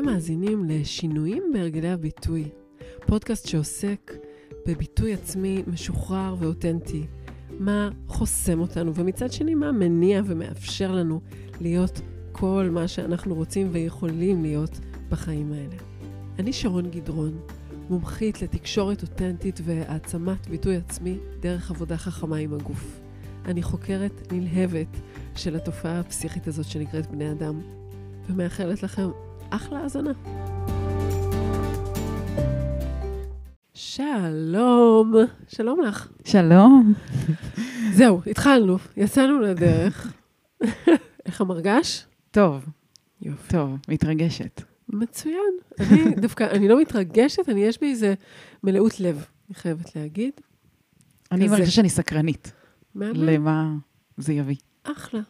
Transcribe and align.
אתם 0.00 0.08
מאזינים 0.08 0.64
לשינויים 0.64 1.42
בהרגלי 1.52 1.88
הביטוי, 1.90 2.48
פודקאסט 3.06 3.48
שעוסק 3.48 4.12
בביטוי 4.66 5.14
עצמי 5.14 5.62
משוחרר 5.66 6.34
ואותנטי, 6.38 7.06
מה 7.58 7.90
חוסם 8.06 8.60
אותנו, 8.60 8.94
ומצד 8.94 9.32
שני, 9.32 9.54
מה 9.54 9.72
מניע 9.72 10.22
ומאפשר 10.26 10.92
לנו 10.92 11.20
להיות 11.60 12.00
כל 12.32 12.68
מה 12.72 12.88
שאנחנו 12.88 13.34
רוצים 13.34 13.68
ויכולים 13.72 14.42
להיות 14.42 14.80
בחיים 15.08 15.52
האלה. 15.52 15.76
אני 16.38 16.52
שרון 16.52 16.90
גדרון, 16.90 17.40
מומחית 17.90 18.42
לתקשורת 18.42 19.02
אותנטית 19.02 19.60
והעצמת 19.64 20.46
ביטוי 20.48 20.76
עצמי 20.76 21.18
דרך 21.40 21.70
עבודה 21.70 21.96
חכמה 21.96 22.36
עם 22.36 22.54
הגוף. 22.54 23.00
אני 23.44 23.62
חוקרת 23.62 24.32
נלהבת 24.32 24.96
של 25.36 25.56
התופעה 25.56 26.00
הפסיכית 26.00 26.46
הזאת 26.46 26.66
שנקראת 26.66 27.10
בני 27.10 27.32
אדם, 27.32 27.60
ומאחלת 28.28 28.82
לכם 28.82 29.08
אחלה 29.50 29.78
האזנה. 29.78 30.12
שלום, 33.74 35.12
שלום 35.48 35.80
לך. 35.80 36.08
שלום. 36.24 36.94
זהו, 37.92 38.20
התחלנו, 38.26 38.76
יצאנו 38.96 39.40
לדרך. 39.40 40.12
איך 41.26 41.40
המרגש? 41.40 42.06
טוב, 42.30 42.64
יופי. 43.22 43.52
טוב, 43.52 43.76
מתרגשת. 43.88 44.62
מצוין. 44.88 45.54
אני 45.80 46.14
דווקא, 46.14 46.44
אני 46.50 46.68
לא 46.68 46.80
מתרגשת, 46.80 47.48
אני, 47.48 47.64
יש 47.64 47.80
בי 47.80 47.90
איזה 47.90 48.14
מלאות 48.64 49.00
לב, 49.00 49.26
אני 49.48 49.54
חייבת 49.54 49.96
להגיד. 49.96 50.32
אני 51.32 51.44
כזה. 51.44 51.54
מרגישה 51.54 51.72
שאני 51.72 51.88
סקרנית 51.88 52.52
מהמם. 52.94 53.14
למה 53.16 53.74
זה 54.16 54.32
יביא. 54.32 54.56
אחלה. 54.82 55.20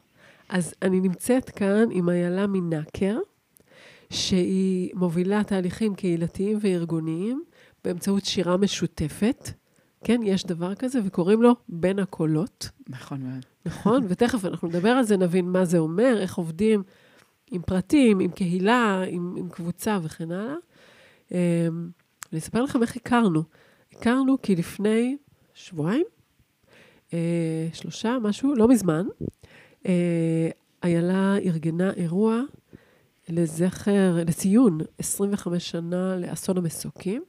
אז 0.48 0.74
אני 0.82 1.00
נמצאת 1.00 1.50
כאן 1.50 1.88
עם 1.90 2.08
איילה 2.08 2.46
מנקר, 2.46 3.18
שהיא 4.10 4.90
מובילה 4.94 5.44
תהליכים 5.44 5.94
קהילתיים 5.94 6.58
וארגוניים 6.60 7.42
באמצעות 7.84 8.24
שירה 8.24 8.56
משותפת. 8.56 9.50
כן, 10.04 10.20
יש 10.24 10.46
דבר 10.46 10.74
כזה, 10.74 10.98
וקוראים 11.04 11.42
לו 11.42 11.54
בין 11.68 11.98
הקולות, 11.98 12.68
נכון 12.88 13.20
מאוד. 13.20 13.44
נכון? 13.66 14.04
ותכף 14.08 14.44
אנחנו 14.44 14.68
נדבר 14.68 14.88
על 14.88 15.04
זה, 15.04 15.16
נבין 15.16 15.48
מה 15.48 15.64
זה 15.64 15.78
אומר, 15.78 16.18
איך 16.20 16.34
עובדים 16.34 16.82
עם 17.50 17.62
פרטים, 17.62 18.20
עם 18.20 18.30
קהילה, 18.30 19.02
עם, 19.08 19.34
עם 19.36 19.48
קבוצה 19.48 19.98
וכן 20.02 20.32
הלאה. 20.32 20.54
אמ, 21.32 21.36
אני 22.32 22.38
אספר 22.38 22.62
לכם 22.62 22.82
איך 22.82 22.96
הכרנו. 22.96 23.42
הכרנו 23.92 24.42
כי 24.42 24.56
לפני 24.56 25.16
שבועיים, 25.54 26.06
אה, 27.12 27.68
שלושה, 27.72 28.16
משהו, 28.22 28.54
לא 28.54 28.68
מזמן, 28.68 29.06
אה, 29.86 30.48
איילה 30.82 31.36
ארגנה 31.36 31.92
אירוע 31.92 32.40
לזכר, 33.30 34.16
לציון 34.26 34.78
25 34.98 35.70
שנה 35.70 36.16
לאסון 36.16 36.58
המסוקים. 36.58 37.22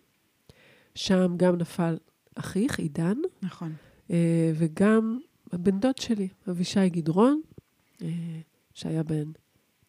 שם 0.96 1.34
גם 1.38 1.56
נפל 1.56 1.98
אחיך, 2.36 2.80
עידן, 2.80 3.18
נכון. 3.44 3.74
אה, 4.12 4.52
וגם 4.56 5.20
הבן 5.52 5.80
דוד 5.80 5.98
שלי, 5.98 6.28
אבישי 6.50 6.90
גדרון, 6.90 7.42
אה, 8.02 8.08
שהיה 8.74 9.04
בן 9.04 9.32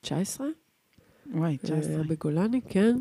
19, 0.00 0.46
וואי, 1.34 1.48
היה 1.50 1.58
19. 1.58 2.02
בגולני, 2.02 2.60
כן. 2.68 2.96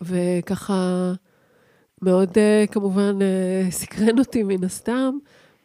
וככה 0.00 1.12
מאוד 2.02 2.38
אה, 2.38 2.64
כמובן 2.70 3.22
אה, 3.22 3.66
סקרן 3.70 4.18
אותי 4.18 4.42
מן 4.42 4.64
הסתם, 4.64 5.14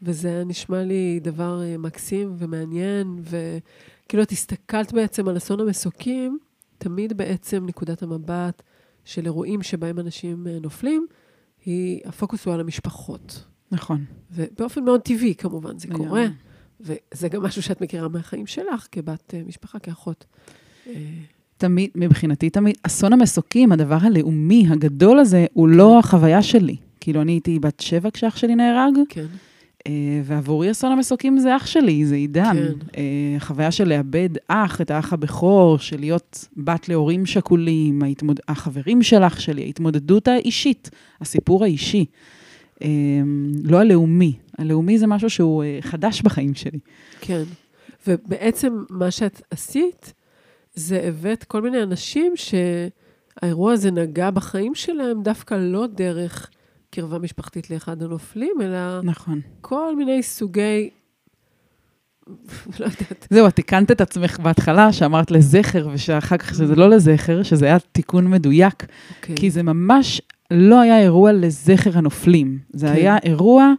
וזה 0.01 0.29
היה 0.29 0.43
נשמע 0.43 0.83
לי 0.83 1.19
דבר 1.23 1.61
אה, 1.63 1.77
מקסים 1.77 2.35
ומעניין, 2.37 3.19
וכאילו 4.07 4.23
את 4.23 4.31
הסתכלת 4.31 4.93
בעצם 4.93 5.27
על 5.27 5.37
אסון 5.37 5.59
המסוקים, 5.59 6.39
תמיד 6.77 7.17
בעצם 7.17 7.65
נקודת 7.65 8.03
המבט 8.03 8.61
של 9.05 9.25
אירועים 9.25 9.63
שבהם 9.63 9.99
אנשים 9.99 10.47
אה, 10.47 10.59
נופלים, 10.61 11.07
היא, 11.65 12.01
הפוקוס 12.05 12.45
הוא 12.45 12.53
על 12.53 12.59
המשפחות. 12.59 13.43
נכון. 13.71 14.05
ובאופן 14.31 14.83
מאוד 14.83 15.01
טבעי, 15.01 15.35
כמובן, 15.35 15.79
זה. 15.79 15.87
קורה. 15.93 16.25
וזה 16.79 17.29
גם 17.29 17.43
משהו 17.43 17.61
שאת 17.61 17.81
מכירה 17.81 18.07
מהחיים 18.07 18.47
שלך, 18.47 18.87
כבת 18.91 19.33
אה, 19.33 19.41
משפחה, 19.45 19.79
כאחות. 19.79 20.25
אה, 20.87 20.93
תמיד, 21.57 21.89
מבחינתי, 21.95 22.49
תמיד, 22.49 22.77
אסון 22.83 23.13
המסוקים, 23.13 23.71
הדבר 23.71 23.97
הלאומי 24.01 24.65
הגדול 24.69 25.19
הזה, 25.19 25.45
הוא 25.53 25.67
לא 25.67 25.99
החוויה 25.99 26.43
שלי. 26.43 26.75
כאילו, 26.99 27.21
אני 27.21 27.31
הייתי 27.31 27.59
בת 27.59 27.79
שבע 27.79 28.09
כשאח 28.13 28.37
שלי 28.37 28.55
נהרג, 28.55 28.93
כן, 29.09 29.25
ועבורי 30.23 30.71
אסון 30.71 30.91
המסוקים 30.91 31.37
זה 31.37 31.55
אח 31.55 31.65
שלי, 31.65 32.05
זה 32.05 32.15
עידן. 32.15 32.53
כן. 32.53 32.87
אה, 32.97 33.03
החוויה 33.37 33.71
של 33.71 33.87
לאבד 33.87 34.29
אח, 34.47 34.81
את 34.81 34.91
האח 34.91 35.13
הבכור, 35.13 35.79
של 35.79 35.99
להיות 35.99 36.47
בת 36.57 36.89
להורים 36.89 37.25
שכולים, 37.25 38.03
ההתמוד... 38.03 38.39
החברים 38.47 39.03
של 39.03 39.23
אח 39.23 39.39
שלי, 39.39 39.63
ההתמודדות 39.63 40.27
האישית, 40.27 40.89
הסיפור 41.21 41.63
האישי. 41.63 42.05
אה, 42.83 42.87
לא 43.63 43.79
הלאומי. 43.79 44.33
הלאומי 44.57 44.97
זה 44.97 45.07
משהו 45.07 45.29
שהוא 45.29 45.63
אה, 45.63 45.77
חדש 45.81 46.21
בחיים 46.21 46.53
שלי. 46.53 46.79
כן. 47.21 47.43
ובעצם 48.07 48.83
מה 48.89 49.11
שאת 49.11 49.41
עשית, 49.51 50.13
זה 50.75 51.01
הבאת 51.03 51.43
כל 51.43 51.61
מיני 51.61 51.83
אנשים 51.83 52.33
שהאירוע 52.35 53.73
הזה 53.73 53.91
נגע 53.91 54.31
בחיים 54.31 54.75
שלהם 54.75 55.23
דווקא 55.23 55.55
לא 55.55 55.87
דרך 55.87 56.49
קרבה 56.89 57.19
משפחתית 57.19 57.69
לאחד 57.69 58.03
הנופלים, 58.03 58.55
אלא 58.61 59.01
נכון. 59.03 59.41
כל 59.61 59.95
מיני 59.95 60.23
סוגי... 60.23 60.89
לא 62.79 62.85
יודעת. 62.85 63.27
זהו, 63.29 63.47
את 63.47 63.55
תיקנת 63.55 63.91
את 63.91 64.01
עצמך 64.01 64.39
בהתחלה, 64.39 64.93
שאמרת 64.93 65.31
לזכר, 65.31 65.87
ושאחר 65.91 66.37
כך 66.37 66.55
שזה 66.55 66.75
לא 66.75 66.89
לזכר, 66.89 67.43
שזה 67.43 67.65
היה 67.65 67.79
תיקון 67.79 68.27
מדויק. 68.27 68.85
אוקיי. 69.17 69.35
כי 69.35 69.51
זה 69.51 69.63
ממש 69.63 70.21
לא 70.51 70.81
היה 70.81 70.99
אירוע 70.99 71.31
לזכר 71.31 71.97
הנופלים. 71.97 72.59
זה 72.73 72.87
כן. 72.87 72.93
היה 72.93 73.17
אירוע 73.23 73.73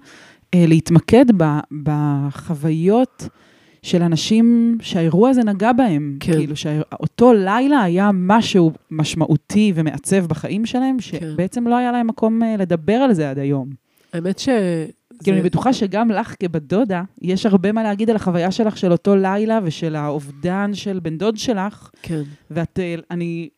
אה, 0.55 0.65
להתמקד 0.67 1.25
ב, 1.37 1.45
בחוויות 1.83 3.29
של 3.83 4.03
אנשים 4.03 4.79
שהאירוע 4.83 5.31
הזה 5.31 5.45
נגע 5.45 5.73
בהם. 5.73 6.17
כן. 6.21 6.33
כאילו 6.33 6.57
שאותו 6.57 7.33
לילה 7.33 7.83
היה 7.83 8.11
משהו 8.15 8.73
משמעותי 8.91 9.73
ומעצב 9.75 10.27
בחיים 10.27 10.67
שלהם, 10.67 10.97
כן. 11.11 11.19
שבעצם 11.21 11.67
לא 11.69 11.77
היה 11.77 11.93
להם 11.93 12.07
מקום 12.07 12.43
אה, 12.43 12.57
לדבר 12.57 12.93
על 12.95 13.13
זה 13.15 13.31
עד 13.31 13.39
היום. 13.39 13.69
האמת 14.13 14.39
ש... 14.39 14.49
כאילו, 15.23 15.37
זה- 15.37 15.41
אני 15.41 15.51
בטוחה 15.51 15.73
שגם 15.73 16.11
לך 16.11 16.35
כבת 16.41 16.63
דודה, 16.63 17.03
יש 17.23 17.47
הרבה 17.47 17.73
מה 17.73 17.83
להגיד 17.83 18.11
על 18.11 18.17
החוויה 18.17 18.51
שלך 18.51 18.77
של 18.79 18.93
אותו 18.93 19.17
לילה 19.17 19.59
ושל 19.65 19.97
האובדן 19.97 20.71
של 20.75 20.99
בן 21.03 21.19
דוד 21.19 21.37
שלך, 21.37 21.91
כן. 22.03 22.23
ואת, 22.51 22.79
אה, 22.83 22.95
אני 23.11 23.49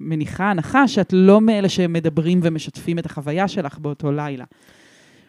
מניחה 0.00 0.50
הנחה 0.50 0.88
שאת 0.88 1.12
לא 1.12 1.40
מאלה 1.40 1.68
שמדברים 1.68 2.40
ומשתפים 2.42 2.98
את 2.98 3.06
החוויה 3.06 3.48
שלך 3.48 3.78
באותו 3.78 4.12
לילה. 4.12 4.44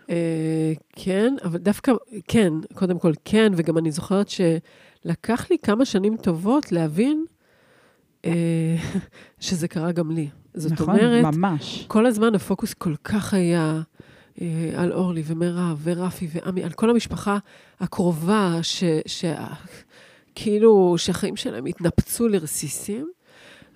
אה, 0.10 0.74
כן, 0.96 1.36
אבל 1.44 1.58
דווקא, 1.58 1.92
כן, 2.28 2.54
קודם 2.74 3.00
כל 3.00 3.12
כן, 3.26 3.52
וגם 3.56 3.78
אני 3.78 3.92
זוכרת 3.92 4.30
שלקח 4.30 5.48
לי 5.52 5.58
כמה 5.64 5.86
שנים 5.86 6.18
טובות 6.18 6.72
להבין 6.72 7.26
אה, 8.26 8.76
שזה 9.40 9.68
קרה 9.68 9.92
גם 9.92 10.12
לי. 10.12 10.30
זאת 10.54 10.72
נכון? 10.72 10.90
אומרת, 11.00 11.36
ממש. 11.36 11.86
כל 11.88 12.06
הזמן 12.06 12.36
הפוקוס 12.36 12.74
כל 12.74 12.96
כך 13.04 13.34
היה 13.34 13.82
אה, 14.42 14.72
על 14.76 14.94
אורלי 14.94 15.24
ומירב 15.26 15.80
ורפי 15.84 16.28
ועמי, 16.32 16.64
על 16.64 16.72
כל 16.72 16.90
המשפחה 16.90 17.38
הקרובה, 17.80 18.60
ש, 18.62 18.84
ש, 19.06 19.26
כאילו 20.36 20.96
שהחיים 20.98 21.36
שלהם 21.36 21.66
התנפצו 21.66 22.28
לרסיסים. 22.28 23.12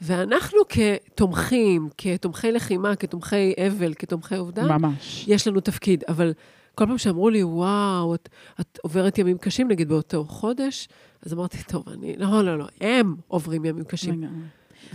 ואנחנו 0.01 0.59
כתומכים, 0.69 1.89
כתומכי 1.97 2.51
לחימה, 2.51 2.95
כתומכי 2.95 3.53
אבל, 3.67 3.93
כתומכי 3.93 4.37
אובדן, 4.37 4.67
ממש. 4.67 5.25
יש 5.27 5.47
לנו 5.47 5.59
תפקיד, 5.59 6.03
אבל 6.07 6.33
כל 6.75 6.85
פעם 6.85 6.97
שאמרו 6.97 7.29
לי, 7.29 7.43
וואו, 7.43 8.15
את, 8.15 8.29
את 8.61 8.79
עוברת 8.81 9.17
ימים 9.17 9.37
קשים, 9.37 9.67
נגיד 9.67 9.89
באותו 9.89 10.25
חודש, 10.25 10.87
אז 11.25 11.33
אמרתי, 11.33 11.57
טוב, 11.67 11.89
אני, 11.89 12.15
לא, 12.17 12.41
לא, 12.41 12.59
לא, 12.59 12.65
הם 12.81 13.15
עוברים 13.27 13.65
ימים 13.65 13.83
קשים. 13.83 14.23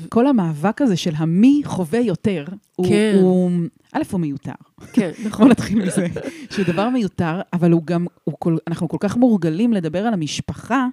כל 0.09 0.27
המאבק 0.27 0.83
הזה 0.83 0.97
של 0.97 1.12
המי 1.17 1.62
חווה 1.65 2.00
יותר, 2.00 2.45
כן. 2.89 3.17
הוא, 3.21 3.50
א', 3.93 4.03
הוא 4.11 4.21
מיותר. 4.21 4.53
כן, 4.93 5.11
בוא 5.23 5.29
נכון. 5.29 5.49
נתחיל 5.49 5.83
מזה. 5.83 6.06
שהוא 6.50 6.65
דבר 6.67 6.89
מיותר, 6.89 7.41
אבל 7.53 7.73
הוא 7.73 7.83
גם, 7.85 8.06
הוא 8.25 8.35
כל, 8.39 8.56
אנחנו 8.67 8.89
כל 8.89 8.97
כך 9.00 9.17
מורגלים 9.17 9.73
לדבר 9.73 10.06
על 10.06 10.12
המשפחה, 10.12 10.87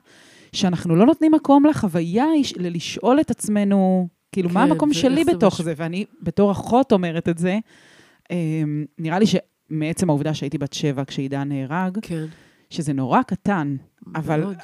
שאנחנו 0.55 0.95
לא 0.95 1.05
נותנים 1.05 1.31
מקום 1.31 1.65
לחוויה, 1.65 2.25
ללשאול 2.55 3.19
את 3.19 3.31
עצמנו, 3.31 4.07
כאילו, 4.31 4.49
מה 4.49 4.65
כן, 4.65 4.71
המקום 4.71 4.89
ואיך 4.89 4.99
שלי 4.99 5.23
בתוך 5.23 5.61
זה? 5.61 5.73
ואני 5.77 6.05
בתור 6.21 6.51
אחות 6.51 6.91
אומרת 6.91 7.29
את 7.29 7.37
זה. 7.37 7.59
אמ, 8.31 8.85
נראה 8.99 9.19
לי 9.19 9.25
שמעצם 9.25 10.09
העובדה 10.09 10.33
שהייתי 10.33 10.57
בת 10.57 10.73
שבע 10.73 11.03
כשעידן 11.05 11.49
נהרג, 11.49 11.97
כן. 12.01 12.25
שזה 12.69 12.93
נורא 12.93 13.21
קטן, 13.21 13.75
אבל 14.15 14.39
מאוד. 14.39 14.55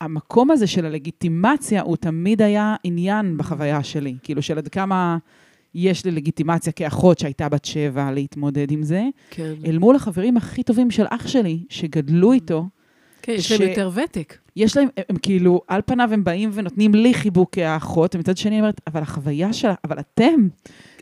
המקום 0.00 0.50
הזה 0.50 0.66
של 0.66 0.86
הלגיטימציה, 0.86 1.82
הוא 1.82 1.96
תמיד 1.96 2.42
היה 2.42 2.76
עניין 2.84 3.36
בחוויה 3.36 3.82
שלי. 3.82 4.14
כאילו, 4.22 4.42
של 4.42 4.58
עד 4.58 4.68
כמה 4.68 5.18
יש 5.74 6.04
לי 6.04 6.10
לגיטימציה 6.10 6.72
כאחות 6.72 7.18
שהייתה 7.18 7.48
בת 7.48 7.64
שבע 7.64 8.10
להתמודד 8.10 8.70
עם 8.70 8.82
זה. 8.82 9.04
כן, 9.30 9.52
אל 9.66 9.78
מול 9.78 9.96
החברים 9.96 10.36
הכי 10.36 10.62
טובים 10.62 10.90
של 10.90 11.04
אח 11.08 11.26
שלי, 11.26 11.64
שגדלו 11.68 12.32
איתו, 12.32 12.68
כן, 13.22 13.32
יש 13.32 13.48
ש- 13.48 13.52
להם 13.52 13.68
יותר 13.68 13.90
ותק. 13.94 14.38
יש 14.56 14.76
להם, 14.76 14.88
הם, 14.96 15.04
הם 15.08 15.16
כאילו, 15.16 15.60
על 15.68 15.80
פניו 15.86 16.08
הם 16.12 16.24
באים 16.24 16.50
ונותנים 16.52 16.94
לי 16.94 17.14
חיבוק 17.14 17.54
כאחות, 17.54 18.14
ומצד 18.14 18.36
שני 18.36 18.50
אני 18.50 18.60
אומרת, 18.60 18.80
אבל 18.86 19.02
החוויה 19.02 19.52
שלה, 19.52 19.74
אבל 19.84 19.98
אתם, 19.98 20.48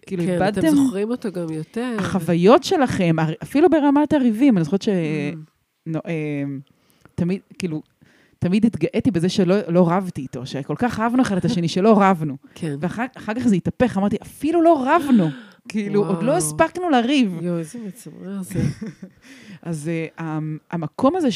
כאילו 0.07 0.23
כן, 0.25 0.31
איבדתם, 0.33 0.61
אתם 0.61 0.77
זוכרים 0.77 1.11
אותו 1.11 1.33
גם 1.33 1.53
יותר. 1.53 1.97
החוויות 1.99 2.65
שלכם, 2.65 3.17
אפילו 3.43 3.71
ברמת 3.71 4.13
הריבים, 4.13 4.57
אני 4.57 4.65
זוכרת 4.65 4.83
ש... 4.83 4.89
Mm. 4.89 5.37
נו, 5.87 5.99
אה, 6.07 6.13
תמיד, 7.15 7.41
כאילו, 7.59 7.83
תמיד 8.39 8.67
התגאיתי 8.67 9.11
בזה 9.11 9.29
שלא 9.29 9.57
לא 9.69 9.89
רבתי 9.91 10.21
איתו, 10.21 10.47
שכל 10.47 10.75
כך 10.79 11.01
אהבנו 11.01 11.23
אחד 11.23 11.37
את 11.37 11.45
השני, 11.45 11.69
שלא 11.69 11.95
רבנו. 12.01 12.37
כן. 12.55 12.77
ואחר 12.81 13.05
אחר 13.17 13.35
כך 13.35 13.49
זה 13.49 13.57
התהפך, 13.57 13.99
אמרתי, 13.99 14.17
אפילו 14.23 14.63
לא 14.63 14.87
רבנו. 14.87 15.29
כאילו, 15.69 16.07
עוד 16.07 16.23
לא 16.23 16.27
וואו. 16.31 16.37
הספקנו 16.37 16.91
לריב. 16.91 17.39
יואו, 17.43 17.59
איזה 17.59 17.79
מצמרר 17.87 18.43
זה. 18.43 18.61
אז 19.63 19.91
המ- 20.19 20.59
המקום 20.71 21.17
הזה 21.17 21.29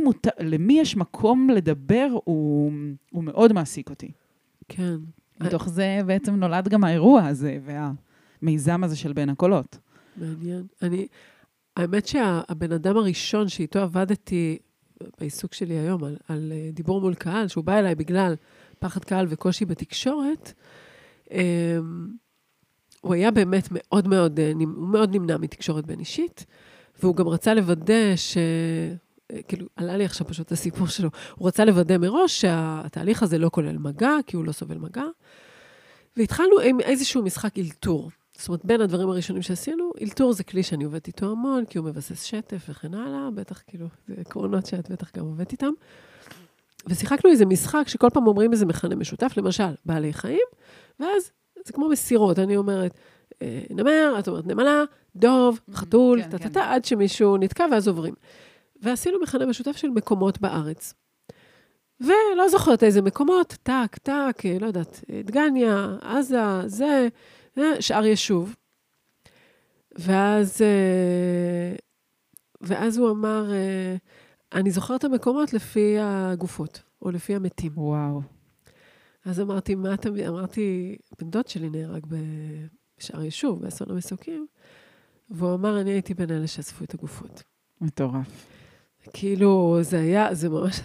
מות... 0.00 0.26
למי 0.40 0.80
יש 0.80 0.96
מקום 0.96 1.50
לדבר, 1.50 2.08
הוא, 2.24 2.72
הוא 3.10 3.24
מאוד 3.24 3.52
מעסיק 3.52 3.90
אותי. 3.90 4.10
כן. 4.68 4.94
מתוך 5.40 5.68
זה 5.68 6.00
בעצם 6.06 6.34
נולד 6.34 6.68
גם 6.68 6.84
האירוע 6.84 7.26
הזה 7.26 7.58
והמיזם 8.42 8.84
הזה 8.84 8.96
של 8.96 9.12
בין 9.12 9.28
הקולות. 9.28 9.78
מעניין. 10.16 10.62
אני, 10.82 11.06
האמת 11.76 12.06
שהבן 12.06 12.72
אדם 12.72 12.96
הראשון 12.96 13.48
שאיתו 13.48 13.78
עבדתי 13.78 14.58
בעיסוק 15.20 15.54
שלי 15.54 15.74
היום, 15.78 16.04
על, 16.04 16.16
על 16.28 16.52
אה, 16.54 16.70
דיבור 16.72 17.00
מול 17.00 17.14
קהל, 17.14 17.48
שהוא 17.48 17.64
בא 17.64 17.78
אליי 17.78 17.94
בגלל 17.94 18.34
פחד 18.78 19.04
קהל 19.04 19.26
וקושי 19.28 19.64
בתקשורת, 19.64 20.52
אמ, 21.30 21.38
הוא 23.02 23.14
היה 23.14 23.30
באמת 23.30 23.68
מאוד 23.70 24.08
מאוד, 24.08 24.40
אה, 24.40 24.52
הוא 24.56 24.88
מאוד 24.88 25.14
נמנע 25.14 25.36
מתקשורת 25.36 25.86
בין 25.86 26.00
אישית, 26.00 26.46
והוא 27.02 27.16
גם 27.16 27.28
רצה 27.28 27.54
לוודא 27.54 28.16
ש... 28.16 28.36
אה, 29.32 29.42
כאילו, 29.48 29.66
עלה 29.76 29.96
לי 29.96 30.04
עכשיו 30.04 30.26
פשוט 30.26 30.52
הסיפור 30.52 30.86
שלו. 30.86 31.10
הוא 31.34 31.48
רצה 31.48 31.64
לוודא 31.64 31.98
מראש 31.98 32.40
שהתהליך 32.40 33.22
הזה 33.22 33.38
לא 33.38 33.50
כולל 33.52 33.78
מגע, 33.78 34.16
כי 34.26 34.36
הוא 34.36 34.44
לא 34.44 34.52
סובל 34.52 34.78
מגע. 34.78 35.04
והתחלנו 36.16 36.60
עם 36.60 36.80
איזשהו 36.80 37.22
משחק 37.22 37.58
אלתור. 37.58 38.10
זאת 38.38 38.48
אומרת, 38.48 38.64
בין 38.64 38.80
הדברים 38.80 39.08
הראשונים 39.08 39.42
שעשינו, 39.42 39.92
אלתור 40.02 40.32
זה 40.32 40.44
כלי 40.44 40.62
שאני 40.62 40.84
עובדת 40.84 41.06
איתו 41.06 41.30
המון, 41.30 41.64
כי 41.64 41.78
הוא 41.78 41.86
מבסס 41.86 42.22
שטף 42.22 42.66
וכן 42.68 42.94
הלאה, 42.94 43.30
בטח 43.34 43.62
כאילו, 43.66 43.86
זה 44.08 44.14
עקרונות 44.20 44.66
שאת 44.66 44.90
בטח 44.90 45.10
גם 45.16 45.24
עובדת 45.24 45.52
איתם. 45.52 45.70
ושיחקנו 46.86 47.30
איזה 47.30 47.46
משחק 47.46 47.88
שכל 47.88 48.08
פעם 48.12 48.26
אומרים 48.26 48.52
איזה 48.52 48.66
מכנה 48.66 48.94
משותף, 48.94 49.32
למשל, 49.36 49.74
בעלי 49.86 50.12
חיים, 50.12 50.46
ואז 51.00 51.30
זה 51.64 51.72
כמו 51.72 51.88
מסירות, 51.88 52.38
אני 52.38 52.56
אומרת, 52.56 52.98
אה, 53.42 53.62
נמר, 53.70 54.16
את 54.18 54.28
אומרת 54.28 54.46
נמלה, 54.46 54.82
דוב, 55.16 55.60
חתול, 55.74 56.22
כן, 56.22 56.30
טה-טה-טה, 56.30 56.72
עד 56.72 56.84
שמישהו 56.84 57.36
נתקע 57.36 57.66
ואז 57.72 57.88
עוברים. 57.88 58.14
ועשינו 58.82 59.20
מכנה 59.22 59.46
משותף 59.46 59.76
של 59.76 59.88
מקומות 59.88 60.40
בארץ. 60.40 60.94
ולא 62.00 62.48
זוכרת 62.48 62.82
איזה 62.82 63.02
מקומות, 63.02 63.56
טק, 63.62 63.98
טק, 64.02 64.42
אה, 64.44 64.56
לא 64.60 64.66
יודעת, 64.66 65.04
אה, 65.10 65.20
דגניה, 65.24 65.96
עזה, 66.00 66.38
זה, 66.66 67.08
שאר 67.80 68.04
יישוב. 68.04 68.54
ואז, 69.98 70.60
ואז 72.60 72.98
הוא 72.98 73.10
אמר, 73.10 73.50
אני 74.52 74.70
זוכר 74.70 74.96
את 74.96 75.04
המקומות 75.04 75.52
לפי 75.52 75.96
הגופות, 76.00 76.82
או 77.02 77.10
לפי 77.10 77.34
המתים. 77.34 77.72
וואו. 77.76 78.31
אז 79.24 79.40
אמרתי, 79.40 79.74
מה 79.74 79.94
אתה... 79.94 80.08
אמרתי, 80.28 80.96
בן 81.20 81.30
דוד 81.30 81.48
שלי 81.48 81.70
נהרג 81.70 82.06
בשאר 82.98 83.22
יישוב, 83.22 83.62
באסון 83.62 83.90
המסוקים, 83.90 84.46
והוא 85.30 85.54
אמר, 85.54 85.80
אני 85.80 85.90
הייתי 85.90 86.14
בין 86.14 86.30
אלה 86.30 86.46
שאספו 86.46 86.84
את 86.84 86.94
הגופות. 86.94 87.42
מטורף. 87.80 88.46
כאילו, 89.12 89.78
זה 89.82 90.00
היה, 90.00 90.34
זה 90.34 90.48
ממש, 90.48 90.80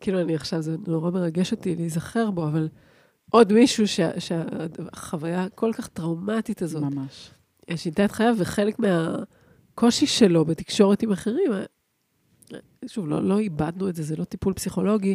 כאילו, 0.00 0.20
אני 0.20 0.34
עכשיו, 0.34 0.62
זה 0.62 0.76
נורא 0.86 1.10
מרגש 1.10 1.52
אותי 1.52 1.76
להיזכר 1.76 2.30
בו, 2.30 2.44
אבל 2.48 2.68
עוד 3.30 3.52
מישהו 3.52 3.88
שה- 3.88 4.20
שהחוויה 4.20 5.44
הכל 5.44 5.70
כך 5.76 5.88
טראומטית 5.88 6.62
הזאת, 6.62 6.82
ממש. 6.82 7.30
שינתה 7.76 8.04
את 8.04 8.12
חייו, 8.12 8.34
וחלק 8.38 8.76
מהקושי 8.78 10.06
שלו 10.06 10.44
בתקשורת 10.44 11.02
עם 11.02 11.12
אחרים, 11.12 11.52
אה, 11.52 11.64
שוב, 12.86 13.08
לא, 13.08 13.22
לא 13.22 13.38
איבדנו 13.38 13.88
את 13.88 13.96
זה, 13.96 14.02
זה 14.02 14.16
לא 14.16 14.24
טיפול 14.24 14.52
פסיכולוגי, 14.52 15.14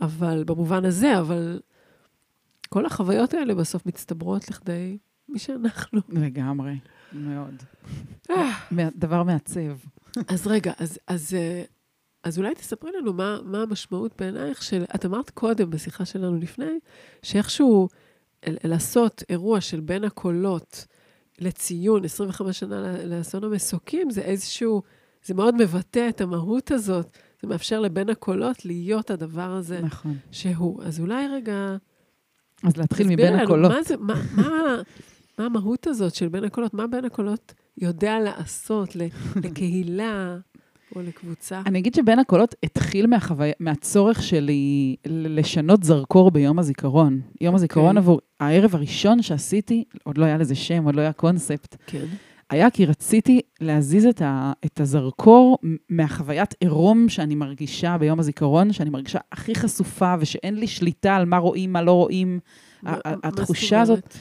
אבל 0.00 0.44
במובן 0.44 0.84
הזה, 0.84 1.18
אבל 1.18 1.60
כל 2.72 2.86
החוויות 2.86 3.34
האלה 3.34 3.54
בסוף 3.54 3.86
מצטברות 3.86 4.50
לכדי 4.50 4.98
מי 5.28 5.38
שאנחנו. 5.38 6.00
לגמרי. 6.08 6.78
מאוד. 7.12 7.54
אה. 8.30 8.58
דבר 8.96 9.22
מעצב. 9.22 9.60
אז 10.28 10.46
רגע, 10.46 10.72
אז, 10.78 10.98
אז, 11.06 11.34
אה, 11.34 11.62
אז 12.24 12.38
אולי 12.38 12.54
תספרי 12.54 12.90
לנו 13.00 13.12
מה, 13.12 13.38
מה 13.44 13.62
המשמעות 13.62 14.14
בעינייך 14.18 14.62
של, 14.62 14.84
את 14.94 15.06
אמרת 15.06 15.30
קודם, 15.30 15.70
בשיחה 15.70 16.04
שלנו 16.04 16.36
לפני, 16.36 16.78
שאיכשהו 17.22 17.88
ל- 18.48 18.68
לעשות 18.68 19.22
אירוע 19.28 19.60
של 19.60 19.80
בין 19.80 20.04
הקולות 20.04 20.86
לציון 21.38 22.04
25 22.04 22.58
שנה 22.58 23.04
לאסון 23.04 23.44
המסוקים, 23.44 24.10
זה 24.10 24.20
איזשהו, 24.20 24.82
זה 25.24 25.34
מאוד 25.34 25.54
מבטא 25.54 26.08
את 26.08 26.20
המהות 26.20 26.70
הזאת, 26.70 27.18
זה 27.42 27.48
מאפשר 27.48 27.80
לבין 27.80 28.08
הקולות 28.08 28.64
להיות 28.64 29.10
הדבר 29.10 29.50
הזה 29.50 29.80
נכון. 29.80 30.16
שהוא. 30.30 30.82
אז 30.82 31.00
אולי 31.00 31.28
רגע, 31.28 31.76
אז 32.64 32.76
להתחיל 32.76 33.06
מבין 33.06 33.32
לנו, 33.32 33.42
הקולות. 33.42 33.72
מה, 33.72 33.82
זה, 33.82 33.94
מה, 33.96 34.14
מה, 34.36 34.82
מה 35.38 35.46
המהות 35.46 35.86
הזאת 35.86 36.14
של 36.14 36.28
בין 36.28 36.44
הקולות? 36.44 36.74
מה 36.74 36.86
בין 36.86 37.04
הקולות 37.04 37.54
יודע 37.78 38.18
לעשות 38.20 38.96
לקהילה 39.44 40.36
או 40.96 41.02
לקבוצה? 41.02 41.62
אני 41.66 41.78
אגיד 41.78 41.94
שבין 41.94 42.18
הקולות 42.18 42.54
התחיל 42.62 43.06
מהחוויה, 43.06 43.52
מהצורך 43.60 44.22
שלי 44.22 44.96
לשנות 45.06 45.82
זרקור 45.82 46.30
ביום 46.30 46.58
הזיכרון. 46.58 47.20
יום 47.40 47.54
הזיכרון 47.54 47.88
אוקיי. 47.88 47.98
עבור 47.98 48.20
הערב 48.40 48.74
הראשון 48.74 49.22
שעשיתי, 49.22 49.84
עוד 50.04 50.18
לא 50.18 50.24
היה 50.24 50.38
לזה 50.38 50.54
שם, 50.54 50.84
עוד 50.84 50.96
לא 50.96 51.00
היה 51.00 51.12
קונספט, 51.12 51.76
כן. 51.86 52.06
היה 52.50 52.70
כי 52.70 52.84
רציתי 52.86 53.40
להזיז 53.60 54.06
את, 54.06 54.22
ה, 54.22 54.52
את 54.64 54.80
הזרקור 54.80 55.58
מהחוויית 55.88 56.54
עירום 56.60 57.08
שאני 57.08 57.34
מרגישה 57.34 57.98
ביום 57.98 58.20
הזיכרון, 58.20 58.72
שאני 58.72 58.90
מרגישה 58.90 59.18
הכי 59.32 59.54
חשופה 59.54 60.14
ושאין 60.20 60.54
לי 60.54 60.66
שליטה 60.66 61.16
על 61.16 61.24
מה 61.24 61.38
רואים, 61.38 61.72
מה 61.72 61.82
לא 61.82 61.92
רואים. 61.92 62.40
מה- 62.82 62.92
מה 63.04 63.12
התחושה 63.22 63.80
הזאת, 63.80 64.16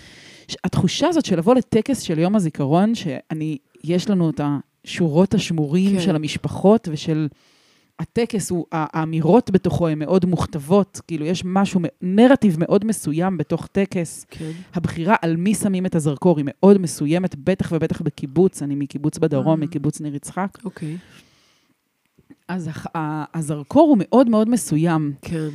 התחושה 0.63 1.07
הזאת 1.07 1.25
של 1.25 1.37
לבוא 1.37 1.55
לטקס 1.55 1.99
של 2.01 2.19
יום 2.19 2.35
הזיכרון, 2.35 2.95
שאני, 2.95 3.57
יש 3.83 4.09
לנו 4.09 4.29
את 4.29 4.41
השורות 4.85 5.33
השמורים 5.33 5.95
כן. 5.95 6.01
של 6.01 6.15
המשפחות 6.15 6.87
ושל 6.91 7.27
הטקס, 7.99 8.49
הוא, 8.49 8.65
האמירות 8.71 9.51
בתוכו 9.51 9.87
הן 9.87 9.99
מאוד 9.99 10.25
מוכתבות, 10.25 11.01
כאילו 11.07 11.25
יש 11.25 11.41
משהו, 11.45 11.81
נרטיב 12.01 12.56
מאוד 12.59 12.85
מסוים 12.85 13.37
בתוך 13.37 13.68
טקס. 13.68 14.25
כן. 14.29 14.51
הבחירה 14.73 15.15
על 15.21 15.35
מי 15.35 15.56
שמים 15.56 15.85
את 15.85 15.95
הזרקור 15.95 16.37
היא 16.37 16.45
מאוד 16.47 16.77
מסוימת, 16.77 17.35
בטח 17.35 17.71
ובטח 17.71 18.01
בקיבוץ, 18.01 18.61
אני 18.61 18.75
מקיבוץ 18.75 19.18
בדרום, 19.18 19.61
אה. 19.61 19.65
מקיבוץ 19.65 20.01
ניר 20.01 20.15
יצחק. 20.15 20.57
אוקיי. 20.65 20.97
אז 22.47 22.69
הזרקור 23.33 23.89
הוא 23.89 23.97
מאוד 23.99 24.29
מאוד 24.29 24.49
מסוים, 24.49 25.13
כן. 25.21 25.49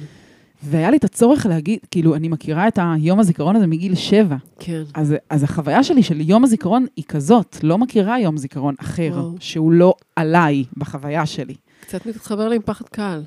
והיה 0.62 0.90
לי 0.90 0.96
את 0.96 1.04
הצורך 1.04 1.46
להגיד, 1.46 1.78
כאילו, 1.90 2.14
אני 2.14 2.28
מכירה 2.28 2.68
את 2.68 2.78
היום 2.82 3.20
הזיכרון 3.20 3.56
הזה 3.56 3.66
מגיל 3.66 3.94
שבע. 3.94 4.36
כן. 4.58 4.82
אז, 4.94 5.14
אז 5.30 5.42
החוויה 5.42 5.84
שלי 5.84 6.02
של 6.02 6.20
יום 6.20 6.44
הזיכרון 6.44 6.86
היא 6.96 7.04
כזאת, 7.08 7.56
לא 7.62 7.78
מכירה 7.78 8.20
יום 8.20 8.36
זיכרון 8.36 8.74
אחר, 8.78 9.10
וואו. 9.12 9.34
שהוא 9.40 9.72
לא 9.72 9.94
עליי 10.16 10.64
בחוויה 10.76 11.26
שלי. 11.26 11.54
קצת 11.86 12.06
מתחבר 12.06 12.48
לי 12.48 12.56
עם 12.56 12.62
פחד 12.62 12.88
קהל. 12.88 13.22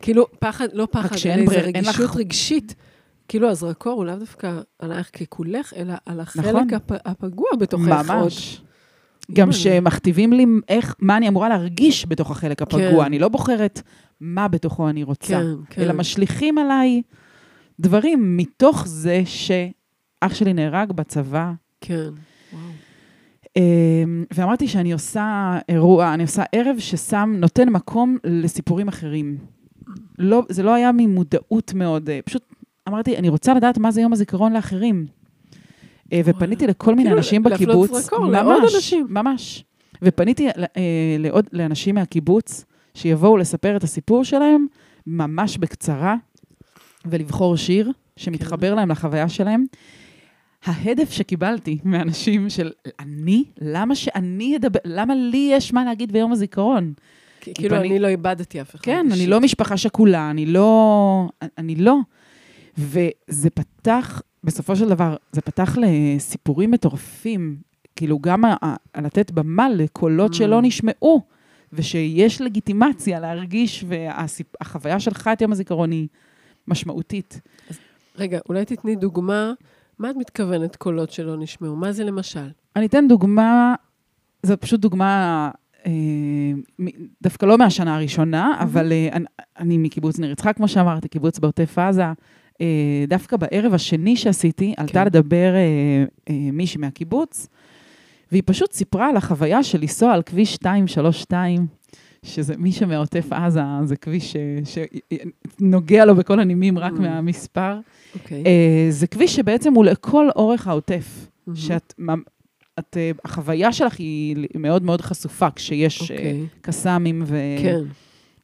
כאילו, 0.00 0.26
פחד, 0.38 0.68
לא 0.72 0.88
פחד, 0.90 1.16
אלא 1.26 1.34
איזו 1.42 1.52
אין 1.54 1.84
לך- 1.84 2.00
רגישות 2.00 2.16
רגשית. 2.16 2.74
כאילו, 3.28 3.48
הזרקור 3.50 3.92
הוא 3.92 4.04
לאו 4.04 4.16
דווקא 4.16 4.60
עלייך 4.78 5.10
ככולך, 5.22 5.72
אלא 5.76 5.94
על 6.06 6.20
החלק 6.20 6.44
נכון. 6.44 6.74
הפ, 6.74 6.92
הפגוע 7.04 7.48
בתוכך 7.60 8.10
עוד. 8.10 8.20
ממש. 8.22 8.60
גם. 9.32 9.52
שמכתיבים 9.52 10.32
לי 10.32 10.46
איך, 10.68 10.94
מה 10.98 11.16
אני 11.16 11.28
אמורה 11.28 11.48
להרגיש 11.48 12.06
בתוך 12.08 12.30
החלק 12.30 12.62
הפגוע. 12.62 12.80
כן. 13.00 13.04
אני 13.04 13.18
לא 13.18 13.28
בוחרת 13.28 13.82
מה 14.20 14.48
בתוכו 14.48 14.88
אני 14.88 15.02
רוצה, 15.02 15.26
כן, 15.34 15.44
כן. 15.70 15.82
אלא 15.82 15.92
משליכים 15.92 16.58
עליי 16.58 17.02
דברים 17.80 18.36
מתוך 18.36 18.86
זה 18.86 19.22
שאח 19.24 20.34
שלי 20.34 20.52
נהרג 20.52 20.92
בצבא. 20.92 21.52
כן. 21.80 22.08
אמ, 23.56 24.24
ואמרתי 24.34 24.68
שאני 24.68 24.92
עושה 24.92 25.58
אירוע, 25.68 26.14
אני 26.14 26.22
עושה 26.22 26.42
ערב 26.52 26.76
ששם, 26.78 27.34
נותן 27.38 27.68
מקום 27.68 28.18
לסיפורים 28.24 28.88
אחרים. 28.88 29.38
לא, 30.18 30.42
זה 30.48 30.62
לא 30.62 30.74
היה 30.74 30.92
ממודעות 30.92 31.74
מאוד, 31.74 32.10
אה, 32.10 32.20
פשוט 32.24 32.42
אמרתי, 32.88 33.16
אני 33.16 33.28
רוצה 33.28 33.54
לדעת 33.54 33.78
מה 33.78 33.90
זה 33.90 34.00
יום 34.00 34.12
הזיכרון 34.12 34.52
לאחרים. 34.52 35.06
אה, 36.12 36.20
ופניתי 36.24 36.66
לכל 36.66 36.94
מיני 36.94 37.08
כאילו, 37.08 37.18
אנשים 37.18 37.42
בקיבוץ. 37.42 37.90
זרקור 37.90 38.26
לעוד 38.26 38.60
ממש, 38.62 38.74
אנשים. 38.74 39.06
ממש. 39.10 39.64
ופניתי 40.02 40.48
אה, 40.48 40.54
לעוד, 41.18 41.46
לאנשים 41.52 41.94
מהקיבוץ, 41.94 42.64
שיבואו 42.94 43.36
לספר 43.36 43.76
את 43.76 43.84
הסיפור 43.84 44.24
שלהם, 44.24 44.66
ממש 45.06 45.58
בקצרה, 45.58 46.16
ולבחור 47.06 47.56
שיר 47.56 47.92
שמתחבר 48.16 48.74
להם 48.74 48.90
לחוויה 48.90 49.28
שלהם. 49.28 49.64
ההדף 50.64 51.10
שקיבלתי 51.10 51.78
מאנשים 51.84 52.50
של 52.50 52.70
אני, 53.00 53.44
למה 53.60 53.94
שאני 53.94 54.56
אדבר, 54.56 54.78
למה 54.84 55.14
לי 55.14 55.48
יש 55.52 55.72
מה 55.72 55.84
להגיד 55.84 56.12
ביום 56.12 56.32
הזיכרון? 56.32 56.92
כאילו, 57.40 57.76
אני 57.76 57.98
לא 57.98 58.06
איבדתי 58.06 58.60
אף 58.60 58.74
אחד. 58.74 58.84
כן, 58.84 59.06
אני. 59.12 59.26
לא 59.26 59.40
משפחה 59.40 59.76
שכולה, 59.76 60.30
אני 60.30 60.46
לא... 60.46 61.28
אני 61.58 61.74
לא. 61.74 61.96
וזה 62.78 63.50
פתח, 63.50 64.22
בסופו 64.44 64.76
של 64.76 64.88
דבר, 64.88 65.16
זה 65.32 65.40
פתח 65.40 65.76
לסיפורים 65.80 66.70
מטורפים. 66.70 67.56
כאילו, 67.96 68.18
גם 68.18 68.44
ה- 68.44 68.56
ה- 68.64 69.00
לתת 69.00 69.30
במה 69.30 69.68
לקולות 69.68 70.32
Mm. 70.32 70.36
שלא 70.36 70.62
נשמעו, 70.62 71.22
ושיש 71.72 72.40
לגיטימציה 72.40 73.20
להרגיש, 73.20 73.84
והחוויה 73.88 75.00
שלך 75.00 75.30
את 75.32 75.40
יום 75.40 75.52
הזיכרון 75.52 75.90
היא 75.90 76.08
משמעותית. 76.68 77.40
רגע, 78.18 78.38
אולי 78.48 78.64
תתני 78.64 78.96
דוגמה, 78.96 79.52
מה 79.98 80.10
את 80.10 80.16
מתכוונת 80.16 80.76
קולות 80.76 81.10
שלא 81.10 81.36
נשמעו? 81.36 81.76
מה 81.76 81.92
זה 81.92 82.04
למשל? 82.04 82.48
אני 82.76 82.86
אתן 82.86 83.08
דוגמה, 83.08 83.74
זו 84.42 84.54
פשוט 84.60 84.80
דוגמה, 84.80 85.50
אה, 85.86 85.92
דווקא 87.22 87.46
לא 87.46 87.58
מהשנה 87.58 87.96
הראשונה, 87.96 88.56
אבל 88.60 88.92
אה, 88.92 89.08
אני, 89.12 89.24
אני 89.58 89.78
מקיבוץ 89.78 90.18
ניר 90.18 90.30
יצחק, 90.30 90.56
כמו 90.56 90.68
שאמרתי, 90.68 91.08
קיבוץ 91.08 91.38
בעוטף 91.38 91.78
עזה. 91.78 92.04
אה, 92.60 93.04
דווקא 93.08 93.36
בערב 93.36 93.74
השני 93.74 94.16
שעשיתי, 94.16 94.74
עלתה 94.76 94.92
כן. 94.92 95.06
לדבר 95.06 95.54
אה, 95.54 96.04
אה, 96.30 96.50
מישהי 96.52 96.80
מהקיבוץ, 96.80 97.48
והיא 98.32 98.42
פשוט 98.46 98.72
סיפרה 98.72 99.08
על 99.08 99.16
החוויה 99.16 99.62
של 99.62 99.80
לנסוע 99.80 100.12
על 100.12 100.22
כביש 100.22 100.52
232, 100.62 101.66
שזה 102.22 102.54
מי 102.58 102.72
שמעוטף 102.72 103.32
עזה, 103.32 103.60
זה 103.84 103.96
כביש 103.96 104.36
ש- 104.64 104.78
שנוגע 105.58 106.04
לו 106.04 106.14
בכל 106.14 106.40
הנימים 106.40 106.78
רק 106.78 106.92
Mm. 106.92 107.00
מהמספר. 107.00 107.78
אוקיי. 108.14 108.42
אה, 108.46 108.86
זה 108.90 109.06
כביש 109.06 109.36
שבעצם 109.36 109.74
הוא 109.74 109.84
לכל 109.84 110.28
אורך 110.36 110.66
העוטף. 110.68 111.26
מהמם. 111.46 111.56
שאת, 111.58 111.94
את, 112.78 112.96
אה, 112.96 113.10
החוויה 113.24 113.72
שלך 113.72 113.98
היא 113.98 114.36
מאוד 114.54 114.82
מאוד 114.82 115.00
חשופה 115.00 115.50
כשיש 115.50 116.10
אה, 116.10 116.16
אוקיי. 116.16 116.46
קסאמים, 116.60 117.22
ו... 117.26 117.36
כן, 117.62 117.80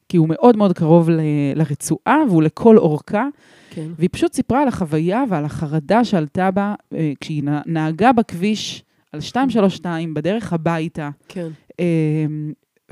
כי 0.09 0.17
הוא 0.17 0.27
מאוד 0.29 0.57
מאוד 0.57 0.73
קרוב 0.73 1.09
ל- 1.09 1.19
לרצועה 1.55 2.17
והוא 2.29 2.43
לכל 2.43 2.77
אורכה. 2.77 3.27
כן. 3.69 3.87
והיא 3.97 4.09
פשוט 4.11 4.33
סיפרה 4.33 4.61
על 4.61 4.67
החוויה 4.67 5.23
ועל 5.29 5.45
החרדה 5.45 6.03
שעלתה 6.05 6.51
בה 6.51 6.75
כשהיא 7.19 7.43
נהגה 7.65 8.11
בכביש 8.11 8.83
על 9.11 9.19
232 9.19 10.13
בדרך 10.13 10.53
הביתה. 10.53 11.09
כן. 11.27 11.47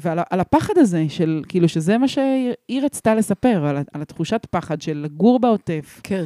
ועל 0.02 0.20
הפחד 0.40 0.74
הזה 0.78 1.06
של, 1.10 1.42
כאילו, 1.48 1.70
שזה 1.70 1.98
מה 1.98 2.08
שהיא 2.08 2.82
רצתה 2.84 3.16
לספר, 3.16 3.66
על, 3.66 3.78
על 3.94 4.02
התחושת 4.02 4.48
פחד 4.52 4.82
של 4.82 4.98
לגור 4.98 5.40
בעוטף. 5.40 6.02
כן. 6.04 6.24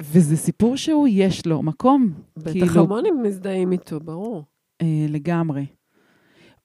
וזה 0.00 0.36
סיפור 0.36 0.76
שהוא, 0.76 1.08
יש 1.10 1.46
לו 1.46 1.62
מקום. 1.62 2.12
בטח 2.36 2.52
כאילו- 2.52 2.80
המונים 2.82 3.22
מזדהים 3.22 3.72
איתו, 3.72 4.00
ברור. 4.00 4.44
אה, 4.82 4.86
לגמרי. 5.08 5.66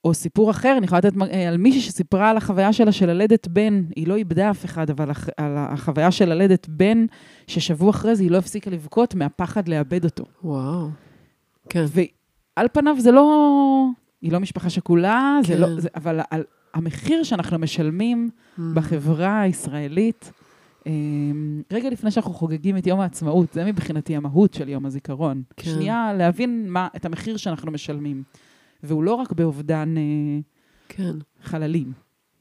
או 0.03 0.13
סיפור 0.13 0.51
אחר, 0.51 0.75
אני 0.77 0.85
יכולה 0.85 0.99
לתת 0.99 1.13
אה, 1.31 1.47
על 1.47 1.57
מישהי 1.57 1.81
שסיפרה 1.81 2.29
על 2.29 2.37
החוויה 2.37 2.73
שלה 2.73 2.91
של 2.91 3.05
ללדת 3.05 3.47
בן, 3.47 3.83
היא 3.95 4.07
לא 4.07 4.15
איבדה 4.15 4.51
אף 4.51 4.65
אחד, 4.65 4.89
אבל 4.89 5.09
הח- 5.09 5.29
על 5.37 5.53
החוויה 5.57 6.11
של 6.11 6.29
ללדת 6.29 6.67
בן, 6.69 7.05
ששבוע 7.47 7.89
אחרי 7.89 8.15
זה 8.15 8.23
היא 8.23 8.31
לא 8.31 8.37
הפסיקה 8.37 8.69
לבכות 8.71 9.15
מהפחד 9.15 9.67
לאבד 9.67 10.05
אותו. 10.05 10.23
וואו. 10.43 10.87
כן. 11.69 11.85
ועל 12.57 12.67
פניו 12.73 12.95
זה 12.99 13.11
לא... 13.11 13.87
היא 14.25 14.31
לא 14.31 14.39
משפחה 14.39 14.69
שכולה, 14.69 15.39
זה 15.43 15.53
כן. 15.53 15.59
לא... 15.59 15.79
זה, 15.79 15.89
אבל 15.95 16.19
על, 16.29 16.43
המחיר 16.73 17.23
שאנחנו 17.23 17.59
משלמים 17.59 18.29
Mm. 18.57 18.61
בחברה 18.73 19.41
הישראלית, 19.41 20.31
אה, 20.87 20.91
רגע 21.71 21.89
לפני 21.89 22.11
שאנחנו 22.11 22.33
חוגגים 22.33 22.77
את 22.77 22.87
יום 22.87 22.99
העצמאות, 22.99 23.53
זה 23.53 23.65
מבחינתי 23.65 24.15
המהות 24.15 24.53
של 24.53 24.69
יום 24.69 24.85
הזיכרון. 24.85 25.43
כן. 25.57 25.71
שנייה, 25.71 26.13
להבין 26.13 26.69
מה, 26.69 26.87
את 26.95 27.05
המחיר 27.05 27.37
שאנחנו 27.37 27.71
משלמים. 27.71 28.23
והוא 28.83 29.03
לא 29.03 29.13
רק 29.13 29.31
באובדן 29.31 29.95
אה, 29.97 30.03
כן, 30.89 31.15
חללים. 31.43 31.91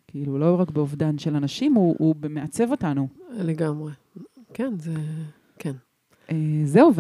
כאילו, 0.07 0.39
לא 0.39 0.61
רק 0.61 0.71
באובדן 0.71 1.19
של 1.19 1.37
אנשים, 1.37 1.75
הוא, 1.75 1.97
הוא 1.99 2.15
מעצב 2.31 2.71
אותנו. 2.71 3.09
לגמרי. 3.31 3.93
כן, 4.55 4.73
זה... 4.79 4.95
כן. 5.59 5.73
אה, 6.31 6.37
זהו, 6.65 6.93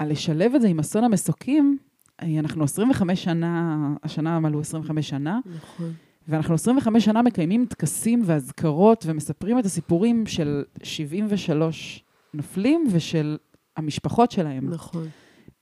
ולשלב 0.00 0.54
את 0.54 0.60
זה 0.60 0.68
עם 0.68 0.78
אסון 0.78 1.04
המסוקים, 1.04 1.78
אנחנו 2.22 2.64
25 2.64 3.24
שנה, 3.24 3.76
השנה 4.02 4.40
מלאו 4.40 4.60
25 4.60 5.08
שנה, 5.08 5.40
נכון. 5.56 5.92
ואנחנו 6.28 6.54
25 6.54 7.04
שנה 7.04 7.22
מקיימים 7.22 7.66
טקסים 7.66 8.22
ואזכרות 8.24 9.04
ומספרים 9.06 9.58
את 9.58 9.64
הסיפורים 9.64 10.26
של 10.26 10.64
73 10.82 12.04
נופלים 12.34 12.84
ושל 12.92 13.36
המשפחות 13.76 14.30
שלהם. 14.30 14.70
נכון. 14.70 15.08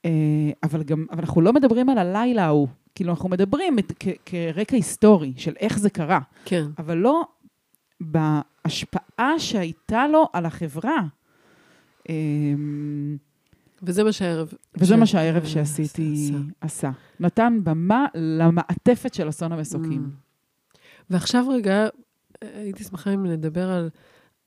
אה, 0.05 0.11
אבל 0.63 0.83
גם, 0.83 1.07
אבל 1.11 1.21
אנחנו 1.21 1.41
לא 1.41 1.53
מדברים 1.53 1.89
על 1.91 1.99
הלילה 1.99 2.45
ההוא. 2.45 2.69
כאילו, 2.95 3.11
אנחנו 3.11 3.29
מדברים 3.29 3.79
את, 3.79 3.93
כ, 4.01 4.09
כרקע 4.27 4.77
היסטורי 4.77 5.33
של 5.37 5.53
איך 5.61 5.79
זה 5.79 5.91
קרה, 5.91 6.21
כן. 6.45 6.65
אבל 6.79 6.97
לא 6.97 7.23
בהשפעה 8.01 9.39
שהייתה 9.39 10.09
לו 10.09 10.29
על 10.33 10.47
החברה. 10.47 11.01
וזה 13.83 14.05
מה 14.05 14.13
שהערב... 14.13 14.53
וזה 14.77 14.95
ש- 14.95 14.99
מה 14.99 15.07
שהערב 15.07 15.43
אה, 15.43 15.49
שעשיתי 15.49 16.31
עשה. 16.31 16.39
עשה. 16.61 16.91
נתן 17.21 17.59
במה 17.65 18.07
למעטפת 18.15 19.15
של 19.15 19.29
אסון 19.29 19.53
המסוקים. 19.53 20.11
מממ. 20.13 20.77
ועכשיו 21.11 21.49
רגע, 21.49 21.89
הייתי 22.43 22.85
שמחה 22.85 23.15
אם 23.15 23.27
נדבר 23.27 23.71
על, 23.71 23.91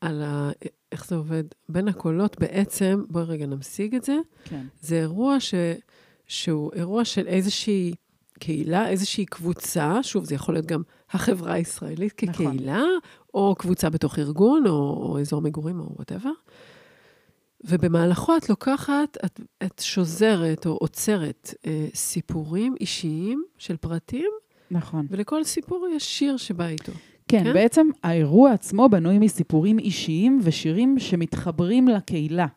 על 0.02 0.22
ה, 0.24 0.50
איך 0.92 1.08
זה 1.08 1.16
עובד. 1.16 1.44
בין 1.70 1.88
הקולות 1.88 2.40
בעצם, 2.40 3.04
בואי 3.10 3.24
רגע 3.26 3.46
נמשיג 3.46 3.96
את 3.96 4.04
זה, 4.04 4.18
כן. 4.44 4.66
זה 4.82 4.96
אירוע 5.00 5.40
ש, 5.40 5.54
שהוא 6.28 6.72
אירוע 6.74 7.06
של 7.06 7.28
איזושהי 7.28 7.94
קהילה, 8.40 8.90
איזושהי 8.90 9.26
קבוצה, 9.26 10.04
שוב, 10.04 10.26
זה 10.26 10.36
יכול 10.36 10.56
להיות 10.56 10.66
גם 10.66 10.82
החברה 11.12 11.54
הישראלית 11.54 12.24
נכון. 12.24 12.46
כקהילה, 12.46 12.84
או 13.34 13.56
קבוצה 13.56 13.90
בתוך 13.90 14.20
ארגון, 14.20 14.68
או, 14.68 14.72
או 14.72 15.20
אזור 15.20 15.42
מגורים, 15.42 15.80
או 15.80 15.94
whatever. 15.96 16.32
ובמהלכו 17.64 18.38
את 18.38 18.50
לוקחת, 18.50 19.18
את, 19.26 19.42
את 19.64 19.80
שוזרת 19.80 20.66
או 20.66 20.72
עוצרת 20.72 21.54
אה, 21.68 21.88
סיפורים 21.94 22.76
אישיים 22.80 23.44
של 23.58 23.78
פרטים, 23.78 24.30
נכון. 24.72 25.08
ולכל 25.10 25.44
סיפור 25.44 25.88
יש 25.96 26.20
שיר 26.20 26.38
שבא 26.38 26.68
איתו. 26.68 26.92
כן, 27.28 27.44
כן? 27.44 27.54
בעצם 27.54 27.88
האירוע 28.04 28.52
עצמו 28.52 28.90
בנוי 28.90 29.20
מסיפורים 29.20 29.80
אישיים 29.80 30.40
ושירים 30.44 31.00
שמתחברים 31.00 31.88
לקהילה. 31.88 32.48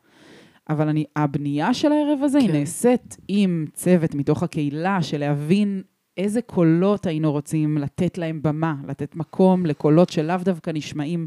אבל 0.68 0.88
אני, 0.88 1.04
הבנייה 1.16 1.74
של 1.74 1.92
הערב 1.92 2.22
הזה 2.22 2.38
כן. 2.40 2.46
היא. 2.46 2.60
נעשית 2.60 3.16
עם 3.28 3.66
צוות 3.74 4.14
מתוך 4.14 4.42
הקהילה, 4.42 5.02
של 5.02 5.18
להבין 5.18 5.82
איזה 6.16 6.42
קולות 6.42 7.06
היינו 7.06 7.32
רוצים 7.32 7.78
לתת 7.78 8.18
להם 8.18 8.42
במה, 8.42 8.74
לתת 8.88 9.16
מקום 9.16 9.66
לקולות 9.66 10.10
שלאו 10.10 10.36
דווקא 10.42 10.70
נשמעים. 10.70 11.26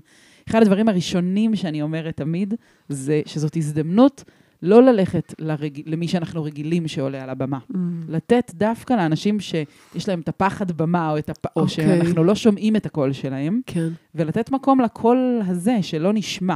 אחד 0.49 0.61
הדברים 0.61 0.89
הראשונים 0.89 1.55
שאני 1.55 1.81
אומרת 1.81 2.17
תמיד, 2.17 2.53
זה 2.89 3.21
שזאת 3.25 3.57
הזדמנות 3.57 4.23
לא 4.61 4.83
ללכת 4.83 5.33
לרג... 5.39 5.81
למי 5.85 6.07
שאנחנו 6.07 6.43
רגילים 6.43 6.87
שעולה 6.87 7.23
על 7.23 7.29
הבמה. 7.29 7.59
לתת 8.07 8.51
דווקא 8.55 8.93
לאנשים 8.93 9.39
שיש 9.39 10.07
להם 10.07 10.19
את 10.19 10.29
הפחד 10.29 10.71
במה, 10.71 11.11
או, 11.11 11.17
את 11.17 11.29
הפ... 11.29 11.45
או 11.45 11.61
אוקיי. 11.61 11.75
שאנחנו 11.75 12.23
לא 12.23 12.35
שומעים 12.35 12.75
את 12.75 12.85
הקול 12.85 13.13
שלהם, 13.13 13.61
כן, 13.65 13.87
ולתת 14.15 14.51
מקום 14.51 14.79
לקול 14.79 15.41
הזה 15.45 15.77
שלא 15.81 16.13
נשמע. 16.13 16.55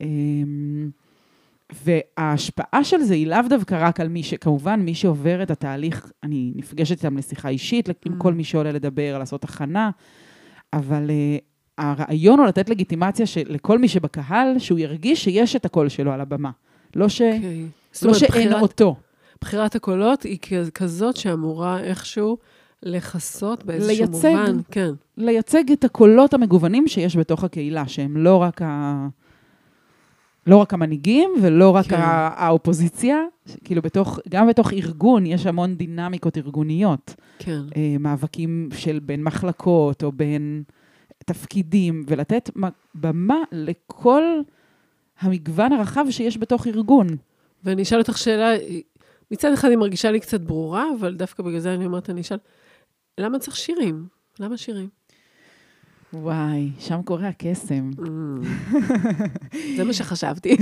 אמ, 0.00 0.90
וההשפעה 1.84 2.84
של 2.84 3.02
זה 3.02 3.14
היא 3.14 3.26
לאו 3.26 3.38
דווקא 3.48 3.78
רק 3.80 4.00
על 4.00 4.08
מי 4.08 4.22
ש... 4.22 4.34
כמובן, 4.34 4.80
מי 4.80 4.94
שעובר 4.94 5.42
את 5.42 5.50
התהליך, 5.50 6.12
אני 6.22 6.52
נפגשת 6.56 6.96
איתם 6.96 7.18
לשיחה 7.18 7.48
אישית, 7.48 7.88
עם 8.06 8.12
Mm. 8.12 8.18
כל 8.18 8.34
מי 8.34 8.44
שעולה 8.44 8.72
לדבר, 8.72 9.16
לעשות 9.18 9.44
הכנה, 9.44 9.90
אבל 10.72 11.10
uh, 11.10 11.51
הרעיון 11.78 12.38
הוא 12.38 12.46
לתת 12.46 12.68
לגיטימציה 12.68 13.26
של... 13.26 13.42
לכל 13.46 13.78
מי 13.78 13.88
שבקהל, 13.88 14.58
שהוא 14.58 14.78
ירגיש 14.78 15.24
שיש 15.24 15.56
את 15.56 15.64
הקול 15.64 15.88
שלו 15.88 16.12
על 16.12 16.20
הבמה. 16.20 16.50
לא, 16.96 17.08
ש... 17.08 17.22
אוקיי. 17.22 17.64
זאת 17.92 18.02
לא 18.04 18.14
שאין 18.14 18.30
בחירת- 18.30 18.62
אותו. 18.62 18.96
בחירת 19.40 19.74
הקולות 19.74 20.22
היא 20.22 20.38
כזאת 20.74 21.16
שאמורה 21.16 21.80
איכשהו 21.80 22.38
לכסות 22.82 23.64
באיזשהו 23.64 23.96
לייצג. 23.96 24.28
מובן. 24.28 24.56
כן, 24.70 24.90
לייצג 25.16 25.72
את 25.72 25.84
הקולות 25.84 26.34
המגוונים 26.34 26.88
שיש 26.88 27.16
בתוך 27.16 27.44
הקהילה, 27.44 27.88
שהם 27.88 28.16
לא 28.16 28.36
רק 28.36 28.62
ה... 28.62 29.08
לא 30.46 30.56
רק 30.56 30.74
המנהיגים 30.74 31.30
ולא 31.42 31.70
רק 31.70 31.84
כן. 31.84 31.96
כן. 31.96 32.02
האופוזיציה, 32.36 33.16
כאילו 33.64 33.82
בתוך, 33.82 34.18
גם 34.28 34.48
בתוך 34.48 34.72
ארגון 34.72 35.26
יש 35.26 35.46
המון 35.46 35.74
דינמיקות 35.74 36.38
ארגוניות. 36.38 37.14
כן. 37.38 37.60
אה, 37.76 37.96
מאבקים 38.00 38.68
של 38.76 38.98
בין 39.02 39.22
מחלקות 39.24 40.04
או 40.04 40.12
בין 40.12 40.62
תפקידים, 41.22 42.04
ולתת 42.08 42.50
במה 42.94 43.36
לכל 43.52 44.22
המגוון 45.20 45.72
הרחב 45.72 46.04
שיש 46.10 46.38
בתוך 46.38 46.66
ארגון. 46.66 47.06
ואני 47.64 47.82
אשאל 47.82 47.98
אותך 47.98 48.18
שאלה, 48.18 48.52
מצד 49.30 49.52
אחד 49.52 49.68
היא 49.68 49.78
מרגישה 49.78 50.10
לי 50.10 50.20
קצת 50.20 50.40
ברורה, 50.40 50.84
אבל 50.98 51.14
דווקא 51.14 51.42
בגלל 51.42 51.58
זה 51.58 51.74
אני 51.74 51.86
אומרת, 51.86 52.10
אני 52.10 52.20
אשאל, 52.20 52.38
למה 53.18 53.38
צריך 53.38 53.56
שירים? 53.56 54.06
למה 54.40 54.56
שירים? 54.56 54.88
וואי, 56.14 56.70
שם 56.78 57.02
קורה 57.02 57.28
הקסם. 57.28 57.90
זה 59.76 59.84
מה 59.84 59.92
שחשבתי. 59.92 60.56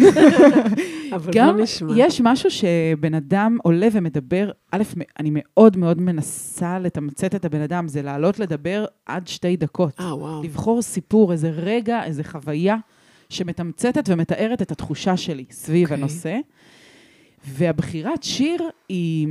אבל 1.14 1.32
גם 1.34 1.54
בוא 1.54 1.62
נשמע. 1.62 1.92
יש 1.96 2.20
משהו 2.24 2.50
שבן 2.50 3.14
אדם 3.14 3.58
עולה 3.62 3.88
ומדבר, 3.92 4.50
א', 4.70 4.82
אני 5.18 5.30
מאוד 5.32 5.76
מאוד 5.76 6.00
מנסה 6.00 6.78
לתמצת 6.78 7.34
את 7.34 7.44
הבן 7.44 7.60
אדם, 7.60 7.88
זה 7.88 8.02
לעלות 8.02 8.38
לדבר 8.38 8.84
עד 9.06 9.28
שתי 9.28 9.56
דקות. 9.56 10.00
אה, 10.00 10.16
וואו. 10.16 10.42
לבחור 10.42 10.82
סיפור, 10.82 11.32
איזה 11.32 11.50
רגע, 11.50 12.04
איזה 12.04 12.24
חוויה 12.24 12.76
שמתמצתת 13.28 14.08
ומתארת 14.08 14.62
את 14.62 14.72
התחושה 14.72 15.16
שלי 15.16 15.44
סביב 15.50 15.84
אוקיי. 15.84 15.96
הנושא. 15.96 16.38
והבחירת 17.48 18.22
שיר 18.22 18.62
היא, 18.88 19.28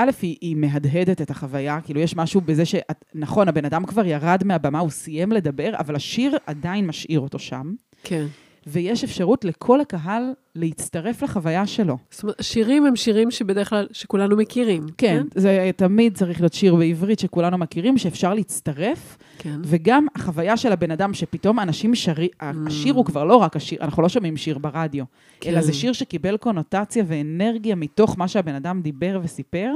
א', 0.00 0.10
היא, 0.22 0.36
היא 0.40 0.56
מהדהדת 0.56 1.22
את 1.22 1.30
החוויה, 1.30 1.80
כאילו 1.80 2.00
יש 2.00 2.16
משהו 2.16 2.40
בזה 2.40 2.64
ש... 2.64 2.74
נכון, 3.14 3.48
הבן 3.48 3.64
אדם 3.64 3.86
כבר 3.86 4.06
ירד 4.06 4.42
מהבמה, 4.44 4.78
הוא 4.78 4.90
סיים 4.90 5.32
לדבר, 5.32 5.70
אבל 5.78 5.96
השיר 5.96 6.36
עדיין 6.46 6.86
משאיר 6.86 7.20
אותו 7.20 7.38
שם, 7.38 7.72
כן. 8.04 8.26
ויש 8.68 9.04
אפשרות 9.04 9.44
לכל 9.44 9.80
הקהל 9.80 10.22
להצטרף 10.54 11.22
לחוויה 11.22 11.66
שלו. 11.66 11.96
זאת 12.10 12.22
אומרת, 12.22 12.36
שירים 12.40 12.86
הם 12.86 12.96
שירים 12.96 13.30
שבדרך 13.30 13.68
כלל, 13.70 13.86
שכולנו 13.92 14.36
מכירים. 14.36 14.86
כן, 14.98 15.22
זה 15.34 15.70
תמיד 15.76 16.16
צריך 16.16 16.40
להיות 16.40 16.52
שיר 16.52 16.74
בעברית 16.74 17.18
שכולנו 17.18 17.58
מכירים, 17.58 17.98
שאפשר 17.98 18.34
להצטרף, 18.34 19.18
כן. 19.38 19.60
וגם 19.64 20.06
החוויה 20.14 20.56
של 20.56 20.72
הבן 20.72 20.90
אדם, 20.90 21.14
שפתאום 21.14 21.60
אנשים 21.60 21.94
שרים, 21.94 22.28
השיר 22.40 22.94
הוא 22.94 23.04
כבר 23.04 23.24
לא 23.24 23.36
רק 23.36 23.56
השיר, 23.56 23.78
אנחנו 23.82 24.02
לא 24.02 24.08
שומעים 24.08 24.36
שיר 24.36 24.58
ברדיו, 24.58 25.04
אלא 25.46 25.54
כן. 25.54 25.60
זה 25.60 25.72
שיר 25.72 25.92
שקיבל 25.92 26.36
קונוטציה 26.36 27.04
ואנרגיה 27.06 27.74
מתוך 27.74 28.18
מה 28.18 28.28
שהבן 28.28 28.54
אדם 28.54 28.80
דיבר 28.82 29.20
וסיפר, 29.22 29.72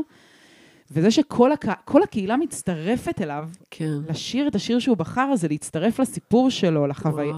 וזה 0.93 1.11
שכל 1.11 1.53
הק... 1.53 1.67
הקהילה 2.03 2.37
מצטרפת 2.37 3.21
אליו, 3.23 3.49
כן. 3.71 3.99
לשיר 4.09 4.49
את 4.49 4.55
השיר 4.55 4.79
שהוא 4.79 4.97
בחר, 4.97 5.37
זה 5.37 5.49
להצטרף 5.49 6.01
לסיפור 6.01 6.51
שלו, 6.51 6.87
לחוויה. 6.87 7.35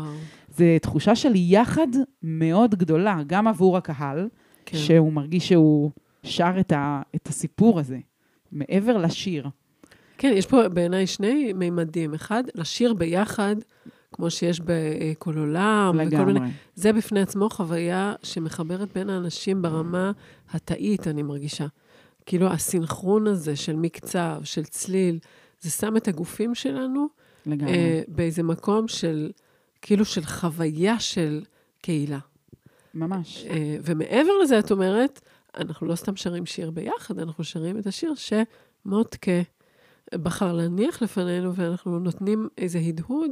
זו 0.57 0.65
תחושה 0.83 1.17
של 1.17 1.33
יחד 1.35 1.87
מאוד 2.23 2.75
גדולה, 2.75 3.21
גם 3.27 3.47
עבור 3.47 3.77
הקהל, 3.77 4.29
כן. 4.67 4.79
שהוא 4.79 5.13
מרגיש 5.13 5.49
שהוא 5.49 5.91
שר 6.23 6.53
את, 6.61 6.73
ה... 6.73 7.03
את 7.17 7.29
הסיפור 7.29 7.81
הזה, 7.81 7.99
מעבר 8.53 8.97
לשיר. 8.97 9.49
כן, 10.19 10.33
יש 10.37 10.47
פה 10.47 10.69
בעיניי 10.69 11.07
שני 11.07 11.53
מימדים. 11.53 12.15
אחד, 12.15 12.45
לשיר 12.55 12.95
ביחד, 12.95 13.57
כמו 14.13 14.31
שיש 14.31 14.61
בכל 14.61 15.39
עולם, 15.39 15.91
וכל 15.95 16.25
מיני... 16.25 16.39
לגמרי. 16.39 16.51
זה 16.75 16.93
בפני 16.93 17.21
עצמו 17.21 17.51
חוויה 17.51 18.15
שמחברת 18.23 18.93
בין 18.95 19.11
האנשים 19.11 19.63
ברמה 19.63 20.13
התאית, 20.53 21.09
אני 21.09 21.23
מרגישה. 21.23 21.67
כאילו, 22.27 22.47
הסינכרון 22.47 23.27
הזה 23.27 23.57
של 23.57 23.77
מקצב, 23.77 24.41
של 24.45 24.65
צליל, 24.65 25.19
זה 25.61 25.71
שם 25.71 25.97
את 25.97 26.09
הגופים 26.09 26.55
שלנו 26.55 27.07
לגמרי. 27.47 27.73
אה, 27.73 28.03
באיזה 28.09 28.43
מקום 28.43 28.89
של, 28.89 29.31
כאילו, 29.83 30.05
של 30.05 30.25
חוויה 30.25 31.01
של 31.01 31.45
קהילה. 31.83 32.19
ממש. 32.95 33.45
אה, 33.51 33.77
ומעבר 33.83 34.33
לזה, 34.43 34.59
את 34.59 34.71
אומרת, 34.71 35.21
אנחנו 35.57 35.87
לא 35.87 35.95
סתם 35.95 36.17
שרים 36.17 36.47
שיר 36.47 36.71
ביחד, 36.71 37.19
אנחנו 37.19 37.45
שרים 37.45 37.79
את 37.79 37.87
השיר 37.87 38.15
שמוטקה 38.15 39.43
בחר 40.15 40.53
להניח 40.53 41.03
לפנינו, 41.03 41.55
ואנחנו 41.55 41.99
נותנים 41.99 42.49
איזה 42.59 42.79
הדהוד 42.79 43.31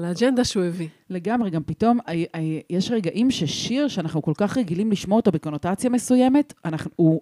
לאג'נדה 0.00 0.44
שהוא 0.44 0.64
הביא. 0.64 0.88
לגמרי, 1.10 1.50
גם 1.50 1.62
פתאום 1.62 1.98
יש 2.70 2.90
רגעים 2.90 3.30
ששיר 3.30 3.88
שאנחנו 3.88 4.22
כל 4.22 4.32
כך 4.36 4.58
רגילים 4.58 4.92
לשמוע 4.92 5.16
אותו 5.16 5.32
בקונוטציה 5.32 5.90
מסוימת, 5.90 6.54
אנחנו, 6.64 6.90
הוא, 6.96 7.20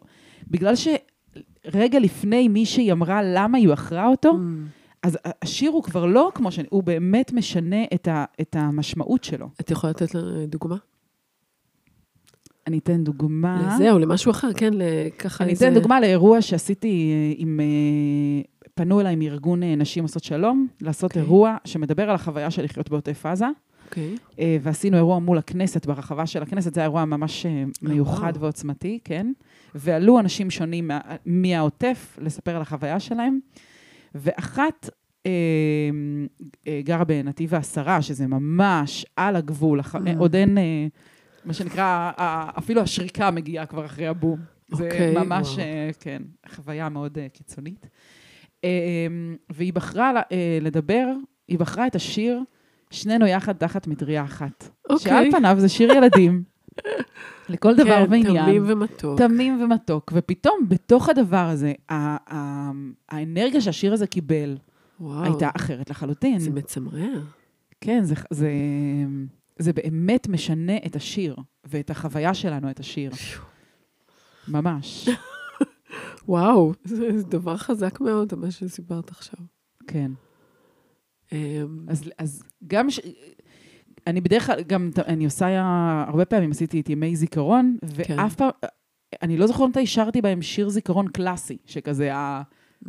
בגלל 0.50 0.74
שרגע 0.76 1.98
לפני 1.98 2.48
מישהי 2.48 2.92
אמרה 2.92 3.20
למה 3.22 3.58
היא 3.58 3.68
בחרה 3.68 4.06
אותו, 4.06 4.32
אז 5.02 5.18
ה- 5.24 5.30
השיר 5.42 5.70
הוא 5.70 5.82
כבר 5.82 6.06
לא 6.06 6.30
כמו 6.34 6.52
ש... 6.52 6.58
הוא 6.70 6.82
באמת 6.82 7.32
משנה 7.32 7.84
את, 7.94 8.08
ה, 8.08 8.24
את 8.40 8.56
המשמעות 8.58 9.24
שלו. 9.24 9.48
את 9.60 9.70
יכולה 9.70 9.90
לתת 9.90 10.14
לנו 10.14 10.46
דוגמה? 10.46 10.76
אני 12.66 12.78
אתן 12.78 13.04
דוגמה. 13.04 13.74
לזה 13.74 13.92
או 13.92 13.98
למשהו 13.98 14.30
אחר, 14.30 14.52
כן, 14.52 14.72
ככה 15.18 15.44
אני 15.44 15.52
איזה... 15.52 15.68
אתן 15.68 15.74
דוגמה 15.74 16.00
לאירוע 16.00 16.42
שעשיתי 16.42 17.12
אה, 17.12 17.34
עם... 17.36 17.60
פנו 18.74 19.00
אליי 19.00 19.16
מארגון 19.16 19.62
אה, 19.62 19.74
נשים 19.76 20.02
עושות 20.04 20.24
שלום, 20.24 20.66
לעשות 20.80 21.10
אוקיי. 21.10 21.22
אירוע 21.22 21.56
שמדבר 21.64 22.08
על 22.10 22.14
החוויה 22.14 22.50
של 22.50 22.64
לחיות 22.64 22.90
בעוטף 22.90 23.26
עזה. 23.26 23.46
אוקיי. 23.84 24.16
אה, 24.38 24.56
ועשינו 24.62 24.96
אירוע 24.96 25.18
מול 25.18 25.38
הכנסת, 25.38 25.86
ברחבה 25.86 26.26
של 26.26 26.42
הכנסת, 26.42 26.74
זה 26.74 26.80
היה 26.80 26.84
אירוע 26.86 27.04
ממש 27.04 27.46
אה, 27.46 27.64
מיוחד 27.82 28.20
וואו. 28.32 28.40
ועוצמתי, 28.40 28.98
כן? 29.04 29.32
ועלו 29.74 30.20
אנשים 30.20 30.50
שונים 30.50 30.88
מה- 30.88 31.00
מהעוטף 31.26 32.18
לספר 32.22 32.56
על 32.56 32.62
החוויה 32.62 33.00
שלהם, 33.00 33.38
ואחת 34.14 34.88
אה, 35.26 35.30
אה, 36.68 36.80
גרה 36.84 37.04
בנתיב 37.04 37.54
העשרה, 37.54 38.02
שזה 38.02 38.26
ממש 38.26 39.06
על 39.16 39.36
הגבול, 39.36 39.80
אח- 39.80 39.94
Mm. 39.94 39.98
עוד 40.18 40.34
אין, 40.36 40.58
אה, 40.58 40.86
מה 41.44 41.52
שנקרא, 41.52 42.10
אפילו 42.58 42.80
השריקה 42.80 43.30
מגיעה 43.30 43.66
כבר 43.66 43.84
אחרי 43.86 44.06
הבום. 44.06 44.38
זה 44.72 44.84
אוקיי, 44.84 45.14
ממש, 45.14 45.48
וואו. 45.48 45.60
אה, 45.60 45.90
כן, 46.00 46.22
חוויה 46.48 46.88
מאוד 46.88 47.18
אה, 47.18 47.26
קיצונית. 47.28 47.86
אה, 48.64 49.34
והיא 49.52 49.72
בחרה 49.72 50.12
אה, 50.32 50.58
לדבר, 50.60 51.06
היא 51.48 51.58
בחרה 51.58 51.86
את 51.86 51.94
השיר 51.94 52.40
שנינו 52.90 53.26
יחד 53.26 53.52
תחת 53.52 53.86
מטריה 53.86 54.24
אחת. 54.24 54.68
אוקיי. 54.90 54.98
שעל 55.12 55.30
פניו 55.30 55.56
זה 55.60 55.68
שיר 55.68 55.92
ילדים, 55.92 56.42
לכל 57.48 57.74
דבר 57.74 58.04
כן, 58.06 58.10
ועניין. 58.10 58.44
תמים 58.46 58.62
ומתוק. 58.66 59.18
תמים 59.18 59.62
ומתוק. 59.62 60.12
ופתאום, 60.14 60.56
בתוך 60.68 61.08
הדבר 61.08 61.36
הזה, 61.48 61.72
ה- 61.88 62.34
ה- 62.36 62.70
האנרגיה 63.08 63.60
שהשיר 63.60 63.92
הזה 63.92 64.06
קיבל 64.06 64.56
וואו. 65.00 65.24
הייתה 65.24 65.48
אחרת 65.56 65.90
לחלוטין. 65.90 66.38
זה 66.38 66.50
מצמרר. 66.50 67.20
כן, 67.80 68.04
זה, 68.04 68.14
זה, 68.30 68.50
זה 69.58 69.72
באמת 69.72 70.28
משנה 70.28 70.76
את 70.86 70.96
השיר, 70.96 71.36
ואת 71.64 71.90
החוויה 71.90 72.34
שלנו, 72.34 72.70
את 72.70 72.80
השיר. 72.80 73.10
ממש, 74.48 75.08
וואו, 76.28 76.72
זה 76.84 77.22
דבר 77.28 77.56
חזק 77.56 78.00
מאוד, 78.00 78.34
מה 78.34 78.50
שסיפרת 78.50 79.10
עכשיו. 79.10 79.40
כן. 79.86 80.10
אמ, 81.32 81.86
אז, 81.88 82.10
אז 82.18 82.42
גם, 82.66 82.90
ש... 82.90 83.00
אני 84.06 84.20
בדרך 84.20 84.46
כלל, 84.46 84.62
גם, 84.62 84.90
אני 85.06 85.24
עושה, 85.24 85.62
הרבה 86.08 86.24
פעמים 86.24 86.50
עשיתי 86.50 86.80
את 86.80 86.88
ימי 86.88 87.16
זיכרון, 87.16 87.76
כן. 88.04 88.16
ואף 88.18 88.34
פעם, 88.34 88.50
אני 89.22 89.36
לא 89.36 89.46
זוכרת 89.46 89.68
מתי 89.68 89.86
שרתי 89.86 90.22
בהם 90.22 90.42
שיר 90.42 90.68
זיכרון 90.68 91.08
קלאסי, 91.08 91.56
שכזה, 91.66 92.14
ה... 92.14 92.42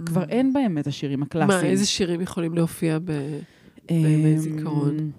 כבר 0.06 0.24
אין 0.24 0.54
בהם 0.54 0.78
את 0.78 0.88
השירים 0.88 1.24
הקלאסיים. 1.24 1.62
מה, 1.62 1.70
איזה 1.70 1.86
שירים 1.86 2.22
יכולים 2.22 2.54
להופיע 2.54 3.00
ב... 3.00 3.12
אמ, 3.92 4.04
בימי 4.04 4.40
זיכרון? 4.40 5.12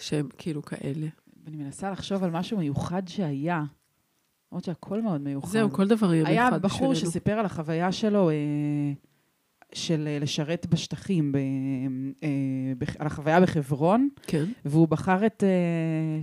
שהם 0.00 0.28
כאילו 0.38 0.62
כאלה? 0.62 1.06
אני 1.46 1.56
מנסה 1.56 1.90
לחשוב 1.90 2.24
על 2.24 2.30
משהו 2.30 2.58
מיוחד 2.58 3.08
שהיה. 3.08 3.64
למרות 4.54 4.64
שהכל 4.64 5.02
מאוד 5.02 5.20
מיוחד. 5.20 5.48
זהו, 5.48 5.70
כל 5.72 5.88
דבר 5.88 6.14
יהיה 6.14 6.28
היה 6.28 6.42
מיוחד 6.44 6.62
בחור 6.62 6.90
בשבילנו. 6.90 7.10
שסיפר 7.10 7.32
על 7.32 7.46
החוויה 7.46 7.92
שלו 7.92 8.30
אה, 8.30 8.34
של 9.72 10.04
אה, 10.06 10.18
לשרת 10.20 10.66
בשטחים, 10.70 11.32
ב, 11.32 11.36
אה, 12.22 12.28
בח- 12.78 12.96
על 12.98 13.06
החוויה 13.06 13.40
בחברון, 13.40 14.08
כן. 14.26 14.44
והוא 14.64 14.88
בחר 14.88 15.26
את 15.26 15.44
אה, 15.44 15.48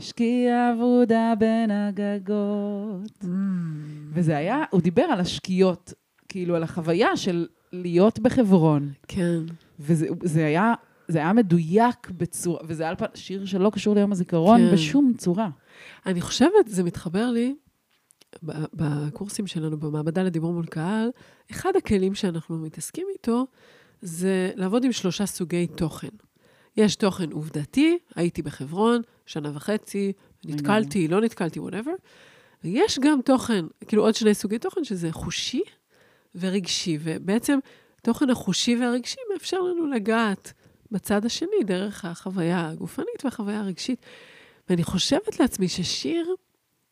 שקיע 0.02 0.74
אבודה 0.76 1.34
בין 1.40 1.72
הגגות. 1.72 3.26
וזה 4.14 4.38
היה, 4.38 4.64
הוא 4.72 4.82
דיבר 4.82 5.02
על 5.04 5.20
השקיעות, 5.20 5.94
כאילו 6.30 6.56
על 6.56 6.64
החוויה 6.64 7.18
של 7.18 7.48
להיות 7.74 8.20
בחברון. 8.20 8.90
כן. 9.08 9.40
וזה 9.80 10.08
זה 10.24 10.46
היה, 10.46 10.74
זה 11.08 11.18
היה 11.18 11.34
מדויק 11.34 12.10
בצורה, 12.18 12.60
וזה 12.68 12.84
היה 12.84 12.94
שיר 13.14 13.46
שלא 13.46 13.70
קשור 13.70 13.96
ליום 13.96 14.12
הזיכרון 14.12 14.60
כן. 14.60 14.74
בשום 14.74 15.14
צורה. 15.18 15.50
אני 16.06 16.22
חושבת, 16.22 16.68
זה 16.68 16.84
מתחבר 16.84 17.32
לי, 17.32 17.54
ב- 17.54 17.61
בקורסים 18.74 19.48
שלנו 19.48 19.78
במעבדה 19.78 20.24
לדיבור 20.24 20.54
מול 20.54 20.66
קהל, 20.66 21.10
אחד 21.52 21.76
הכלים 21.76 22.16
שאנחנו 22.16 22.58
מתעסקים 22.58 23.08
איתו 23.14 23.48
זה 24.02 24.52
לעבוד 24.56 24.84
עם 24.84 24.92
שלושה 24.92 25.26
סוגי 25.26 25.68
תוכן. 25.68 26.08
יש 26.78 26.96
תוכן 26.96 27.32
עובדתי, 27.32 27.98
הייתי 28.16 28.42
בחברון, 28.42 29.02
שנה 29.26 29.52
וחצי, 29.54 30.14
נתקלתי, 30.46 31.08
לא 31.08 31.22
נתקלתי, 31.22 31.60
וואטאבר. 31.60 31.92
ויש 32.64 33.00
גם 33.00 33.22
תוכן, 33.22 33.66
כאילו 33.88 34.04
עוד 34.04 34.16
שני 34.16 34.34
סוגי 34.34 34.60
תוכן, 34.60 34.84
שזה 34.84 35.12
חושי 35.12 35.62
ורגשי. 36.36 36.98
ובעצם 37.02 37.60
התוכן 38.00 38.30
החושי 38.30 38.76
והרגשי 38.76 39.20
מאפשר 39.34 39.60
לנו 39.62 39.88
לגעת 39.88 40.54
בצד 40.92 41.26
השני 41.26 41.64
דרך 41.66 42.06
החוויה 42.06 42.70
הגופנית 42.70 43.26
והחוויה 43.26 43.60
הרגשית. 43.60 44.06
ואני 44.70 44.84
חושבת 44.84 45.40
לעצמי 45.40 45.68
ששיר, 45.68 46.36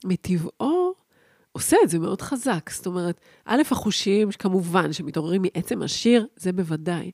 מטבעו, 0.05 0.93
עושה 1.51 1.77
את 1.83 1.89
זה 1.89 1.99
מאוד 1.99 2.21
חזק. 2.21 2.69
זאת 2.73 2.85
אומרת, 2.85 3.21
א', 3.45 3.61
החושים, 3.71 4.29
כמובן, 4.39 4.93
שמתעוררים 4.93 5.41
מעצם 5.41 5.81
השיר, 5.81 6.27
זה 6.35 6.51
בוודאי. 6.51 7.11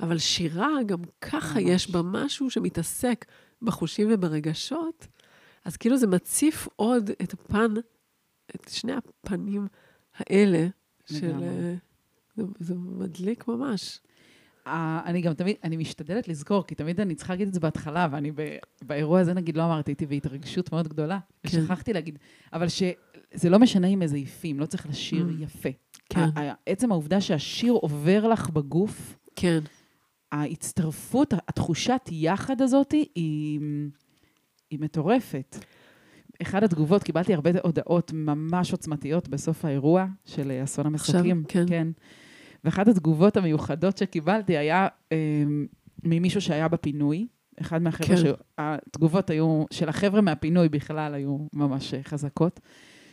אבל 0.00 0.18
שירה, 0.18 0.68
גם 0.86 0.98
ככה 1.20 1.60
ממש. 1.60 1.68
יש 1.70 1.90
בה 1.90 2.02
משהו 2.02 2.50
שמתעסק 2.50 3.24
בחושים 3.62 4.08
וברגשות, 4.12 5.06
אז 5.64 5.76
כאילו 5.76 5.96
זה 5.96 6.06
מציף 6.06 6.68
עוד 6.76 7.10
את 7.22 7.32
הפן, 7.32 7.74
את 8.54 8.68
שני 8.68 8.92
הפנים 8.92 9.66
האלה 10.16 10.66
של... 11.06 11.32
אה, 11.42 11.74
זה, 12.36 12.42
זה 12.58 12.74
מדליק 12.74 13.48
ממש. 13.48 14.00
ה- 14.66 15.08
אני 15.10 15.20
גם 15.20 15.34
תמיד, 15.34 15.56
אני 15.64 15.76
משתדלת 15.76 16.28
לזכור, 16.28 16.66
כי 16.66 16.74
תמיד 16.74 17.00
אני 17.00 17.14
צריכה 17.14 17.32
להגיד 17.32 17.48
את 17.48 17.54
זה 17.54 17.60
בהתחלה, 17.60 18.08
ואני 18.10 18.30
ב- 18.34 18.56
באירוע 18.82 19.20
הזה, 19.20 19.34
נגיד, 19.34 19.56
לא 19.56 19.64
אמרתי, 19.64 19.90
הייתי 19.90 20.06
בהתרגשות 20.06 20.72
מאוד 20.72 20.88
גדולה. 20.88 21.18
כן. 21.46 21.62
ושכחתי 21.62 21.92
להגיד, 21.92 22.18
אבל 22.52 22.68
שזה 23.34 23.50
לא 23.50 23.58
משנה 23.58 23.86
עם 23.86 24.02
איזה 24.02 24.18
יפים, 24.18 24.60
לא 24.60 24.66
צריך 24.66 24.86
לשיר 24.86 25.26
Mm. 25.28 25.42
יפה. 25.42 25.68
כן, 26.08 26.28
עצם 26.66 26.92
העובדה 26.92 27.20
שהשיר 27.20 27.72
עובר 27.72 28.28
לך 28.28 28.50
בגוף, 28.50 29.18
כן. 29.36 29.60
ההצטרפות, 30.32 31.34
התחושת 31.48 32.00
יחד 32.10 32.62
הזאת 32.62 32.92
היא, 32.92 33.60
היא 34.70 34.78
מטורפת. 34.80 35.56
אחת 36.42 36.62
התגובות, 36.62 37.02
קיבלתי 37.02 37.34
הרבה 37.34 37.50
הודעות 37.62 38.12
ממש 38.14 38.72
עוצמתיות 38.72 39.28
בסוף 39.28 39.64
האירוע 39.64 40.06
של 40.24 40.50
אה, 40.50 40.64
אסון 40.64 40.86
המסוקים. 40.86 41.44
כן. 41.48 41.64
כן. 41.68 41.88
ואחת 42.64 42.88
התגובות 42.88 43.36
המיוחדות 43.36 43.98
שקיבלתי 43.98 44.56
היה 44.56 44.88
אה, 45.12 45.44
ממישהו 46.04 46.40
שהיה 46.40 46.68
בפינוי. 46.68 47.26
אחד 47.60 47.82
מהחבר'ה, 47.82 48.16
כן. 48.16 48.22
שהתגובות 48.60 49.30
היו, 49.30 49.64
של 49.70 49.88
החבר'ה 49.88 50.20
מהפינוי 50.20 50.68
בכלל 50.68 51.14
היו 51.14 51.38
ממש 51.52 51.94
אה, 51.94 52.02
חזקות. 52.02 52.60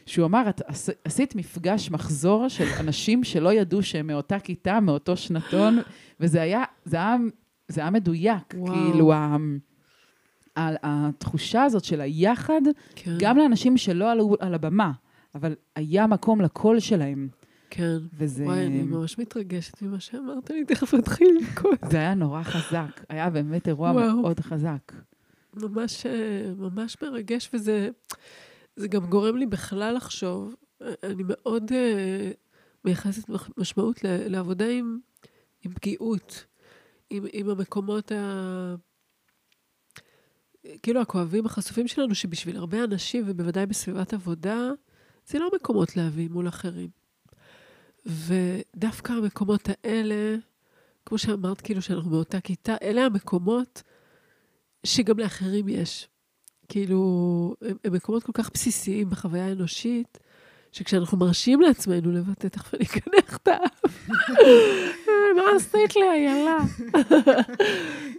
שהוא 0.06 0.26
אמר, 0.26 0.50
את 0.50 0.62
עש- 0.66 0.90
עשית 1.06 1.36
מפגש 1.36 1.92
מחזור 1.92 2.48
של 2.48 2.66
אנשים 2.80 3.24
שלא 3.24 3.54
ידעו 3.54 3.84
שהם 3.84 4.08
מאותה 4.08 4.40
כיתה, 4.40 4.80
מאותו 4.80 5.18
שנתון, 5.18 5.80
וזה 6.20 6.42
היה, 6.42 6.64
זה 6.86 6.98
היה, 6.98 7.16
זה 7.68 7.82
היה 7.82 7.90
מדויק. 7.90 8.54
וואו. 8.58 8.74
כאילו, 8.74 9.14
ה, 9.14 9.38
ה, 10.58 10.70
התחושה 10.84 11.64
הזאת 11.64 11.84
של 11.84 12.02
היחד, 12.02 12.62
כן. 12.96 13.16
גם 13.20 13.38
לאנשים 13.38 13.78
שלא 13.78 14.12
עלו 14.12 14.36
על 14.40 14.54
הבמה, 14.54 14.92
אבל 15.36 15.56
היה 15.76 16.08
מקום 16.08 16.42
לקול 16.42 16.80
שלהם. 16.80 17.28
כן. 17.70 17.98
וזה 18.14 18.44
וואי, 18.44 18.66
אני 18.68 18.82
ממש 18.84 19.20
מתרגשת 19.20 19.82
ממה 19.82 20.00
שאמרת, 20.00 20.52
אני 20.52 20.66
תכף 20.66 20.94
אתחיל 20.96 21.38
לבכות. 21.42 21.80
זה 21.92 21.98
היה 21.98 22.14
נורא 22.14 22.44
חזק. 22.44 23.06
היה 23.10 23.30
באמת 23.30 23.68
אירוע 23.68 23.92
וואו. 23.92 24.22
מאוד 24.22 24.40
חזק. 24.40 24.92
ממש, 25.54 26.06
אה, 26.06 26.12
ממש 26.58 26.98
מרגש, 27.04 27.50
וזה 27.54 27.90
זה 28.76 28.88
גם 28.88 29.06
גורם 29.06 29.38
לי 29.38 29.46
בכלל 29.46 29.96
לחשוב. 29.96 30.56
אני 31.04 31.24
מאוד 31.28 31.72
אה, 31.72 32.32
מייחסת 32.86 33.30
משמעות 33.58 34.00
לעבודה 34.04 34.70
עם, 34.70 35.00
עם 35.62 35.74
פגיעות, 35.74 36.46
עם, 37.10 37.26
עם 37.34 37.50
המקומות 37.50 38.12
ה... 38.12 38.76
כאילו 40.84 41.02
הכואבים, 41.02 41.46
החשופים 41.46 41.88
שלנו, 41.88 42.16
שבשביל 42.16 42.58
הרבה 42.58 42.84
אנשים, 42.84 43.24
ובוודאי 43.28 43.66
בסביבת 43.66 44.14
עבודה, 44.14 44.70
זה 45.28 45.40
לא 45.40 45.50
מקומות 45.56 45.98
להביא 45.98 46.30
מול 46.30 46.48
אחרים. 46.48 46.90
ודווקא 48.06 49.14
המקומות 49.14 49.70
האלה, 49.70 50.36
כמו 51.06 51.18
שאמרת, 51.18 51.62
כאילו 51.62 51.82
שאנחנו 51.82 52.10
באותה 52.10 52.42
כיתה, 52.42 52.76
אלה 52.82 53.06
המקומות 53.06 53.84
שגם 54.84 55.20
לאחרים 55.20 55.70
יש. 55.70 56.08
כאילו, 56.72 57.56
הם, 57.62 57.78
הם 57.84 57.94
מקומות 57.94 58.24
כל 58.24 58.32
כך 58.32 58.50
בסיסיים 58.54 59.10
בחוויה 59.10 59.46
האנושית, 59.46 60.20
שכשאנחנו 60.72 61.18
מרשים 61.18 61.62
לעצמנו 61.62 62.12
לבטא, 62.12 62.48
תכף 62.48 62.74
אני 62.74 62.84
אקנח 62.84 63.38
את 63.38 63.48
האף. 63.48 64.08
מה 65.36 65.42
עשית 65.56 65.96
לי, 65.96 66.10
איילה? 66.10 66.58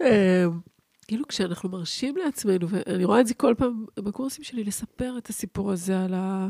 אמ, 0.01 0.59
כאילו, 1.07 1.27
כשאנחנו 1.27 1.69
מרשים 1.69 2.17
לעצמנו, 2.17 2.69
ואני 2.69 3.05
רואה 3.05 3.21
את 3.21 3.27
זה 3.27 3.33
כל 3.33 3.53
פעם 3.57 3.85
בקורסים 3.97 4.43
שלי, 4.43 4.63
לספר 4.63 5.17
את 5.17 5.29
הסיפור 5.29 5.71
הזה 5.71 6.03
על, 6.03 6.13
ה, 6.13 6.47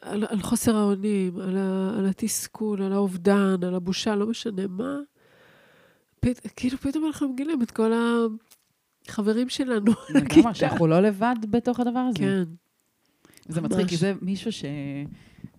על, 0.00 0.24
על 0.28 0.42
חוסר 0.42 0.76
האונים, 0.76 1.40
על, 1.40 1.56
ה, 1.56 1.94
על 1.98 2.06
התסכול, 2.06 2.82
על 2.82 2.92
האובדן, 2.92 3.56
על 3.66 3.74
הבושה, 3.74 4.16
לא 4.16 4.26
משנה 4.26 4.66
מה, 4.68 4.98
פת, 6.20 6.40
כאילו 6.56 6.78
פתאום 6.78 7.06
אנחנו 7.06 7.28
מגילים 7.28 7.62
את 7.62 7.70
כל 7.70 7.92
החברים 9.08 9.48
שלנו. 9.48 9.92
לגמרי, 10.14 10.54
שאנחנו 10.54 10.86
לא 10.86 11.00
לבד 11.00 11.36
בתוך 11.50 11.80
הדבר 11.80 11.98
הזה. 11.98 12.18
כן, 12.18 12.42
זה. 13.48 13.60
מצחיק, 13.60 13.88
כי 13.88 13.96
זה 13.96 14.12
מישהו 14.22 14.52
ש... 14.52 14.64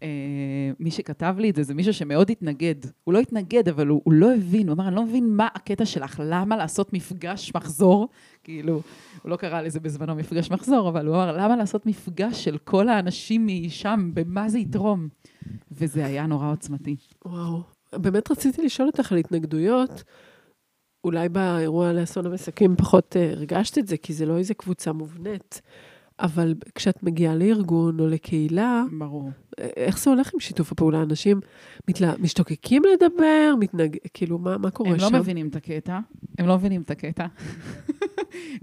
אה, 0.04 0.72
מי 0.80 0.92
שכתב 0.92 1.36
לי 1.40 1.50
את 1.50 1.56
זה, 1.56 1.64
זה 1.64 1.74
מישהו 1.74 1.94
שמאוד 1.94 2.30
התנגד. 2.30 2.76
הוא 3.04 3.14
לא 3.14 3.20
התנגד, 3.20 3.70
אבל 3.70 3.88
הוא, 3.88 4.02
הוא 4.04 4.14
לא 4.14 4.34
הבין. 4.34 4.68
הוא 4.68 4.74
אמר, 4.74 4.88
אני 4.88 4.96
לא 4.96 5.04
מבין 5.04 5.36
מה 5.36 5.48
הקטע 5.56 5.86
שלך, 5.86 6.22
למה 6.26 6.58
לעשות 6.58 6.94
מפגש 6.94 7.52
מחזור? 7.56 8.10
כאילו, 8.44 8.82
הוא 9.24 9.30
לא 9.30 9.36
קרא 9.36 9.62
לזה 9.62 9.80
בזמנו 9.80 10.16
מפגש 10.16 10.52
מחזור, 10.52 10.90
אבל 10.90 11.08
הוא 11.08 11.16
אמר, 11.16 11.38
למה 11.38 11.56
לעשות 11.56 11.86
מפגש 11.86 12.44
של 12.44 12.58
כל 12.58 12.90
האנשים 12.90 13.48
משם, 13.48 14.12
במה 14.14 14.50
זה 14.50 14.60
יתרום? 14.60 15.08
וזה 15.72 16.06
היה 16.06 16.26
נורא 16.26 16.52
עוצמתי. 16.52 16.96
וואו. 17.26 17.62
באמת 17.94 18.32
רציתי 18.32 18.62
לשאול 18.62 18.88
אותך 18.88 19.12
על 19.12 19.18
התנגדויות. 19.18 20.04
אולי 21.06 21.30
באירוע 21.30 21.94
לאסון 21.94 22.26
המסקים 22.26 22.76
פחות 22.76 23.16
אה, 23.18 23.32
הרגשת 23.32 23.78
את 23.78 23.88
זה, 23.88 23.98
כי 23.98 24.14
זה 24.14 24.26
לא 24.26 24.38
איזה 24.38 24.54
קבוצה 24.54 24.92
מובנית. 24.92 25.62
אבל 26.20 26.54
כשאת 26.76 27.04
מגיעה 27.04 27.36
לארגון 27.36 28.00
או 28.00 28.08
לקהילה, 28.08 28.84
ברור. 29.00 29.30
אה, 29.60 29.68
איך 29.76 30.00
זה 30.00 30.10
הולך 30.10 30.32
עם 30.34 30.40
שיתוף 30.40 30.72
הפעולה? 30.72 31.02
אנשים 31.02 31.40
מתלה... 31.90 32.14
משתוקקים 32.20 32.82
לדבר? 32.94 33.54
מתנג... 33.60 33.98
כאילו, 34.14 34.38
מה, 34.38 34.58
מה 34.58 34.72
קורה 34.72 34.90
הם 34.92 35.00
שם? 35.00 35.14
לא 35.14 35.20
מבינים 35.20 35.48
את 35.48 35.56
הקטע, 35.56 36.00
הם 36.40 36.48
לא 36.48 36.56
מבינים 36.56 36.82
את 36.82 36.92
הקטע. 36.92 37.26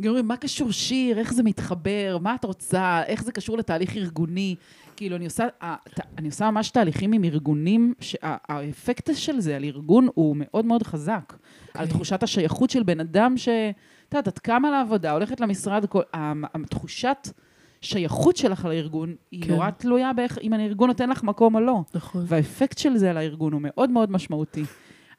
גם 0.01 0.09
אומרים, 0.09 0.29
מה 0.29 0.37
קשור 0.37 0.73
שיר? 0.73 1.19
איך 1.19 1.33
זה 1.35 1.43
מתחבר? 1.43 2.19
מה 2.23 2.35
את 2.35 2.45
רוצה? 2.45 3.03
איך 3.07 3.25
זה 3.25 3.33
קשור 3.33 3.59
לתהליך 3.59 3.97
ארגוני? 3.97 4.55
כאילו, 4.97 5.17
אני 5.17 5.25
עושה, 5.25 5.47
ה- 5.63 5.77
ת- 5.95 6.07
אני 6.19 6.29
עושה 6.29 6.51
ממש 6.51 6.71
תהליכים 6.71 7.13
עם 7.13 7.25
ארגונים, 7.25 7.95
שהאפקט 8.01 9.11
של 9.15 9.41
זה 9.41 9.57
על 9.57 9.65
ארגון 9.65 10.09
הוא 10.15 10.37
מאוד 10.39 10.65
מאוד 10.65 10.83
חזק. 10.83 11.33
על 11.75 11.87
תחושת 11.87 12.23
השייכות 12.23 12.71
של 12.71 12.83
בן 12.83 13.01
אדם 13.01 13.37
ש... 13.37 13.49
את 14.13 14.17
יודעת, 14.17 14.29
את 14.35 14.39
קמה 14.39 14.71
לעבודה, 14.71 15.13
הולכת 15.13 15.41
למשרד, 15.41 15.87
כל- 15.87 16.03
התחושת 16.55 17.29
שייכות 17.81 18.37
שלך 18.37 18.65
לארגון, 18.65 19.15
היא 19.31 19.43
כן. 19.43 19.51
נורא 19.53 19.71
תלויה 19.71 20.13
באיך, 20.13 20.39
אם 20.43 20.53
הארגון 20.53 20.89
נותן 20.89 21.11
לך 21.11 21.23
מקום 21.23 21.55
או 21.55 21.61
לא. 21.61 21.83
נכון. 21.95 22.25
והאפקט 22.27 22.79
של 22.79 22.97
זה 22.97 23.11
על 23.11 23.17
הארגון 23.17 23.53
הוא 23.53 23.61
מאוד 23.65 23.91
מאוד 23.91 24.11
משמעותי. 24.11 24.65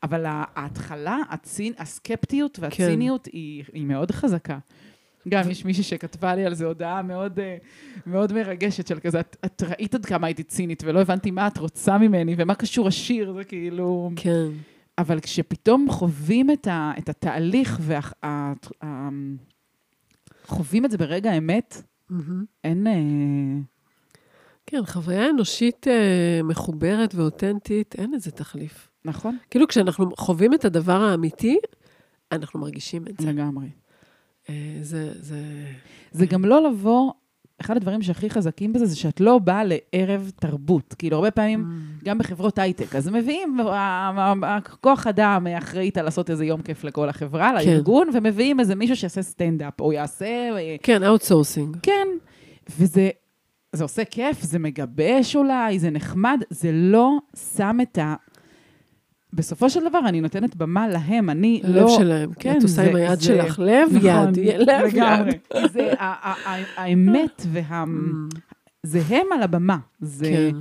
אבל 0.03 0.23
ההתחלה, 0.27 1.17
הצין, 1.29 1.73
הסקפטיות 1.77 2.59
והציניות 2.59 3.25
היא, 3.25 3.63
היא 3.73 3.85
מאוד 3.85 4.11
חזקה. 4.11 4.57
גם 5.29 5.49
יש 5.51 5.65
מישהי 5.65 5.83
שכתבה 5.83 6.35
לי 6.35 6.45
על 6.45 6.53
זה 6.53 6.65
הודעה 6.65 7.01
מאוד, 7.01 7.39
אה, 7.39 7.57
מאוד 8.07 8.33
מרגשת 8.33 8.87
של 8.87 8.99
כזה, 8.99 9.19
את, 9.19 9.37
את 9.45 9.63
ראית 9.63 9.95
עד 9.95 10.05
כמה 10.05 10.27
הייתי 10.27 10.43
צינית 10.43 10.83
ולא 10.85 11.01
הבנתי 11.01 11.31
מה 11.31 11.47
את 11.47 11.57
רוצה 11.57 11.97
ממני 11.97 12.35
ומה 12.37 12.55
קשור 12.55 12.87
השיר, 12.87 13.33
זה 13.33 13.43
כאילו... 13.43 14.11
כן. 14.15 14.47
אבל 14.97 15.19
כשפתאום 15.19 15.87
חווים 15.89 16.51
את, 16.51 16.67
ה, 16.67 16.91
את 16.97 17.09
התהליך 17.09 17.79
וחווים 20.47 20.85
את 20.85 20.91
זה 20.91 20.97
ברגע 20.97 21.31
האמת, 21.31 21.81
מהמם. 22.09 22.45
אין... 22.63 22.87
אה, 22.87 22.93
כן, 24.65 24.85
חוויה 24.85 25.29
אנושית 25.29 25.87
אה, 25.87 26.41
מחוברת 26.43 27.15
ואותנטית, 27.15 27.95
אין 27.95 28.11
לזה 28.11 28.31
תחליף. 28.31 28.89
נכון? 29.05 29.37
כאילו, 29.49 29.67
כשאנחנו 29.67 30.09
חווים 30.17 30.53
את 30.53 30.65
הדבר 30.65 31.01
האמיתי, 31.01 31.57
אנחנו 32.31 32.59
מרגישים 32.59 33.07
את 33.07 33.19
זה. 33.19 33.31
לגמרי. 33.31 33.69
אה, 34.49 34.77
זה, 34.81 35.13
זה... 35.15 35.41
זה 36.11 36.25
גם 36.25 36.45
לא 36.45 36.69
לבוא, 36.69 37.11
אחד 37.61 37.77
הדברים 37.77 38.01
שהכי 38.01 38.29
חזקים 38.29 38.73
בזה, 38.73 38.85
זה 38.85 38.95
שאת 38.95 39.19
לא 39.21 39.37
באה 39.37 39.61
לערב 39.63 40.31
תרבות. 40.39 40.95
כאילו, 40.97 41.15
הרבה 41.15 41.31
פעמים, 41.31 41.65
Mm, 41.65 42.05
גם 42.05 42.17
בחברות 42.17 42.59
הייטק, 42.59 42.95
אז 42.95 43.09
מביאים, 43.09 43.57
הכוח 44.43 45.07
אדם 45.07 45.47
אחראית 45.57 45.97
על 45.97 46.05
לעשות 46.05 46.29
איזה 46.29 46.45
יום 46.45 46.61
כיף 46.61 46.83
לכל 46.83 47.09
החברה, 47.09 47.53
לארגון, 47.53 48.07
ומביאים 48.13 48.59
איזה 48.59 48.75
מישהו 48.75 48.95
שיעשה 48.95 49.21
סטנדאפ, 49.21 49.81
או 49.81 49.93
יעשה... 49.93 50.25
אה, 50.25 50.75
כן, 50.83 51.03
outsourcing. 51.03 51.77
כן, 51.81 52.07
וזה 52.79 53.09
זה 53.73 53.83
עושה 53.83 54.05
כיף, 54.05 54.41
זה 54.41 54.59
מגבש 54.59 55.35
אולי, 55.35 55.79
זה 55.79 55.89
נחמד, 55.89 56.39
זה 56.49 56.69
לא 56.71 57.17
שם 57.55 57.77
את 57.81 57.97
ה... 57.97 58.15
בסופו 59.33 59.69
של 59.69 59.89
דבר, 59.89 59.99
אני 60.05 60.21
נותנת 60.21 60.55
במה 60.55 60.87
להם, 60.87 61.29
אני 61.29 61.61
לא... 61.63 61.87
שלהם. 61.97 62.33
כן, 62.39 62.57
את 62.57 62.63
עושה 62.63 62.89
עם 62.89 62.95
היד 62.95 63.21
שלך 63.21 63.59
לב, 63.59 63.89
נכון, 63.93 64.33
יד, 64.37 64.59
לב. 64.69 64.95
יד. 64.95 65.39
זה 65.71 65.91
האמת 66.77 67.41
וה... 67.51 67.83
מממ, 67.83 68.37
זה 68.83 69.01
הם 69.09 69.25
על 69.33 69.43
הבמה. 69.43 69.77
זה 69.99 70.25
כן. 70.25 70.57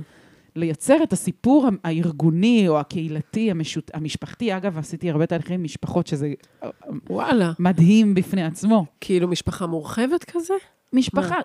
לייצר 0.55 1.03
את 1.03 1.13
הסיפור 1.13 1.69
הארגוני 1.83 2.67
או 2.67 2.79
הקהילתי. 2.79 3.51
המשפחתי. 3.93 4.57
אגב, 4.57 4.77
עשיתי 4.77 5.09
הרבה 5.09 5.25
תהליכים 5.25 5.55
עם 5.55 5.63
משפחות, 5.63 6.07
שזה 6.07 6.33
וואלה. 7.09 7.51
מדהים 7.59 8.13
בפני 8.13 8.43
עצמו. 8.43 8.85
כאילו 9.01 9.27
משפחה 9.27 9.67
מורחבת 9.67 10.23
כזה? 10.23 10.53
משפחה, 10.93 11.35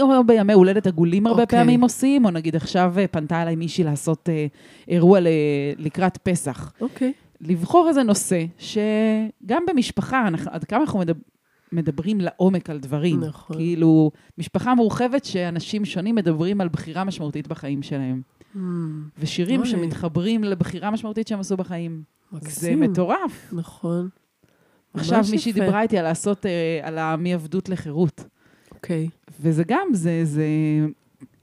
או 0.00 0.24
בימי 0.26 0.52
הולדת 0.52 0.86
עגולים 0.86 1.26
הרבה 1.26 1.42
אוקיי. 1.42 1.58
פעמים 1.58 1.80
עושים, 1.80 2.24
או 2.24 2.30
נגיד 2.30 2.56
עכשיו 2.56 2.94
אה, 2.98 3.06
פנתה 3.06 3.42
אליי 3.42 3.56
מישהי 3.56 3.84
לעשות 3.84 4.28
אה, 4.28 4.46
אירוע 4.88 5.18
לקראת 5.78 6.16
פסח. 6.16 6.72
אוקיי. 6.80 7.12
לבחור 7.40 7.88
איזה 7.88 8.02
נושא 8.02 8.44
שגם 8.58 9.62
במשפחה, 9.70 10.28
אנחנו, 10.28 10.50
עד 10.52 10.64
כמה 10.64 10.80
אנחנו 10.80 10.98
מדבר, 10.98 11.20
מדברים 11.72 12.20
לעומק 12.20 12.70
על 12.70 12.78
דברים. 12.78 13.20
נכון. 13.20 13.56
כאילו, 13.56 14.10
משפחה 14.38 14.74
מורחבת 14.74 15.24
שאנשים 15.24 15.84
שונים 15.84 16.14
מדברים 16.14 16.60
על 16.60 16.68
בחירה 16.68 17.04
משמעותית 17.04 17.48
בחיים 17.48 17.82
שלהם. 17.82 18.20
Mm, 18.54 18.58
ושירים 19.18 19.60
אוי. 19.60 19.68
שמתחברים 19.68 20.44
לבחירה 20.44 20.90
משמעותית 20.90 21.28
שהם 21.28 21.40
עשו 21.40 21.56
בחיים. 21.56 22.02
זה 22.32 22.36
מקסים. 22.38 22.80
מטורף. 22.80 23.48
נכון. 23.52 24.08
עכשיו 24.94 25.24
מישהי. 25.30 25.52
דיברה 25.52 25.82
איתי 25.82 25.98
על 25.98 26.04
לעשות, 26.04 26.46
אה, 26.46 26.80
על 26.82 26.98
ה- 26.98 27.16
מעבדות 27.16 27.68
לחירות. 27.68 28.24
אוקיי, 28.82 29.08
וזה 29.40 29.62
גם, 29.66 29.88
זה, 29.94 30.20
זה 30.24 30.46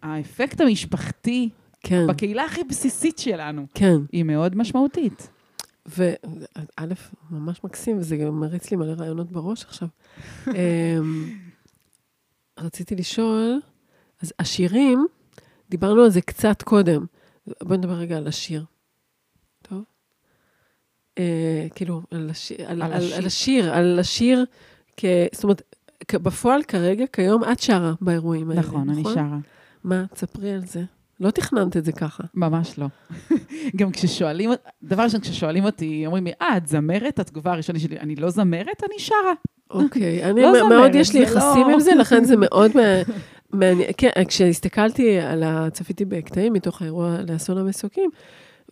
האפקט 0.01 0.61
המשפחתי 0.61 1.49
כן, 1.81 2.07
בקהילה 2.07 2.45
הכי 2.45 2.63
בסיסית 2.63 3.19
שלנו. 3.19 3.65
כן. 3.73 3.95
היא 4.11 4.23
מאוד 4.23 4.57
משמעותית. 4.57 5.29
וא', 5.85 6.83
ממש 7.31 7.63
מקסים, 7.63 7.97
וזה 7.97 8.17
גם 8.17 8.39
מריץ 8.39 8.71
לי 8.71 8.77
מלא 8.77 8.93
רעיונות 8.97 9.31
בראש 9.31 9.63
עכשיו. 9.63 9.87
אמ, 10.47 11.37
רציתי 12.59 12.95
לשאול, 12.95 13.59
אז 14.21 14.33
השירים, 14.39 15.07
דיברנו 15.69 16.03
על 16.03 16.09
זה 16.09 16.21
קצת 16.21 16.61
קודם. 16.61 17.05
בואי 17.63 17.77
נדבר 17.77 17.93
רגע 17.93 18.17
על 18.17 18.27
השיר. 18.27 18.65
טוב? 19.61 19.83
אה, 21.17 21.67
כאילו, 21.75 22.01
על 22.11 22.29
השיר, 22.29 22.69
על, 22.69 22.81
על 22.81 22.93
על, 22.93 23.01
השיר. 23.01 23.17
על 23.17 23.25
השיר, 23.25 23.73
על 23.73 23.99
השיר, 23.99 24.45
כ, 24.97 25.05
זאת 25.33 25.43
אומרת, 25.43 25.61
בפועל 26.13 26.63
כרגע, 26.63 27.05
כיום, 27.13 27.43
את 27.43 27.59
שרה 27.59 27.93
באירועים 28.01 28.49
האלה, 28.49 28.61
נכון, 28.61 28.89
אני 28.89 29.03
שרה. 29.03 29.37
מה? 29.83 30.03
תספרי 30.13 30.51
על 30.53 30.65
זה. 30.65 30.83
לא 31.19 31.31
תכננת 31.31 31.77
את 31.77 31.85
זה 31.85 31.91
ככה. 31.91 32.23
ממש 32.33 32.79
לא. 32.79 32.85
גם 33.77 33.91
כששואלים, 33.91 34.49
דבר 34.83 35.03
ראשון, 35.03 35.19
כששואלים 35.21 35.65
אותי, 35.65 36.03
אומרים 36.05 36.25
לי, 36.25 36.31
אה, 36.41 36.57
את 36.57 36.67
זמרת? 36.67 37.19
התגובה 37.19 37.51
הראשונה 37.53 37.79
שלי, 37.79 37.99
אני 37.99 38.15
לא 38.15 38.29
זמרת, 38.29 38.83
אני 38.89 38.99
שרה. 38.99 39.33
אוקיי, 39.69 40.23
אני 40.29 40.41
לא 40.41 40.51
זמרת, 40.59 40.71
מאוד, 40.71 40.95
יש 40.95 41.13
לי 41.13 41.19
יחסים 41.21 41.67
לא- 41.67 41.73
עם 41.73 41.79
זה, 41.79 41.95
לכן 41.95 42.23
זה 42.23 42.35
מאוד 42.45 42.71
מע- 42.75 43.01
מעניין. 43.53 43.89
כן, 43.97 44.09
כשהסתכלתי 44.27 45.19
על 45.19 45.43
ה... 45.43 45.69
צפיתי 45.69 46.05
בקטעים 46.05 46.53
מתוך 46.53 46.81
האירוע 46.81 47.17
לאסון 47.29 47.57
המסוקים, 47.57 48.09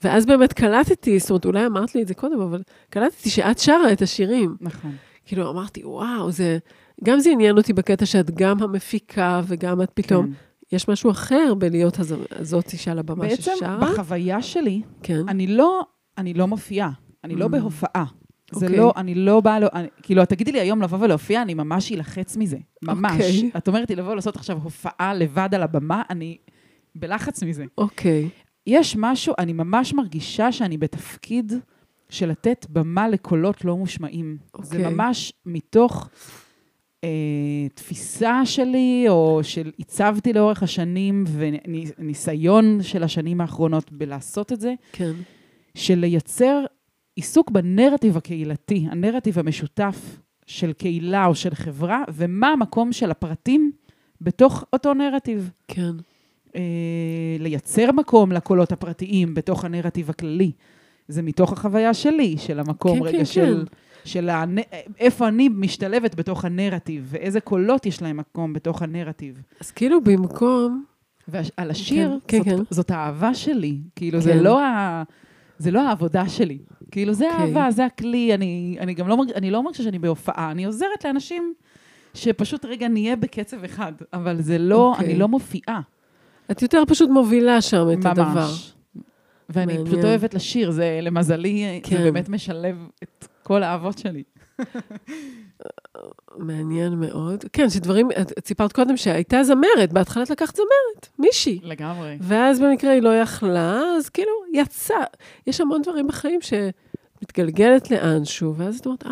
ואז 0.04 0.26
באמת 0.26 0.54
קלטתי, 0.54 1.20
זאת 1.20 1.30
אומרת, 1.30 1.46
אולי 1.46 1.66
אמרת 1.66 1.96
לי 1.96 2.02
את 2.02 2.08
זה 2.08 2.14
קודם, 2.14 2.42
אבל 2.42 2.62
קלטתי 2.90 3.30
שאת 3.30 3.60
שרה 3.60 3.92
את 3.94 4.02
השירים. 4.02 4.56
נכון. 4.62 4.92
כאילו, 5.26 5.50
אמרתי, 5.50 5.82
וואו, 5.86 6.32
זה... 6.32 6.58
גם 7.04 7.20
זה 7.20 7.30
עניין 7.30 7.58
אותי 7.58 7.74
בקטע 7.74 8.06
שאת 8.06 8.32
גם 8.32 8.64
המפיקה 8.64 9.42
וגם 9.48 9.82
את 9.82 9.92
פתאום... 9.94 10.26
כן. 10.28 10.32
יש 10.72 10.88
משהו 10.90 11.12
אחר 11.12 11.54
בלהיות 11.58 12.00
הז- 12.00 12.14
הזאת 12.32 12.70
שעל 12.78 13.00
הבמה 13.00 13.24
בעצם, 13.28 13.52
ששרה. 13.58 13.78
בחוויה 13.82 14.42
שלי, 14.42 14.82
כן. 15.04 15.22
אני 15.30 15.48
לא, 15.48 15.82
אני 16.18 16.34
לא 16.34 16.48
מופיעה, 16.48 16.90
אני 17.24 17.36
לא 17.36 17.46
Mm. 17.46 17.50
בהופעה. 17.50 18.06
זה 18.52 18.66
אוקיי. 18.66 18.80
לא, 18.80 18.94
אני 18.98 19.16
לא 19.16 19.40
באה, 19.42 19.60
לא, 19.60 19.68
אני, 19.74 19.88
כאילו, 20.04 20.24
את 20.24 20.30
תגידי 20.30 20.52
לי 20.52 20.60
היום 20.60 20.82
לבוא 20.82 20.98
ולהופיע, 21.02 21.42
אני 21.42 21.54
ממש 21.54 21.92
אלחץ 21.92 22.38
מזה. 22.38 22.58
ממש. 22.84 23.12
אוקיי. 23.12 23.52
את 23.58 23.68
אומרת 23.68 23.90
לי 23.90 23.96
לבוא 23.96 24.16
לעשות 24.16 24.36
עכשיו 24.36 24.60
הופעה 24.64 25.14
לבד 25.14 25.50
על 25.56 25.64
הבמה, 25.64 26.02
אני 26.10 26.38
בלחץ 26.96 27.44
מזה. 27.44 27.66
אוקיי. 27.78 28.30
יש 28.68 28.96
משהו, 29.00 29.34
אני 29.40 29.54
ממש 29.54 29.94
מרגישה 29.94 30.52
שאני 30.52 30.78
בתפקיד 30.78 31.54
של 32.10 32.30
לתת 32.30 32.66
במה 32.70 33.10
לקולות 33.10 33.66
לא 33.66 33.78
מושמעים. 33.78 34.38
זה 34.62 34.78
אוקיי. 34.78 34.90
ממש 34.94 35.34
מתוך 35.46 36.10
תפיסה 37.74 38.46
שלי, 38.46 39.06
או 39.10 39.40
של 39.44 39.72
עיצבתי 39.78 40.34
לאורך 40.34 40.64
השנים, 40.64 41.24
וניסיון 41.28 42.84
של 42.84 43.04
השנים 43.04 43.42
האחרונות 43.42 43.92
בלעשות 43.92 44.54
את 44.54 44.62
זה, 44.62 44.74
כן. 44.92 45.12
של 45.76 45.96
לייצר 45.96 46.66
עיסוק 47.16 47.52
בנרטיב 47.52 48.18
הקהילתי, 48.18 48.86
הנרטיב 48.92 49.40
המשותף 49.40 50.20
של 50.46 50.74
קהילה 50.74 51.26
או 51.26 51.36
של 51.36 51.56
חברה, 51.56 52.04
ומה 52.14 52.48
המקום 52.48 52.92
של 52.92 53.12
הפרטים 53.12 53.72
בתוך 54.22 54.64
אותו 54.74 54.94
נרטיב. 54.94 55.52
כן. 55.68 55.92
אה, 56.56 56.62
לייצר 57.40 57.92
מקום 57.92 58.32
לקולות 58.32 58.72
הפרטיים 58.72 59.34
בתוך 59.34 59.66
הנרטיב 59.66 60.10
הכללי. 60.10 60.52
זה 61.08 61.22
מתוך 61.22 61.54
החוויה 61.54 61.94
שלי, 61.94 62.38
של 62.38 62.60
המקום 62.60 63.00
כן, 63.00 63.06
רגע 63.06 63.18
כן, 63.18 63.26
של... 63.26 63.66
כן. 63.70 63.76
של 64.08 64.30
הנ... 64.30 64.58
איפה 65.00 65.28
אני 65.28 65.50
משתלבת 65.50 66.16
בתוך 66.16 66.46
הנרטיב, 66.46 67.08
ואיזה 67.10 67.40
קולות 67.40 67.86
יש 67.86 68.02
להם 68.02 68.18
מקום 68.18 68.54
בתוך 68.54 68.82
הנרטיב. 68.82 69.42
אז 69.62 69.72
כאילו 69.72 70.02
במקום... 70.02 70.84
ועל 71.28 71.72
השיר, 71.72 72.20
כן, 72.28 72.38
זאת, 72.38 72.46
כן. 72.46 72.58
זאת 72.70 72.92
האהבה 72.92 73.34
שלי. 73.34 73.78
כאילו, 73.96 74.22
זה, 74.22 74.32
כן. 74.34 74.40
לא 74.40 74.64
ה... 74.64 75.04
זה 75.58 75.72
לא 75.72 75.88
העבודה 75.88 76.30
שלי. 76.30 76.58
כאילו, 76.92 77.14
זה 77.14 77.32
אוקיי. 77.32 77.46
אהבה, 77.46 77.72
זה 77.72 77.86
הכלי. 77.86 78.34
אני, 78.34 78.78
אני 78.80 78.94
גם 78.94 79.08
לא, 79.08 79.18
מרג... 79.18 79.32
אני 79.32 79.52
לא 79.52 79.64
מרגישה 79.64 79.84
שאני 79.84 80.00
בהופעה, 80.00 80.52
אני 80.52 80.66
עוזרת 80.66 81.06
לאנשים 81.06 81.54
שפשוט 82.14 82.66
רגע 82.66 82.88
נהיה 82.88 83.16
בקצב 83.16 83.64
אחד, 83.64 83.94
אבל 84.14 84.42
זה 84.42 84.58
לא, 84.58 84.92
אוקיי. 84.92 85.06
אני 85.06 85.20
לא 85.20 85.28
מופיעה. 85.28 85.82
את 86.52 86.62
יותר 86.62 86.84
פשוט 86.88 87.10
מובילה 87.10 87.62
שם 87.62 87.88
את 87.94 88.06
הדבר. 88.06 88.24
ממש. 88.24 88.74
ואני 89.50 89.66
מעניין. 89.66 89.86
פשוט 89.86 90.04
אוהבת 90.04 90.34
לשיר, 90.34 90.72
זה 90.72 91.00
למזלי, 91.02 91.80
כן. 91.84 91.98
זה 91.98 92.04
באמת 92.04 92.30
משלב 92.30 92.88
את 93.04 93.28
כל 93.48 93.64
האהבות 93.64 93.98
שלי. 93.98 94.24
מעניין 96.38 96.94
מאוד. 96.94 97.44
כן, 97.54 97.70
שדברים, 97.70 98.10
את 98.22 98.48
סיפרת 98.48 98.72
קודם 98.72 98.98
שהייתה 98.98 99.44
זמרת, 99.44 99.94
בהתחלה 99.94 100.24
את 100.24 100.30
לקחת 100.30 100.56
זמרת, 100.56 101.08
מישהי. 101.20 101.60
לגמרי. 101.64 102.18
ואז 102.22 102.60
במקרה 102.60 102.92
היא 102.92 103.02
לא 103.02 103.16
יכלה, 103.20 103.82
אז 103.98 104.10
כאילו, 104.10 104.32
יצא. 104.54 104.96
יש 105.48 105.62
המון 105.62 105.82
דברים 105.82 106.08
בחיים 106.08 106.40
שמתגלגלת 106.42 107.92
לאנשהו, 107.92 108.56
ואז 108.56 108.80
את 108.80 108.86
אומרת, 108.86 109.06
אה, 109.06 109.12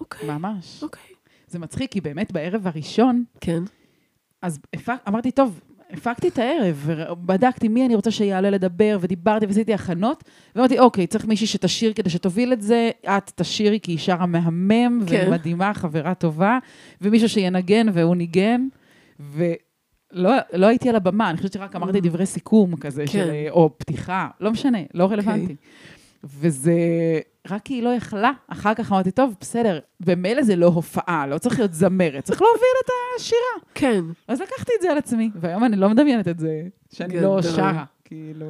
אוקיי, 0.00 0.28
ממש. 0.28 0.82
אוקיי. 0.82 1.14
זה 1.46 1.58
מצחיק, 1.58 1.92
כי 1.92 2.00
באמת 2.00 2.32
בערב 2.32 2.66
הראשון, 2.66 3.24
כן, 3.40 3.62
אז 4.42 4.58
הפק, 4.74 4.96
אמרתי, 5.08 5.30
טוב, 5.30 5.60
הפקתי 5.92 6.28
את 6.28 6.38
הערב, 6.38 6.82
ובדקתי 6.84 7.68
מי 7.68 7.86
אני 7.86 7.94
רוצה 7.94 8.10
שיעלה 8.10 8.50
לדבר, 8.50 8.98
ודיברתי 9.00 9.46
ועשיתי 9.46 9.74
הכנות, 9.74 10.24
ואמרתי, 10.56 10.78
אוקיי, 10.78 11.06
צריך 11.06 11.24
מישהי 11.26 11.46
שתשיר 11.46 11.92
כדי 11.92 12.10
שתוביל 12.10 12.52
את 12.52 12.62
זה, 12.62 12.90
את 13.04 13.32
תשירי 13.34 13.80
כי 13.82 13.92
היא 13.92 13.98
שרה 13.98 14.26
מהמם, 14.26 15.00
כן. 15.06 15.24
ומדהימה, 15.28 15.74
חברה 15.74 16.14
טובה, 16.14 16.58
ומישהו 17.00 17.28
שינגן 17.28 17.86
והוא 17.92 18.16
ניגן, 18.16 18.66
ולא 19.20 20.30
לא 20.52 20.66
הייתי 20.66 20.88
על 20.88 20.96
הבמה, 20.96 21.30
אני 21.30 21.36
חושבת 21.36 21.52
שרק 21.52 21.76
אמרתי 21.76 21.98
Mm. 21.98 22.00
דברי 22.00 22.26
סיכום 22.26 22.76
כזה, 22.76 23.04
כן. 23.06 23.12
של, 23.12 23.30
או 23.50 23.70
פתיחה, 23.78 24.28
לא 24.40 24.50
משנה, 24.50 24.78
לא 24.94 25.10
רלוונטי. 25.10 25.42
אוקיי. 25.42 25.56
וזה, 26.24 26.72
רק 27.50 27.62
כי 27.64 27.74
היא 27.74 27.82
לא 27.82 27.88
יכלה, 27.88 28.32
אחר 28.48 28.74
כך 28.74 28.92
אמרתי, 28.92 29.10
טוב, 29.10 29.34
בסדר, 29.40 29.78
במילא 30.00 30.42
זה 30.42 30.56
לא 30.56 30.66
הופעה, 30.66 31.26
לא 31.26 31.38
צריך 31.38 31.58
להיות 31.58 31.74
זמרת, 31.74 32.24
צריך 32.24 32.42
להוביל 32.42 32.76
את 32.84 32.90
השירה. 33.16 33.40
כן. 33.74 34.04
אז 34.28 34.40
לקחתי 34.40 34.72
את 34.76 34.82
זה 34.82 34.90
על 34.90 34.98
עצמי, 34.98 35.30
והיום 35.34 35.64
אני 35.64 35.76
לא 35.76 35.88
מדמיינת 35.88 36.28
את 36.28 36.38
זה, 36.38 36.62
שאני 36.92 37.14
לא 37.14 37.20
גדול. 37.20 37.42
שרה, 37.42 37.84
כאילו... 38.04 38.46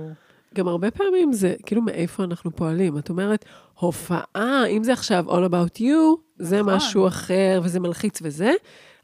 גם 0.54 0.68
הרבה 0.68 0.90
פעמים 0.90 1.32
זה, 1.32 1.54
כאילו, 1.66 1.82
מאיפה 1.82 2.24
אנחנו 2.24 2.56
פועלים. 2.56 2.98
את 2.98 3.10
אומרת, 3.10 3.44
הופעה, 3.74 4.66
אם 4.68 4.84
זה 4.84 4.92
עכשיו 4.92 5.24
All 5.28 5.50
About 5.50 5.80
You, 5.80 6.16
זה 6.38 6.60
נכון. 6.60 6.74
משהו 6.74 7.06
אחר, 7.06 7.60
וזה 7.64 7.80
מלחיץ 7.80 8.18
וזה, 8.22 8.52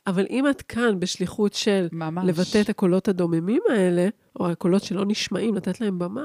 אבל 0.07 0.27
אם 0.31 0.49
את 0.49 0.63
כאן 0.63 1.01
בשליחות 1.01 1.55
של 1.55 1.89
ממש. 1.93 2.25
לבטא 2.29 2.61
את 2.61 2.69
הקולות 2.69 3.09
הדוממים 3.09 3.63
האלה, 3.69 4.09
או 4.41 4.51
הקולות 4.51 4.83
שלא 4.83 5.05
נשמעים, 5.07 5.55
לתת 5.55 5.81
להם 5.81 5.99
במה, 5.99 6.25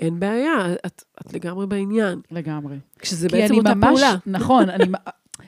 אין 0.00 0.20
בעיה, 0.20 0.74
את, 0.86 1.02
את 1.20 1.34
לגמרי 1.34 1.66
בעניין. 1.66 2.20
לגמרי. 2.30 2.76
כשזה 2.98 3.28
בעצם 3.28 3.54
אותה 3.54 3.74
ממש, 3.74 3.88
פעולה. 3.88 4.14
נכון, 4.26 4.70
אני... 4.70 4.84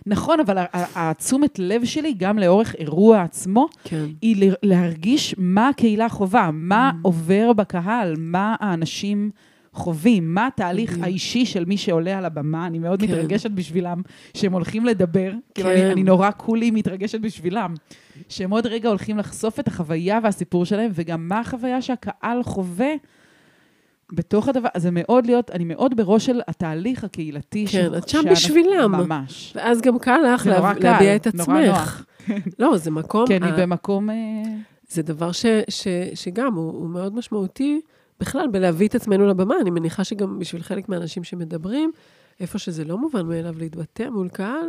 נכון, 0.06 0.40
אבל 0.40 0.58
התשומת 0.74 1.58
לב 1.58 1.84
שלי, 1.84 2.14
גם 2.18 2.38
לאורך 2.38 2.74
אירוע 2.74 3.22
עצמו, 3.22 3.68
כן. 3.84 4.04
היא 4.22 4.52
להרגיש 4.62 5.34
מה 5.38 5.68
הקהילה 5.68 6.08
חווה, 6.08 6.50
מה 6.52 6.90
Mm. 6.94 6.98
עובר 7.02 7.52
בקהל, 7.52 8.14
מה 8.18 8.56
האנשים 8.60 9.30
חווים, 9.72 10.34
מה 10.34 10.46
התהליך 10.46 10.90
מדהים. 10.90 11.04
האישי 11.04 11.46
של 11.46 11.64
מי 11.64 11.76
שעולה 11.76 12.18
על 12.18 12.24
הבמה. 12.24 12.66
אני 12.66 12.78
מאוד 12.78 13.00
כן. 13.00 13.06
מתרגשת 13.06 13.50
בשבילם 13.50 14.02
שהם 14.34 14.52
הולכים 14.52 14.84
לדבר. 14.84 15.32
כאילו, 15.54 15.68
כן. 15.68 15.76
אני, 15.76 15.92
אני 15.92 16.02
נורא 16.02 16.30
כולי 16.36 16.70
מתרגשת 16.70 17.20
בשבילם. 17.20 17.74
שהם 18.28 18.50
עוד 18.50 18.66
רגע 18.66 18.88
הולכים 18.88 19.18
לחשוף 19.18 19.60
את 19.60 19.68
החוויה 19.68 20.18
והסיפור 20.22 20.64
שלהם, 20.64 20.90
וגם 20.94 21.28
מה 21.28 21.40
החוויה 21.40 21.82
שהקהל 21.82 22.42
חווה. 22.42 22.90
בתוך 24.12 24.48
הדבר, 24.48 24.68
זה 24.76 24.90
מאוד 24.92 25.26
להיות, 25.26 25.50
אני 25.50 25.64
מאוד 25.64 25.96
בראש 25.96 26.26
של 26.26 26.40
התהליך 26.48 27.04
הקהילתי. 27.04 27.66
כן, 27.66 27.94
את 27.98 28.08
שם 28.08 28.20
בשבילם. 28.30 28.92
ממש. 28.92 29.52
ואז 29.56 29.80
גם 29.80 29.98
קל 29.98 30.18
לך 30.34 30.46
לה, 30.46 30.74
קל, 30.74 30.80
להביע 30.82 31.16
את 31.16 31.26
עצמך. 31.26 31.48
נורא 31.48 31.66
נוח. 31.66 32.04
לא, 32.58 32.76
זה 32.76 32.90
מקום... 32.90 33.26
כי 33.26 33.36
אני 33.36 33.46
ה- 33.50 33.56
במקום... 33.56 34.10
אה, 34.10 34.14
זה 34.88 35.02
דבר 35.02 35.32
ש, 35.32 35.46
ש, 35.68 35.88
שגם 36.14 36.54
הוא, 36.54 36.72
הוא 36.72 36.88
מאוד 36.88 37.14
משמעותי 37.14 37.80
בכלל 38.20 38.46
בלהביא 38.52 38.88
את 38.88 38.94
עצמנו 38.94 39.26
לבמה. 39.26 39.54
אני 39.60 39.70
מניחה 39.70 40.04
שגם 40.04 40.38
בשביל 40.38 40.62
חלק 40.62 40.88
מהאנשים 40.88 41.24
שמדברים, 41.24 41.92
איפה 42.40 42.58
שזה 42.58 42.84
לא 42.84 42.98
מובן 42.98 43.26
מאליו 43.26 43.54
להתבטא 43.58 44.08
מול 44.10 44.28
קהל, 44.28 44.66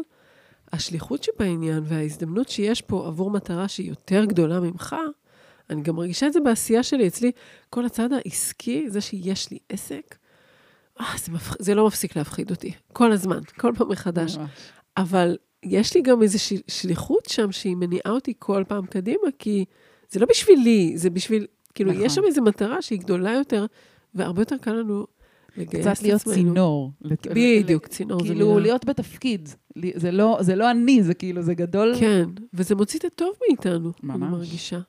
השליחות 0.74 1.24
שבעניין 1.24 1.84
וההזדמנות 1.86 2.50
שיש 2.50 2.82
פה 2.82 3.08
עבור 3.08 3.32
מטרה 3.32 3.68
שהיא 3.68 3.90
יותר 3.90 4.26
גדולה 4.26 4.60
ממך, 4.60 4.96
אני 5.72 5.82
גם 5.82 5.96
מרגישה 5.96 6.28
את 6.28 6.34
זה 6.34 6.40
בעשייה 6.40 6.84
שלי. 6.84 7.08
אצלי, 7.08 7.32
כל 7.70 7.86
הצד 7.86 8.10
העסקי, 8.14 8.90
זה 8.90 9.02
שיש 9.02 9.52
לי 9.52 9.60
עסק, 9.70 10.16
אה, 11.02 11.06
זה, 11.26 11.32
מפח... 11.32 11.56
זה 11.60 11.76
לא 11.76 11.88
מפסיק 11.88 12.16
להפחיד 12.16 12.52
אותי. 12.52 12.72
כל 12.94 13.12
הזמן, 13.12 13.40
כל 13.60 13.74
פעם 13.78 13.90
מחדש. 13.90 14.38
ממש. 14.38 14.50
אבל 14.98 15.38
יש 15.64 15.96
לי 15.96 16.02
גם 16.02 16.22
איזושהי 16.22 16.58
שליחות 16.68 17.26
שם 17.26 17.52
שהיא 17.52 17.76
מניעה 17.76 18.10
אותי 18.10 18.34
כל 18.40 18.64
פעם 18.68 18.86
קדימה, 18.86 19.28
כי 19.40 19.66
זה 20.10 20.20
לא 20.20 20.26
בשבילי, 20.30 20.94
זה 20.96 21.10
בשביל, 21.10 21.48
כאילו, 21.74 21.92
נכון. 21.92 22.06
יש 22.06 22.16
שם 22.16 22.22
איזו 22.26 22.42
מטרה 22.42 22.82
שהיא 22.82 23.00
גדולה 23.00 23.32
יותר, 23.32 23.66
והרבה 24.16 24.42
יותר 24.42 24.58
קל 24.58 24.74
לנו 24.74 25.06
לגייס 25.58 25.88
קצת 25.88 26.04
להיות 26.04 26.22
עצמנו. 26.22 26.36
צינור. 26.36 26.92
בדיוק, 27.36 27.88
צינור 27.88 28.20
זה 28.20 28.28
כאילו, 28.28 28.50
מילה. 28.50 28.62
להיות 28.62 28.86
בתפקיד. 28.86 29.50
זה 29.96 30.12
לא, 30.12 30.38
זה 30.42 30.56
לא 30.56 30.72
אני, 30.72 31.04
זה 31.04 31.14
כאילו, 31.14 31.42
זה 31.42 31.54
גדול. 31.54 31.94
כן, 32.00 32.30
וזה 32.54 32.76
מוציא 32.76 33.00
את 33.00 33.06
הטוב 33.06 33.34
מאיתנו, 33.48 33.92
אני 34.04 34.12
ממש. 34.12 34.32
מרגישה. 34.32 34.80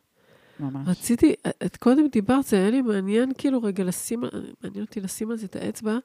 ממש. 0.63 0.89
רציתי, 0.89 1.35
את 1.67 1.77
קודם 1.77 2.07
דיברת, 2.13 2.45
זה 2.45 2.57
היה 2.57 2.71
לי 2.71 2.83
מעניין 2.83 3.33
כאילו 3.39 3.63
רגע 3.63 3.85
לשים, 3.85 4.21
מעניין 4.63 4.85
אותי 4.85 5.01
לשים 5.01 5.31
על 5.31 5.37
זה 5.37 5.47
את 5.47 5.57
האצבע. 5.57 5.99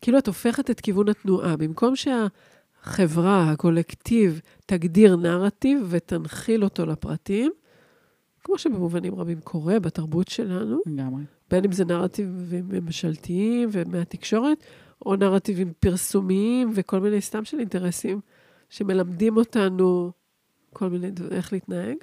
כאילו 0.00 0.18
את 0.18 0.26
הופכת 0.26 0.70
את 0.70 0.80
כיוון 0.80 1.08
התנועה. 1.08 1.56
במקום 1.56 1.94
שהחברה, 1.96 3.50
הקולקטיב, 3.50 4.40
תגדיר 4.66 5.16
נרטיב 5.16 5.86
ותנחיל 5.88 6.64
אותו 6.64 6.86
לפרטים, 6.86 7.52
כמו 8.44 8.58
שבמובנים 8.58 9.14
רבים 9.14 9.40
קורה 9.40 9.80
בתרבות 9.80 10.28
שלנו, 10.28 10.78
לגמרי. 10.86 11.22
בין 11.50 11.64
אם 11.64 11.72
זה 11.72 11.84
נרטיבים 11.84 12.68
ממשלתיים 12.68 13.68
ומהתקשורת, 13.72 14.64
או 15.06 15.16
נרטיבים 15.16 15.72
פרסומיים 15.80 16.72
וכל 16.74 17.00
מיני 17.00 17.20
סתם 17.20 17.44
של 17.44 17.58
אינטרסים 17.58 18.20
שמלמדים 18.70 19.36
אותנו 19.36 20.12
כל 20.72 20.90
מיני, 20.90 21.10
איך 21.30 21.52
להתנהג. 21.52 21.96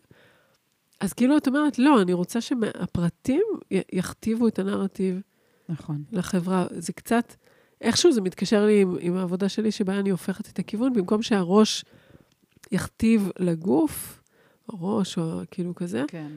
אז 1.03 1.13
כאילו 1.13 1.37
את 1.37 1.47
אומרת, 1.47 1.79
לא, 1.79 2.01
אני 2.01 2.13
רוצה 2.13 2.41
שהפרטים 2.41 3.43
יכתיבו 3.71 4.47
את 4.47 4.59
הנרטיב 4.59 5.21
נכון. 5.69 6.03
לחברה. 6.11 6.65
זה 6.71 6.93
קצת, 6.93 7.33
איכשהו 7.81 8.11
זה 8.11 8.21
מתקשר 8.21 8.65
לי 8.65 8.81
עם, 8.81 8.95
עם 8.99 9.17
העבודה 9.17 9.49
שלי, 9.49 9.71
שבה 9.71 9.99
אני 9.99 10.09
הופכת 10.09 10.49
את 10.49 10.59
הכיוון, 10.59 10.93
במקום 10.93 11.21
שהראש 11.21 11.85
יכתיב 12.71 13.29
לגוף, 13.39 14.21
הראש 14.69 15.17
או 15.17 15.41
כאילו 15.51 15.75
כזה, 15.75 16.03
כן. 16.07 16.31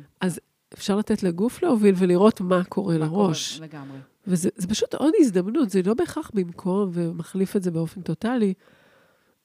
אפשר 0.74 0.96
לתת 0.96 1.22
לגוף 1.22 1.62
להוביל 1.62 1.94
ולראות 1.98 2.40
מה 2.40 2.64
קורה 2.64 2.98
מה 2.98 3.09
קורה? 3.09 3.26
לראש. 3.29 3.61
לגמרי. 3.61 3.98
וזה 4.26 4.48
זה 4.57 4.68
פשוט 4.68 4.94
עוד 4.94 5.12
הזדמנות, 5.18 5.70
זה 5.70 5.81
לא 5.83 5.94
בהכרח 5.94 6.31
במקום 6.35 6.90
ומחליף 6.92 7.57
את 7.57 7.62
זה 7.62 7.70
באופן 7.70 8.02
טוטאלי, 8.02 8.55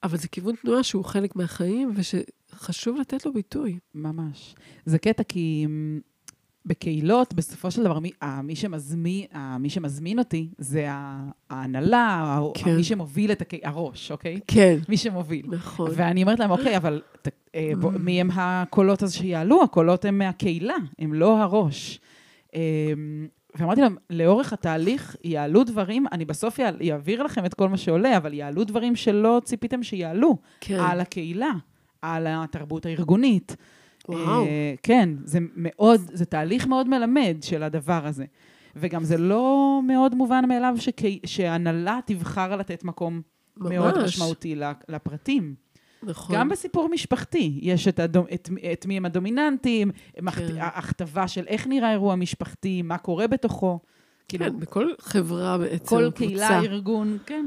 אבל 0.03 0.17
זה 0.17 0.27
כיוון 0.27 0.55
תנועה 0.55 0.83
שהוא 0.83 1.05
חלק 1.05 1.35
מהחיים 1.35 1.93
ושחשוב 1.95 2.97
לתת 2.99 3.25
לו 3.25 3.33
ביטוי. 3.33 3.79
ממש. 3.95 4.55
זה 4.85 4.99
קטע 4.99 5.23
כי 5.23 5.65
מ, 5.69 5.99
בקהילות, 6.65 7.33
בסופו 7.33 7.71
של 7.71 7.83
דבר, 7.83 7.99
מי, 7.99 8.11
אה, 8.23 8.41
מי, 8.41 8.55
שמזמין, 8.55 9.25
אה, 9.35 9.57
מי 9.57 9.69
שמזמין 9.69 10.19
אותי 10.19 10.49
זה 10.57 10.87
ההנהלה, 11.49 12.39
כן. 12.53 12.75
מי 12.75 12.83
שמוביל 12.83 13.31
את 13.31 13.41
הקהילה, 13.41 13.69
הראש, 13.69 14.11
אוקיי? 14.11 14.39
כן, 14.47 14.77
מי 14.89 14.97
שמוביל. 14.97 15.45
נכון. 15.49 15.91
ואני 15.95 16.23
אומרת 16.23 16.39
להם, 16.39 16.51
אוקיי, 16.51 16.77
אבל 16.77 17.01
ת, 17.21 17.27
אה, 17.55 17.71
בוא, 17.79 17.91
מי 17.91 18.21
הם 18.21 18.29
הקולות 18.33 19.03
אז 19.03 19.13
שיעלו? 19.13 19.63
הקולות 19.63 20.05
הם 20.05 20.17
מהקהילה, 20.17 20.75
הם 20.99 21.13
לא 21.13 21.37
הראש. 21.41 21.99
ואמרתי 23.55 23.81
להם, 23.81 23.95
לאורך 24.09 24.53
התהליך 24.53 25.15
יעלו 25.23 25.63
דברים, 25.63 26.05
אני 26.11 26.25
בסוף 26.25 26.59
אעביר 26.91 27.23
לכם 27.23 27.45
את 27.45 27.53
כל 27.53 27.69
מה 27.69 27.77
שעולה, 27.77 28.17
אבל 28.17 28.33
יעלו 28.33 28.63
דברים 28.63 28.95
שלא 28.95 29.41
ציפיתם 29.45 29.83
שיעלו. 29.83 30.37
כן, 30.61 30.79
על 30.79 30.99
הקהילה, 30.99 31.51
על 32.01 32.27
התרבות 32.29 32.85
הארגונית. 32.85 33.55
וואו. 34.09 34.45
אה, 34.45 34.73
כן, 34.83 35.09
זה 35.23 35.39
מאוד, 35.55 36.01
זה 36.13 36.25
תהליך 36.25 36.67
מאוד 36.67 36.89
מלמד 36.89 37.37
של 37.41 37.63
הדבר 37.63 38.05
הזה. 38.07 38.25
וגם 38.75 39.03
זה 39.03 39.17
לא 39.17 39.79
מאוד 39.87 40.15
מובן 40.15 40.45
מאליו 40.47 40.73
שכי- 40.77 41.19
שהנהלה 41.25 41.99
תבחר 42.05 42.55
לתת 42.55 42.83
מקום 42.83 43.21
מאוד 43.57 43.97
ממש. 43.97 44.03
משמעותי 44.03 44.55
ל- 44.55 44.71
לפרטים. 44.89 45.55
נכון. 46.03 46.35
גם 46.35 46.49
בסיפור 46.49 46.89
משפחתי, 46.89 47.59
יש 47.61 47.87
את, 47.87 47.99
הדומ, 47.99 48.25
את, 48.33 48.49
את 48.73 48.85
מי 48.85 48.97
הם 48.97 49.05
הדומיננטים, 49.05 49.91
כן. 50.15 50.21
הכתבה 50.59 51.27
של 51.27 51.47
איך 51.47 51.67
נראה 51.67 51.91
אירוע 51.91 52.15
משפחתי, 52.15 52.81
מה 52.81 52.97
קורה 52.97 53.27
בתוכו. 53.27 53.79
כאילו, 54.27 54.45
כן, 54.45 54.59
בכל 54.59 54.87
חברה 54.99 55.57
בעצם, 55.57 55.85
כל 55.85 56.11
קבוצה. 56.15 56.17
קהילה, 56.17 56.59
ארגון, 56.59 57.17
כן. 57.25 57.45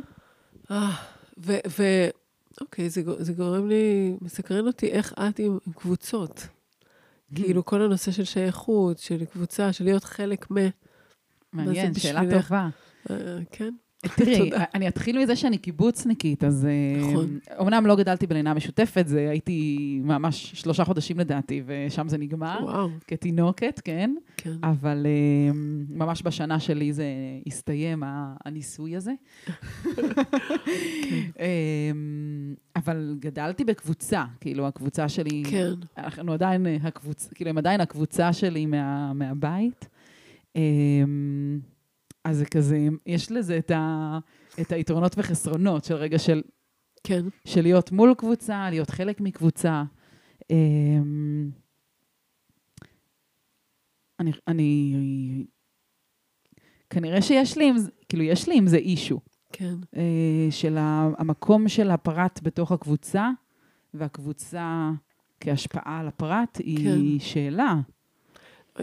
אה, 0.70 0.90
ו... 1.38 1.52
ו- 1.78 2.08
אוקיי, 2.60 2.90
זה, 2.90 3.02
זה 3.18 3.32
גורם 3.32 3.68
לי, 3.68 4.16
מסקרן 4.20 4.66
אותי 4.66 4.86
איך 4.86 5.12
את 5.12 5.38
עם, 5.38 5.58
עם 5.66 5.72
קבוצות. 5.72 6.46
כאילו, 7.34 7.64
כל 7.64 7.82
הנושא 7.82 8.12
של 8.12 8.24
שייכות, 8.24 8.98
של 8.98 9.24
קבוצה, 9.24 9.72
של 9.72 9.84
להיות 9.84 10.04
חלק 10.04 10.50
מ... 10.50 10.54
מעניין, 11.52 11.94
שאלה? 11.94 12.20
טובה. 12.30 12.68
אה, 13.10 13.16
כן? 13.50 13.74
תראי, 14.16 14.38
תודה. 14.38 14.64
אני 14.74 14.88
אתחיל 14.88 15.22
מזה 15.22 15.36
שאני 15.36 15.58
קיבוצניקית, 15.58 16.44
אז... 16.44 16.66
אה, 16.66 17.10
נכון. 17.10 17.38
אומנם 17.58 17.86
לא 17.86 17.96
גדלתי 17.96 18.26
בלינה 18.26 18.54
משותפת, 18.54 19.04
זה 19.08 19.30
הייתי 19.30 19.78
ממש 20.04 20.52
שלושה 20.54 20.84
חודשים 20.84 21.18
לדעתי, 21.18 21.62
ושם 21.66 22.08
זה 22.08 22.18
נגמר, 22.18 22.58
וואו, 22.62 22.88
כתינוקת, 23.06 23.80
כן? 23.84 24.14
כן. 24.36 24.56
אבל 24.62 25.06
אה, 25.06 25.52
ממש 25.88 26.22
בשנה 26.24 26.60
שלי 26.60 26.92
זה 26.92 27.06
הסתיים, 27.46 28.02
הניסוי 28.44 28.96
הזה. 28.96 29.12
אה, 31.40 31.90
אבל 32.76 33.16
גדלתי 33.20 33.64
בקבוצה, 33.64 34.24
כאילו, 34.40 34.66
הקבוצה 34.66 35.08
שלי... 35.08 35.42
כן. 35.50 35.72
אנחנו 35.98 36.32
עדיין 36.32 36.66
אה, 36.66 36.76
הקבוצה, 36.82 37.34
כאילו, 37.34 37.50
הם 37.50 37.58
עדיין 37.58 37.80
הקבוצה 37.80 38.32
שלי 38.32 38.66
מה, 38.66 39.12
מהבית. 39.12 39.88
אז 42.24 42.36
זה 42.36 42.44
כזה, 42.44 42.88
יש 43.06 43.32
לזה 43.32 43.58
את, 43.58 43.70
ה, 43.70 44.18
את 44.60 44.72
היתרונות 44.72 45.14
וחסרונות 45.18 45.84
של 45.84 45.94
רגע 45.94 46.18
של, 46.18 46.42
כן. 47.04 47.24
של 47.44 47.62
להיות 47.62 47.92
מול 47.92 48.14
קבוצה, 48.14 48.70
להיות 48.70 48.90
חלק 48.90 49.20
מקבוצה. 49.20 49.82
אמ, 50.50 51.50
אני, 54.20 54.32
אני, 54.48 54.94
כנראה 56.90 57.22
שיש 57.22 57.58
לי 57.58 57.68
עם 57.68 57.78
זה, 57.78 57.90
כאילו, 58.08 58.22
יש 58.22 58.48
לי 58.48 58.58
עם 58.58 58.66
זה 58.66 58.76
אישו. 58.76 59.20
כן. 59.52 59.74
אה, 59.96 60.46
של 60.50 60.76
המקום 60.78 61.68
של 61.68 61.90
הפרט 61.90 62.40
בתוך 62.42 62.72
הקבוצה, 62.72 63.30
והקבוצה 63.94 64.90
כהשפעה 65.40 66.00
על 66.00 66.08
הפרט 66.08 66.58
היא 66.58 67.18
כן. 67.18 67.24
שאלה. 67.24 67.74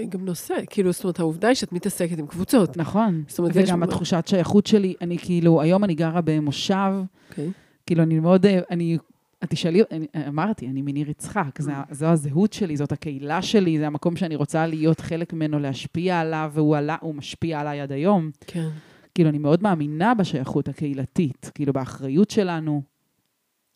גם 0.10 0.26
נושא, 0.26 0.56
כאילו, 0.70 0.92
זאת 0.92 1.04
אומרת, 1.04 1.20
העובדה 1.20 1.48
היא 1.48 1.56
שאת 1.56 1.72
מתעסקת 1.74 2.20
עם 2.20 2.28
קבוצות. 2.28 2.78
נכון. 2.78 3.24
זאת 3.28 3.40
אומרת, 3.40 3.56
יש... 3.56 3.70
וגם 3.70 3.84
התחושת 3.84 4.24
שייכות 4.28 4.68
שלי, 4.68 4.94
אני 5.02 5.18
כאילו, 5.18 5.62
היום 5.62 5.84
אני 5.84 5.96
גרה 5.96 6.22
במושב, 6.22 6.94
אוקיי. 7.30 7.52
כאילו, 7.86 8.04
אני 8.04 8.20
מאוד, 8.20 8.46
אה, 8.46 8.60
אני, 8.70 8.98
את 9.44 9.50
תשאלי, 9.50 9.82
אני, 9.92 10.08
אמרתי, 10.28 10.68
אני 10.68 10.82
מניר 10.82 11.10
יצחק, 11.10 11.62
זה, 11.62 11.72
זו 11.92 12.06
הזהות 12.06 12.54
שלי, 12.54 12.78
זאת 12.78 12.92
הקהילה 12.92 13.42
שלי, 13.42 13.80
זה 13.80 13.88
המקום 13.88 14.16
שאני 14.16 14.36
רוצה 14.36 14.68
להיות 14.68 15.00
חלק 15.00 15.34
ממנו, 15.34 15.60
להשפיע 15.60 16.20
עליו, 16.20 16.52
והוא 16.54 16.78
עלה, 16.78 16.98
הוא 17.02 17.16
משפיע 17.16 17.60
עליי 17.60 17.82
עד 17.82 17.92
היום. 17.92 18.32
כן. 18.48 18.70
כאילו, 19.16 19.30
אני 19.30 19.38
מאוד 19.38 19.64
מאמינה 19.64 20.14
בשייכות 20.14 20.68
הקהילתית, 20.68 21.52
כאילו, 21.56 21.74
באחריות 21.74 22.30
שלנו. 22.30 22.82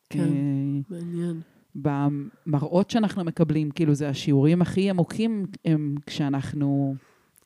כן. 0.09 0.19
אה, 0.19 0.79
מעניין. 0.89 1.41
במראות 1.75 2.89
שאנחנו 2.89 3.23
מקבלים, 3.23 3.71
כאילו, 3.71 3.93
זה 3.93 4.09
השיעורים 4.09 4.61
הכי 4.61 4.89
עמוקים 4.89 5.45
הם 5.65 5.95
כשאנחנו 6.05 6.95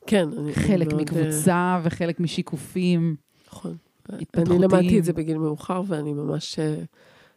כן. 0.06 0.28
אני- 0.38 0.52
חלק 0.54 0.86
מאוד, 0.86 0.98
אה, 0.98 1.02
מקבוצה 1.04 1.80
וחלק 1.84 2.20
משיקופים. 2.20 3.16
נכון. 3.48 3.76
אני 4.12 4.22
התפתחותיים. 4.22 4.62
למדתי 4.62 4.98
את 4.98 5.04
זה 5.04 5.12
בגיל 5.12 5.38
מאוחר, 5.38 5.82
ואני 5.86 6.12
ממש, 6.12 6.58
אה, 6.58 6.74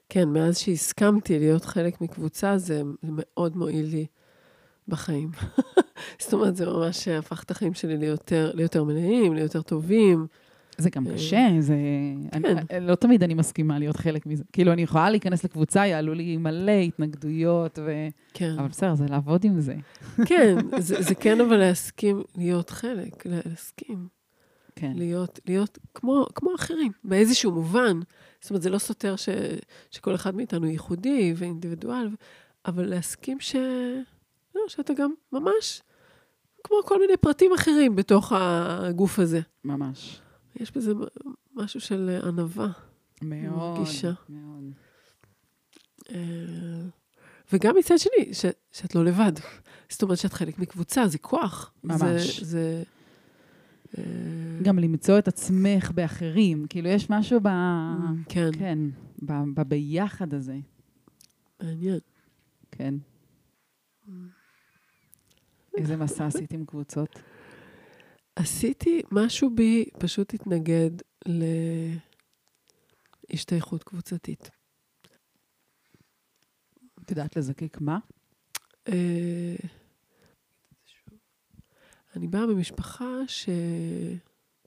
כן, 0.10 0.30
מאז 0.30 0.58
שהסכמתי 0.58 1.40
להיות 1.40 1.66
חלק 1.66 2.02
מקבוצה, 2.02 2.58
זה 2.58 2.82
זה 3.02 3.10
מאוד 3.12 3.58
מועיל 3.58 3.86
לי 3.86 4.06
בחיים. 4.88 5.30
זאת 6.22 6.34
אומרת, 6.34 6.56
זה 6.56 6.66
ממש 6.66 7.08
הפך 7.08 7.44
את 7.44 7.52
החיים 7.52 7.74
שלי 7.74 7.98
ליותר, 7.98 8.52
ליותר 8.54 8.84
מלאים, 8.84 9.34
ליותר 9.34 9.62
טובים. 9.62 10.28
זה 10.78 10.90
גם 10.90 11.08
אה, 11.08 11.14
קשה, 11.14 11.48
זה... 11.60 11.76
כן. 12.32 12.58
אני, 12.72 12.88
לא 12.88 12.96
תמיד 12.96 13.24
אני 13.24 13.34
מסכימה 13.34 13.80
להיות 13.80 13.98
חלק 13.98 14.26
מזה. 14.26 14.44
כאילו, 14.54 14.74
אני 14.74 14.82
יכולה 14.82 15.10
להיכנס 15.10 15.44
לקבוצה, 15.44 15.88
יעלו 15.88 16.14
לי 16.14 16.38
מלא 16.38 16.72
התנגדויות, 16.72 17.80
ו... 17.86 18.08
כן, 18.34 18.56
אבל 18.60 18.68
בסדר, 18.68 18.96
זה 18.96 19.06
לעבוד 19.10 19.46
עם 19.46 19.60
זה. 19.60 19.76
כן, 20.26 20.56
זה, 20.80 21.02
זה 21.02 21.16
כן 21.16 21.42
אבל 21.42 21.58
להסכים 21.58 22.24
להיות 22.38 22.70
חלק, 22.70 23.26
להסכים, 23.26 24.08
כן. 24.76 24.92
להיות, 24.96 25.40
להיות 25.48 25.78
כמו, 25.94 26.26
כמו 26.36 26.56
אחרים, 26.56 26.92
באיזשהו 27.04 27.52
מובן. 27.52 28.00
זאת 28.42 28.50
אומרת, 28.50 28.62
זה 28.62 28.70
לא 28.70 28.78
סותר 28.78 29.16
ש, 29.16 29.30
שכל 29.92 30.16
אחד 30.16 30.36
מאיתנו 30.36 30.68
ייחודי 30.68 31.34
ואינדיבידואל, 31.38 32.10
אבל 32.66 32.86
להסכים 32.86 33.40
ש... 33.40 33.56
לא, 34.56 34.62
שאתה 34.68 34.94
גם 34.94 35.14
ממש 35.34 35.82
כמו 36.64 36.78
כל 36.86 37.00
מיני 37.00 37.18
פרטים 37.18 37.52
אחרים 37.54 37.96
בתוך 37.96 38.32
הגוף 38.36 39.20
הזה. 39.20 39.42
ממש. 39.64 40.22
יש 40.56 40.72
בזה 40.72 40.94
משהו 41.54 41.82
של 41.82 42.20
ענווה. 42.24 42.68
מאוד. 43.22 43.78
מרגישה. 43.80 44.12
מאוד. 44.30 44.72
אה, 46.10 46.88
וגם 47.54 47.76
מצד 47.80 47.98
שני, 47.98 48.34
ש, 48.34 48.46
שאת 48.72 48.96
לא 48.96 49.06
לבד. 49.06 49.32
זאת 49.90 50.04
אומרת 50.04 50.18
שאת 50.18 50.34
חלק 50.34 50.60
מקבוצה, 50.60 51.08
זה 51.08 51.18
כוח. 51.18 51.74
ממש. 51.84 52.40
זה... 52.40 52.46
זה 52.46 52.84
אה, 53.98 54.04
גם 54.62 54.80
למצוא 54.80 55.20
את 55.20 55.28
עצמך 55.28 55.92
באחרים. 55.92 56.66
כאילו, 56.70 56.90
יש 56.90 57.10
משהו 57.10 57.40
ב... 57.40 57.48
כן, 58.30 58.50
כן, 58.60 58.80
ב- 59.26 59.54
בביחד 59.54 60.34
הזה. 60.34 60.58
מעניין. 61.64 62.00
כן. 62.72 62.96
איזה 65.78 65.98
מסע 65.98 66.26
עשית 66.26 66.54
עם 66.54 66.66
קבוצות? 66.66 67.20
עשיתי, 68.36 69.02
משהו 69.12 69.50
בי 69.56 69.86
פשוט 70.00 70.34
התנגד 70.34 70.92
להשתייכות 73.30 73.84
קבוצתית. 73.84 74.50
את 77.04 77.10
יודעת 77.12 77.36
לזקק 77.36 77.78
מה? 77.82 78.00
אה, 78.88 79.56
אני 82.16 82.28
באה 82.28 82.46
ממשפחה 82.46 83.28
ש... 83.28 83.50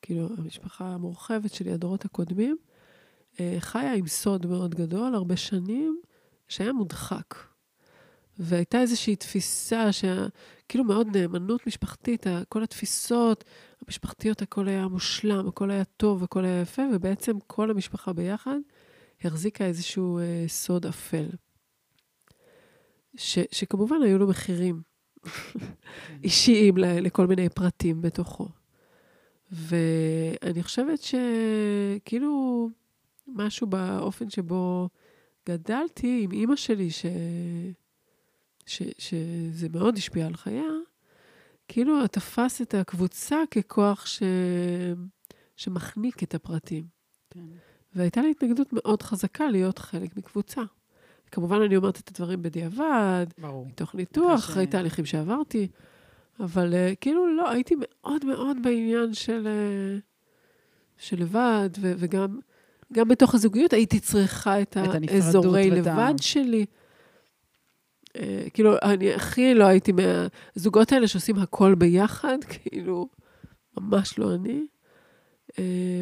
כאילו, 0.02 0.28
המשפחה 0.38 0.84
המורחבת 0.84 1.54
שלי, 1.54 1.72
הדורות 1.72 2.04
הקודמים, 2.04 2.56
אה, 3.40 3.56
חיה 3.58 3.94
עם 3.94 4.06
סוד 4.06 4.46
מאוד 4.46 4.74
גדול, 4.74 5.14
הרבה 5.14 5.36
שנים, 5.36 6.00
שהיה 6.48 6.72
מודחק. 6.72 7.34
והייתה 8.38 8.80
איזושהי 8.80 9.16
תפיסה, 9.16 9.92
שה... 9.92 10.26
כאילו 10.68 10.84
מאוד 10.84 11.16
נאמנות 11.16 11.66
משפחתית, 11.66 12.26
כל 12.48 12.62
התפיסות 12.62 13.44
המשפחתיות, 13.86 14.42
הכל 14.42 14.68
היה 14.68 14.88
מושלם, 14.88 15.48
הכל 15.48 15.70
היה 15.70 15.84
טוב, 15.84 16.24
הכל 16.24 16.44
היה 16.44 16.60
יפה, 16.60 16.82
ובעצם 16.94 17.36
כל 17.46 17.70
המשפחה 17.70 18.12
ביחד 18.12 18.56
החזיקה 19.24 19.64
איזשהו 19.64 20.18
אה, 20.18 20.44
סוד 20.48 20.86
אפל. 20.86 21.26
ש, 23.16 23.38
שכמובן 23.52 23.96
היו 24.02 24.18
לו 24.18 24.26
מחירים 24.28 24.82
אישיים 26.24 26.74
לכל 26.78 27.26
מיני 27.26 27.48
פרטים 27.48 28.02
בתוכו. 28.02 28.48
ואני 29.52 30.62
חושבת 30.62 30.98
שכאילו 31.02 32.68
משהו 33.26 33.66
באופן 33.66 34.30
שבו 34.30 34.88
גדלתי 35.48 36.20
עם 36.24 36.32
אימא 36.32 36.56
שלי, 36.56 36.90
ש... 36.90 37.06
ש... 38.66 38.82
שזה 38.98 39.68
מאוד 39.68 39.96
השפיע 39.96 40.26
על 40.26 40.36
חייה, 40.36 40.70
כאילו 41.68 42.06
תפס 42.06 42.62
את 42.62 42.74
הקבוצה 42.74 43.36
ככוח 43.50 44.06
ש... 44.06 44.22
שמחניק 45.56 46.22
את 46.22 46.34
הפרטים. 46.34 46.84
כן. 47.30 47.40
והייתה 47.94 48.20
לי 48.20 48.30
התנגדות 48.30 48.68
מאוד 48.72 49.02
חזקה 49.02 49.50
להיות 49.50 49.78
חלק 49.78 50.16
מקבוצה. 50.16 50.62
כמובן, 51.30 51.62
אני 51.62 51.76
אומרת 51.76 52.00
את 52.00 52.08
הדברים 52.08 52.42
בדיעבד, 52.42 53.26
ברור. 53.38 53.66
מתוך 53.66 53.94
ניתוח, 53.94 54.38
אחרי 54.40 54.64
ש... 54.64 54.68
תהליכים 54.70 55.04
שעברתי, 55.04 55.68
אבל 56.40 56.72
uh, 56.72 56.96
כאילו 57.00 57.36
לא, 57.36 57.50
הייתי 57.50 57.74
מאוד 57.78 58.24
מאוד 58.24 58.56
בעניין 58.62 59.14
של, 59.14 59.46
uh, 59.46 60.02
של 60.98 61.20
לבד, 61.20 61.70
ו- 61.80 61.92
וגם 61.98 62.38
גם 62.92 63.08
בתוך 63.08 63.34
הזוגיות 63.34 63.72
הייתי 63.72 64.00
צריכה 64.00 64.62
את, 64.62 64.76
את 64.76 65.10
האזורי 65.10 65.70
לבד 65.70 66.14
שלי. 66.20 66.66
Uh, 68.16 68.50
כאילו, 68.54 68.76
אני 68.82 69.14
הכי 69.14 69.54
לא 69.54 69.64
הייתי 69.64 69.92
מהזוגות 69.92 70.92
האלה 70.92 71.08
שעושים 71.08 71.36
הכל 71.36 71.74
ביחד, 71.74 72.38
כאילו, 72.52 73.08
ממש 73.76 74.18
לא 74.18 74.34
אני. 74.34 74.66
Uh, 75.50 75.54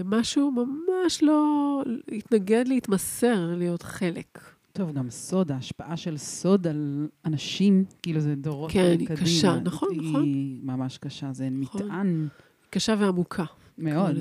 משהו 0.05 0.51
ממש 0.51 1.23
לא 1.23 1.83
התנגד 2.13 2.65
להתמסר, 2.69 3.55
להיות 3.57 3.83
חלק. 3.83 4.39
טוב, 4.73 4.93
גם 4.93 5.11
סוד, 5.11 5.53
ההשפעה 5.53 5.97
של 5.97 6.17
סוד 6.17 6.67
על 6.67 7.09
אנשים, 7.25 7.85
כאילו 8.03 8.21
זה 8.21 8.35
דורות 8.35 8.71
כן, 8.71 8.95
קדימה. 8.95 9.09
כן, 9.09 9.15
היא 9.15 9.23
קשה, 9.25 9.59
נכון, 9.65 9.89
היא 9.93 10.11
נכון. 10.11 10.23
היא 10.23 10.61
ממש 10.63 10.99
קשה, 10.99 11.33
זה 11.33 11.49
נכון. 11.51 11.87
מטען. 11.87 12.29
קשה 12.71 12.95
ועמוקה. 12.99 13.45
מאוד. 13.79 14.17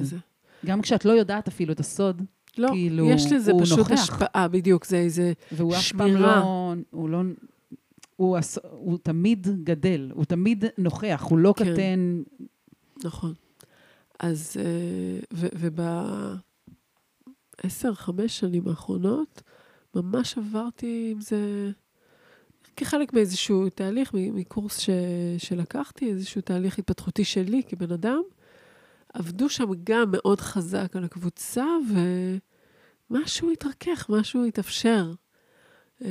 גם 0.66 0.82
כשאת 0.82 1.06
לא 1.06 1.12
יודעת 1.12 1.48
אפילו 1.48 1.74
את 1.74 1.80
הסוד, 1.80 2.22
לא, 2.58 2.68
כאילו, 2.68 3.10
יש 3.10 3.32
לזה 3.32 3.52
פשוט 3.62 3.78
נוכח. 3.80 3.92
השפעה, 3.92 4.48
בדיוק, 4.48 4.86
זה 4.86 4.98
איזה 4.98 5.34
והוא 5.52 5.74
שמירה. 5.76 6.08
והוא 6.08 6.18
אף 6.18 6.22
פעם 6.22 6.22
לא, 6.22 6.74
הוא 6.92 7.10
לא, 7.10 7.22
הוא, 8.24 8.38
הוא 8.72 8.98
תמיד 9.04 9.48
גדל, 9.64 10.12
הוא 10.14 10.26
תמיד 10.26 10.66
נוכח, 10.78 11.26
הוא 11.30 11.38
לא 11.38 11.54
כן. 11.58 11.74
קטן. 11.74 12.22
נכון. 13.04 13.34
אז, 14.20 14.58
אה, 14.60 15.20
ובעשר, 17.64 17.94
חמש 17.94 18.40
שנים 18.40 18.68
האחרונות, 18.68 19.42
ממש 19.96 20.38
עברתי 20.38 21.10
עם 21.12 21.22
זה 21.22 21.72
כחלק 22.76 23.14
מאיזשהו 23.14 23.70
תהליך, 23.70 24.12
מקורס 24.14 24.80
ש, 24.80 24.90
שלקחתי, 25.38 26.10
איזשהו 26.10 26.42
תהליך 26.42 26.80
התפתחותי 26.80 27.24
שלי 27.24 27.62
כבן 27.68 27.92
אדם. 27.92 28.22
עבדו 29.14 29.50
שם 29.50 29.70
גם 29.84 30.12
מאוד 30.12 30.42
חזק 30.42 30.96
על 30.96 31.04
הקבוצה, 31.04 31.66
ומשהו 33.10 33.52
התרכך, 33.52 34.06
משהו 34.10 34.46
התאפשר. 34.46 35.12
אה, 36.04 36.10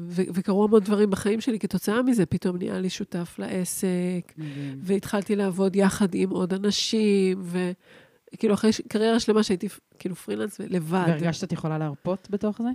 ו- 0.00 0.22
וקרו 0.34 0.64
המון 0.64 0.80
דברים 0.80 1.10
בחיים 1.10 1.40
שלי 1.40 1.58
כתוצאה 1.58 2.02
מזה, 2.02 2.26
פתאום 2.26 2.56
נהיה 2.56 2.80
לי 2.80 2.90
שותף 2.90 3.34
לעסק, 3.38 4.32
מדהים. 4.36 4.78
והתחלתי 4.82 5.36
לעבוד 5.36 5.76
יחד 5.76 6.14
עם 6.14 6.30
עוד 6.30 6.52
אנשים, 6.52 7.42
וכאילו 8.32 8.54
אחרי 8.54 8.70
קריירה 8.88 9.20
שלמה 9.20 9.42
שהייתי 9.42 9.68
כאילו 9.98 10.16
פרילנס 10.16 10.60
לבד. 10.60 11.04
והרגשת 11.08 11.40
שאת 11.40 11.52
יכולה 11.52 11.78
להרפות 11.78 12.28
בתוך 12.30 12.62
זה? 12.62 12.68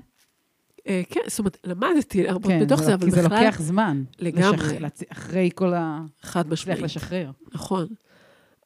אה, 0.88 1.02
כן, 1.10 1.22
זאת 1.28 1.40
אומרת, 1.40 1.58
למדתי 1.64 2.24
להרבות 2.24 2.52
כן, 2.52 2.66
בתוך 2.66 2.82
זה, 2.82 2.94
אבל 2.94 3.08
בכלל... 3.08 3.22
כי 3.22 3.30
זה 3.30 3.36
לוקח 3.36 3.62
זמן. 3.62 4.04
לגמרי. 4.20 4.80
לשח... 4.80 5.04
אחרי 5.12 5.50
כל 5.56 5.74
ה... 5.74 6.02
חד 6.22 6.50
משמעית. 6.50 6.80
לשחרר. 6.82 7.32
נכון. 7.54 7.88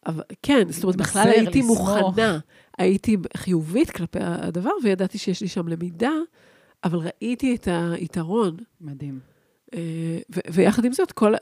אבל 0.06 0.24
כן, 0.43 0.68
זאת 0.70 0.84
אומרת, 0.84 0.96
בכלל 0.96 1.28
הייתי 1.28 1.62
מוכנה, 1.62 2.39
הייתי 2.78 3.18
חיובית 3.38 3.91
כלפי 3.91 4.20
הדבר, 4.22 4.72
וידעתי 4.84 5.18
שיש 5.18 5.41
לי 5.41 5.48
שם 5.48 5.68
למידה, 5.68 6.12
אבל 6.86 6.99
ראיתי 6.99 7.55
את 7.55 7.67
היתרון. 7.91 8.57
מדהים. 8.81 9.19
אה, 9.73 10.19
ויחד 10.51 10.86
עם 10.86 10.93
זאת, 10.93 11.11
כל, 11.11 11.33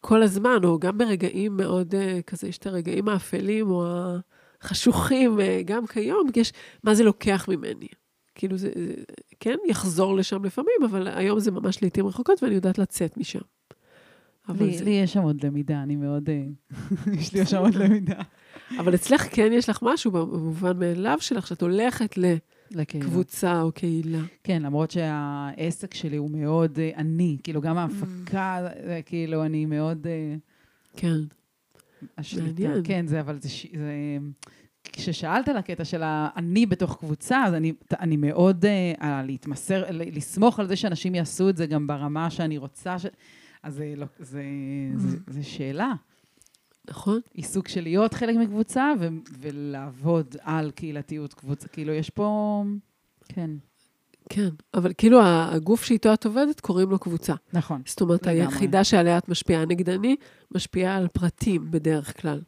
כל 0.00 0.22
הזמן, 0.22 0.58
או 0.64 0.78
גם 0.78 0.98
ברגעים 0.98 1.56
מאוד 1.56 1.94
אה, 1.94 2.20
כזה, 2.26 2.48
יש 2.48 2.58
את 2.58 2.66
הרגעים 2.66 3.08
האפלים 3.08 3.70
או 3.70 3.84
החשוכים, 4.60 5.38
גם 5.64 5.86
כיום, 5.86 6.28
יש, 6.36 6.52
מה 6.84 6.94
זה 6.94 7.04
לוקח 7.04 7.48
ממני? 7.48 7.88
כאילו 8.34 8.56
זה, 8.56 8.70
זה 8.74 8.94
כן 9.40 9.56
יחזור 9.68 10.16
לשם 10.16 10.44
לפעמים, 10.44 10.74
אבל 10.84 11.08
היום 11.08 11.40
זה 11.40 11.50
ממש 11.50 11.82
לעיתים 11.82 12.06
רחוקות, 12.06 12.42
ואני 12.42 12.54
יודעת 12.54 12.78
לצאת 12.78 13.16
משם. 13.16 13.38
לי, 14.48 14.78
זה... 14.78 14.84
לי 14.84 14.90
יש 14.90 15.12
שם 15.12 15.22
עוד 15.22 15.44
למידה, 15.44 15.82
אני 15.82 15.96
מאוד... 15.96 16.30
אה, 16.30 16.44
יש 17.18 17.32
לי 17.34 17.46
שם 17.46 17.56
עוד 17.56 17.74
למידה. 17.74 18.22
אבל 18.78 18.94
אצלך 18.94 19.26
כן 19.30 19.52
יש 19.52 19.68
לך 19.68 19.78
משהו 19.82 20.10
במובן 20.10 20.78
מאליו 20.78 21.18
שלך, 21.20 21.46
שאת 21.46 21.62
הולכת 21.62 22.18
לקבוצה 22.76 23.62
או 23.62 23.72
קהילה. 23.72 24.18
כן, 24.44 24.62
למרות 24.62 24.90
שהעסק 24.90 25.94
שלי 25.94 26.16
הוא 26.16 26.30
מאוד 26.30 26.78
uh, 26.78 26.98
עני, 26.98 27.36
כאילו 27.42 27.60
גם 27.60 27.76
ההפקה, 27.78 28.68
mm. 28.68 28.78
כאילו 29.06 29.44
אני 29.44 29.66
מאוד... 29.66 30.06
Uh, 30.06 30.38
כן. 30.96 31.16
השליטה, 32.18 32.62
מעניין. 32.62 32.82
כן, 32.84 33.06
זה, 33.06 33.20
אבל 33.20 33.38
זה, 33.40 33.48
זה 33.72 34.18
כששאלת 34.84 35.48
על 35.48 35.56
הקטע 35.56 35.84
של 35.84 36.02
אני 36.36 36.66
בתוך 36.66 36.96
קבוצה, 36.96 37.44
אז 37.44 37.54
אני, 37.54 37.72
אני 38.00 38.16
מאוד, 38.16 38.64
uh, 38.64 39.04
להתמסר, 39.24 39.84
לסמוך 39.90 40.60
על 40.60 40.68
זה 40.68 40.76
שאנשים 40.76 41.14
יעשו 41.14 41.48
את 41.48 41.56
זה 41.56 41.66
גם 41.66 41.86
ברמה 41.86 42.30
שאני 42.30 42.58
רוצה, 42.58 42.98
ש... 42.98 43.06
אז 43.62 43.74
זה, 43.74 43.94
לא, 43.96 44.06
זה, 44.18 44.42
זה, 44.96 45.16
זה 45.26 45.42
שאלה. 45.42 45.92
נכון. 46.90 47.20
עיסוק 47.34 47.68
של 47.68 47.80
להיות 47.80 48.14
חלק 48.14 48.36
מקבוצה 48.36 48.92
ו- 49.00 49.08
ולעבוד 49.40 50.36
על 50.40 50.70
קהילתיות 50.70 51.34
קבוצה. 51.34 51.68
כאילו, 51.68 51.92
יש 51.92 52.10
פה... 52.10 52.64
כן. 53.28 53.50
כן, 54.28 54.48
אבל 54.74 54.92
כאילו 54.98 55.20
הגוף 55.24 55.84
שאיתו 55.84 56.14
את 56.14 56.26
עובדת, 56.26 56.60
קוראים 56.60 56.90
לו 56.90 56.98
קבוצה. 56.98 57.34
נכון. 57.52 57.82
זאת 57.86 58.00
אומרת, 58.00 58.26
לגמרי. 58.26 58.40
היחידה 58.40 58.84
שעליה 58.84 59.18
את 59.18 59.28
משפיעה 59.28 59.64
נגדני, 59.64 60.16
משפיעה 60.54 60.96
על 60.96 61.08
פרטים 61.08 61.70
בדרך 61.70 62.20
כלל. 62.20 62.40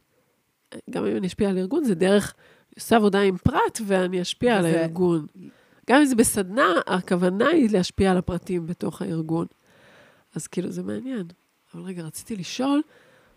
גם 0.91 1.07
אם 1.07 1.16
אני 1.16 1.26
אשפיע 1.26 1.49
על 1.49 1.59
ארגון, 1.59 1.85
זה 1.85 1.95
דרך, 1.95 2.35
אני 2.68 2.74
עושה 2.76 2.97
עבודה 2.97 3.20
עם 3.20 3.37
פרט 3.37 3.80
ואני 3.87 4.22
אשפיע 4.22 4.57
וזה... 4.59 4.68
על 4.68 4.74
הארגון. 4.74 5.26
גם 5.91 6.01
אם 6.01 6.05
זה 6.05 6.14
בסדנה, 6.14 6.72
הכוונה 6.87 7.49
היא 7.49 7.70
להשפיע 7.70 8.11
על 8.11 8.16
הפרטים 8.16 8.66
בתוך 8.66 9.03
הארגון. 9.03 9.47
אז 10.35 10.47
כאילו, 10.47 10.70
זה 10.70 10.82
מעניין. 10.82 11.26
אבל 11.74 11.82
רגע, 11.82 12.03
רציתי 12.03 12.37
לשאול, 12.37 12.82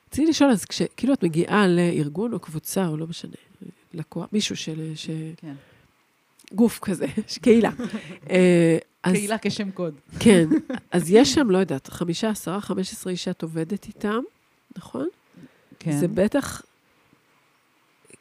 רציתי 0.08 0.30
לשאול, 0.30 0.52
אז 0.52 0.66
כשכאילו 0.66 1.14
את 1.14 1.24
מגיעה 1.24 1.68
לארגון 1.68 2.34
או 2.34 2.40
קבוצה, 2.40 2.88
או 2.88 2.98
לא 2.98 3.08
משנה, 3.08 3.36
לקוח, 3.94 4.28
מישהו 4.32 4.56
של... 4.56 4.92
ש... 4.96 5.10
כן. 5.38 5.54
גוף 6.54 6.80
כזה, 6.80 7.06
קהילה. 7.42 7.72
אה, 8.30 8.78
קהילה 9.02 9.36
כשם 9.42 9.72
קוד. 9.72 9.94
כן, 10.20 10.48
אז 10.92 11.12
יש 11.12 11.34
שם, 11.34 11.52
לא 11.52 11.58
יודעת, 11.58 11.88
חמישה, 11.88 12.30
עשרה, 12.30 12.62
חמש 12.62 12.92
עשרה 12.92 13.12
אישה 13.12 13.32
את 13.32 13.44
עובדת 13.44 13.86
איתם, 13.88 14.20
נכון? 14.78 15.08
כן. 15.80 16.00
זה 16.00 16.08
בטח 16.08 16.62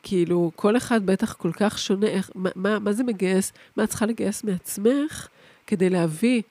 כאילו, 0.03 0.51
כל 0.57 0.76
אחד 0.76 1.07
בטח 1.07 1.32
כל 1.32 1.51
כך 1.53 1.78
שונה, 1.78 2.07
איך, 2.07 2.30
מה, 2.34 2.51
מה, 2.55 2.78
מה 2.78 2.93
זה 2.93 3.05
מגייס, 3.05 3.53
מה 3.76 3.84
את 3.84 3.89
צריכה 3.89 4.07
לגייס 4.07 4.45
מעצמך 4.45 5.28
כדי 5.66 5.91
להביא 5.91 6.43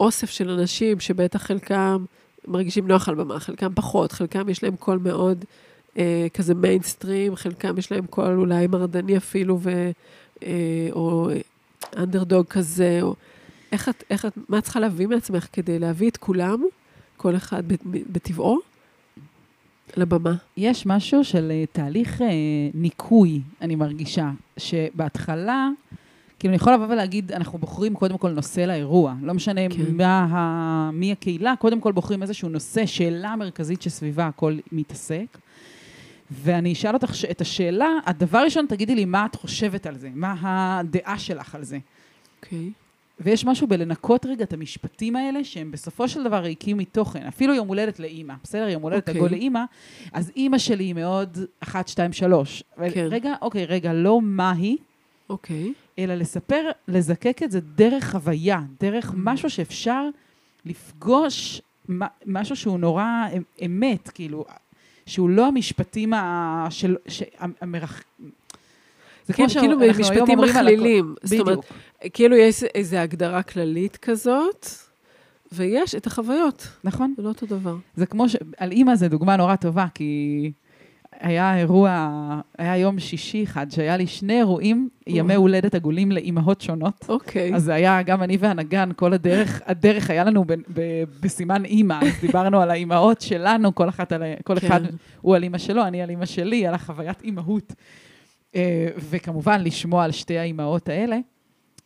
אוסף 0.00 0.30
של 0.30 0.50
אנשים 0.50 1.00
שבטח 1.00 1.42
חלקם 1.42 2.04
מרגישים 2.48 2.88
נוח 2.88 3.08
על 3.08 3.14
במה, 3.14 3.40
חלקם 3.40 3.74
פחות, 3.74 4.12
חלקם 4.12 4.48
יש 4.48 4.62
להם 4.62 4.76
קול 4.76 4.98
מאוד 4.98 5.44
אה, 5.98 6.26
כזה 6.34 6.54
מיינסטרים, 6.54 7.36
חלקם 7.36 7.78
יש 7.78 7.92
להם 7.92 8.06
קול 8.06 8.38
אולי 8.38 8.66
מרדני 8.66 9.16
אפילו, 9.16 9.58
ו, 9.62 9.90
אה, 10.42 10.88
או 10.92 11.30
אנדרדוג 11.96 12.46
כזה, 12.46 12.98
או 13.02 13.14
איך 13.72 13.88
את, 13.88 14.04
איך 14.10 14.26
את, 14.26 14.38
מה 14.48 14.58
את 14.58 14.62
צריכה 14.62 14.80
להביא 14.80 15.06
מעצמך 15.06 15.46
כדי 15.52 15.78
להביא 15.78 16.10
את 16.10 16.16
כולם, 16.16 16.62
כל 17.16 17.36
אחד 17.36 17.62
בטבעו, 18.12 18.60
לבמה. 19.96 20.34
יש 20.56 20.86
משהו 20.86 21.24
של 21.24 21.52
אה, 21.54 21.64
תהליך 21.72 22.22
אה, 22.22 22.26
ניקוי, 22.74 23.40
אני 23.60 23.74
מרגישה, 23.74 24.30
שבהתחלה, 24.56 25.68
כאילו, 26.44 26.52
אני 26.52 26.56
יכולה 26.56 26.76
לבוא 26.76 26.86
ולהגיד, 26.86 27.32
אנחנו 27.32 27.58
בוחרים 27.58 27.94
קודם 27.94 28.18
כל 28.18 28.30
נושא 28.30 28.60
לאירוע. 28.60 29.14
לא 29.22 29.34
משנה 29.34 29.60
כן. 29.70 29.96
מה, 29.96 30.26
ה- 30.30 30.90
מי 30.92 31.12
הקהילה, 31.12 31.54
קודם 31.58 31.80
כל 31.80 31.92
בוחרים 31.92 32.22
איזשהו 32.22 32.48
נושא, 32.48 32.86
שאלה 32.86 33.36
מרכזית 33.36 33.82
שסביבה 33.82 34.26
הכל 34.26 34.56
מתעסק. 34.72 35.38
ואני 36.30 36.72
אשאל 36.72 36.94
אותך 36.94 37.14
ש- 37.14 37.24
את 37.24 37.40
השאלה, 37.40 37.86
הדבר 38.06 38.38
ראשון, 38.44 38.66
תגידי 38.68 38.94
לי 38.94 39.04
מה 39.04 39.26
את 39.26 39.34
חושבת 39.34 39.86
על 39.86 39.96
זה, 39.98 40.10
מה 40.14 40.34
הדעה 40.40 41.18
שלך 41.18 41.54
על 41.54 41.64
זה. 41.64 41.78
אוקיי. 42.42 42.70
ויש 43.20 43.44
משהו 43.44 43.66
בלנקות 43.66 44.26
רגע 44.26 44.44
את 44.44 44.52
המשפטים 44.52 45.16
האלה, 45.16 45.44
שהם 45.44 45.70
בסופו 45.70 46.08
של 46.08 46.24
דבר 46.24 46.36
ריקים 46.36 46.78
מתוכן. 46.78 47.22
אפילו 47.26 47.54
יום 47.54 47.68
הולדת 47.68 48.00
לאימא, 48.00 48.34
בסדר? 48.42 48.68
יום 48.68 48.82
הולדת 48.82 49.08
אוקיי. 49.08 49.20
עגול 49.20 49.30
לאימא, 49.30 49.60
אז 50.12 50.32
אימא 50.36 50.58
שלי 50.58 50.84
היא 50.84 50.94
מאוד 50.94 51.38
אחת, 51.60 51.88
שתיים, 51.88 52.12
שלוש. 52.12 52.62
כן. 52.94 53.06
רגע, 53.10 53.34
אוקיי, 53.42 53.64
רגע, 53.64 53.92
לא 53.92 54.20
מה 54.22 54.52
היא, 54.52 54.76
אוקיי. 55.30 55.72
אלא 55.98 56.14
לספר, 56.14 56.70
לזקק 56.88 57.42
את 57.42 57.50
זה 57.50 57.60
דרך 57.60 58.10
חוויה, 58.10 58.60
דרך 58.80 59.10
Mm. 59.10 59.14
משהו 59.16 59.50
שאפשר 59.50 60.08
לפגוש, 60.66 61.60
משהו 62.26 62.56
שהוא 62.56 62.78
נורא 62.78 63.04
אמ- 63.36 63.42
אמת, 63.66 64.08
כאילו, 64.08 64.44
שהוא 65.06 65.28
לא 65.30 65.46
המשפטים 65.46 66.12
ה- 66.14 66.66
של... 66.70 66.96
ש- 67.08 67.22
המרח... 67.60 68.02
זה 69.26 69.32
כן, 69.32 69.48
כמו 69.48 69.60
כאילו 69.60 69.80
היום 69.80 70.00
משפטים 70.00 70.20
אומרים 70.20 70.38
על 70.38 70.48
הכל- 70.48 70.60
מכלילים. 70.60 71.14
זאת 71.22 71.40
אומרת, 71.40 71.58
בדיוק. 71.58 71.72
כאילו 72.14 72.36
יש 72.36 72.62
איזו 72.64 72.96
הגדרה 72.96 73.42
כללית 73.42 73.96
כזאת, 73.96 74.66
ויש 75.52 75.94
את 75.94 76.06
החוויות, 76.06 76.68
נכון. 76.84 77.14
זה 77.16 77.22
לא 77.22 77.28
אותו 77.28 77.46
דבר. 77.46 77.76
זה 77.96 78.06
כמו 78.06 78.28
ש... 78.28 78.36
על 78.58 78.72
אימא 78.72 78.94
זה 78.94 79.08
דוגמה 79.08 79.36
נורא 79.36 79.56
טובה, 79.56 79.86
כי 79.94 80.52
היה 81.20 81.58
אירוע, 81.58 82.08
היה 82.58 82.76
יום 82.76 82.98
שישי 82.98 83.44
אחד, 83.44 83.70
שהיה 83.70 83.96
לי 83.96 84.06
שני 84.06 84.38
אירועים, 84.38 84.88
ימי 85.06 85.34
הולדת 85.34 85.74
עגולים 85.74 86.12
לאימהות 86.12 86.60
שונות. 86.60 87.06
אוקיי. 87.08 87.54
אז 87.54 87.62
זה 87.64 87.74
היה 87.74 88.02
גם 88.02 88.22
אני 88.22 88.36
והנגן, 88.40 88.90
כל 88.96 89.12
הדרך, 89.12 89.62
הדרך 89.66 90.10
היה 90.10 90.24
לנו 90.24 90.44
ב, 90.44 90.52
ב, 90.52 91.04
בסימן 91.20 91.64
אימא, 91.64 91.98
אז 92.02 92.20
דיברנו 92.20 92.60
על 92.60 92.70
האימהות 92.70 93.20
שלנו, 93.20 93.74
כל 93.74 93.88
אחת 93.88 94.12
על, 94.12 94.22
כל 94.44 94.60
כן. 94.60 94.66
אחד 94.66 94.80
הוא 95.20 95.36
על 95.36 95.42
אימא 95.42 95.58
שלו, 95.58 95.86
אני 95.86 96.02
על 96.02 96.10
אימא 96.10 96.26
שלי, 96.26 96.66
על 96.66 96.74
החוויית 96.74 97.22
אימהות. 97.22 97.74
אה, 98.54 98.88
וכמובן, 99.10 99.60
לשמוע 99.60 100.04
על 100.04 100.12
שתי 100.12 100.38
האימהות 100.38 100.88
האלה. 100.88 101.18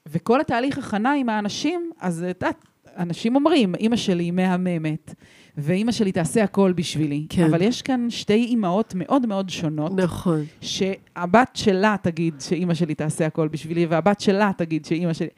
וכל 0.06 0.40
התהליך 0.40 0.78
הכנה 0.78 1.12
עם 1.12 1.28
האנשים, 1.28 1.90
אז 2.00 2.24
את 2.30 2.42
יודעת, 2.42 2.64
אנשים 2.98 3.36
אומרים, 3.36 3.74
אימא 3.74 3.96
שלי 3.96 4.30
מהממת, 4.30 5.14
ואימא 5.58 5.92
שלי 5.92 6.12
תעשה 6.12 6.44
הכל 6.44 6.72
בשבילי. 6.72 7.26
כן. 7.28 7.44
אבל 7.44 7.62
יש 7.62 7.82
כאן 7.82 8.06
שתי 8.10 8.44
אימהות 8.44 8.92
מאוד 8.96 9.26
מאוד 9.26 9.50
שונות. 9.50 9.92
נכון. 9.96 10.44
שהבת 10.60 11.50
שלה 11.54 11.96
תגיד 12.02 12.34
שאימא 12.40 12.74
שלי 12.74 12.94
תעשה 12.94 13.26
הכל 13.26 13.48
בשבילי, 13.48 13.86
והבת 13.86 14.20
שלה 14.20 14.50
תגיד 14.56 14.84
שאימא 14.84 15.12
שלי... 15.12 15.28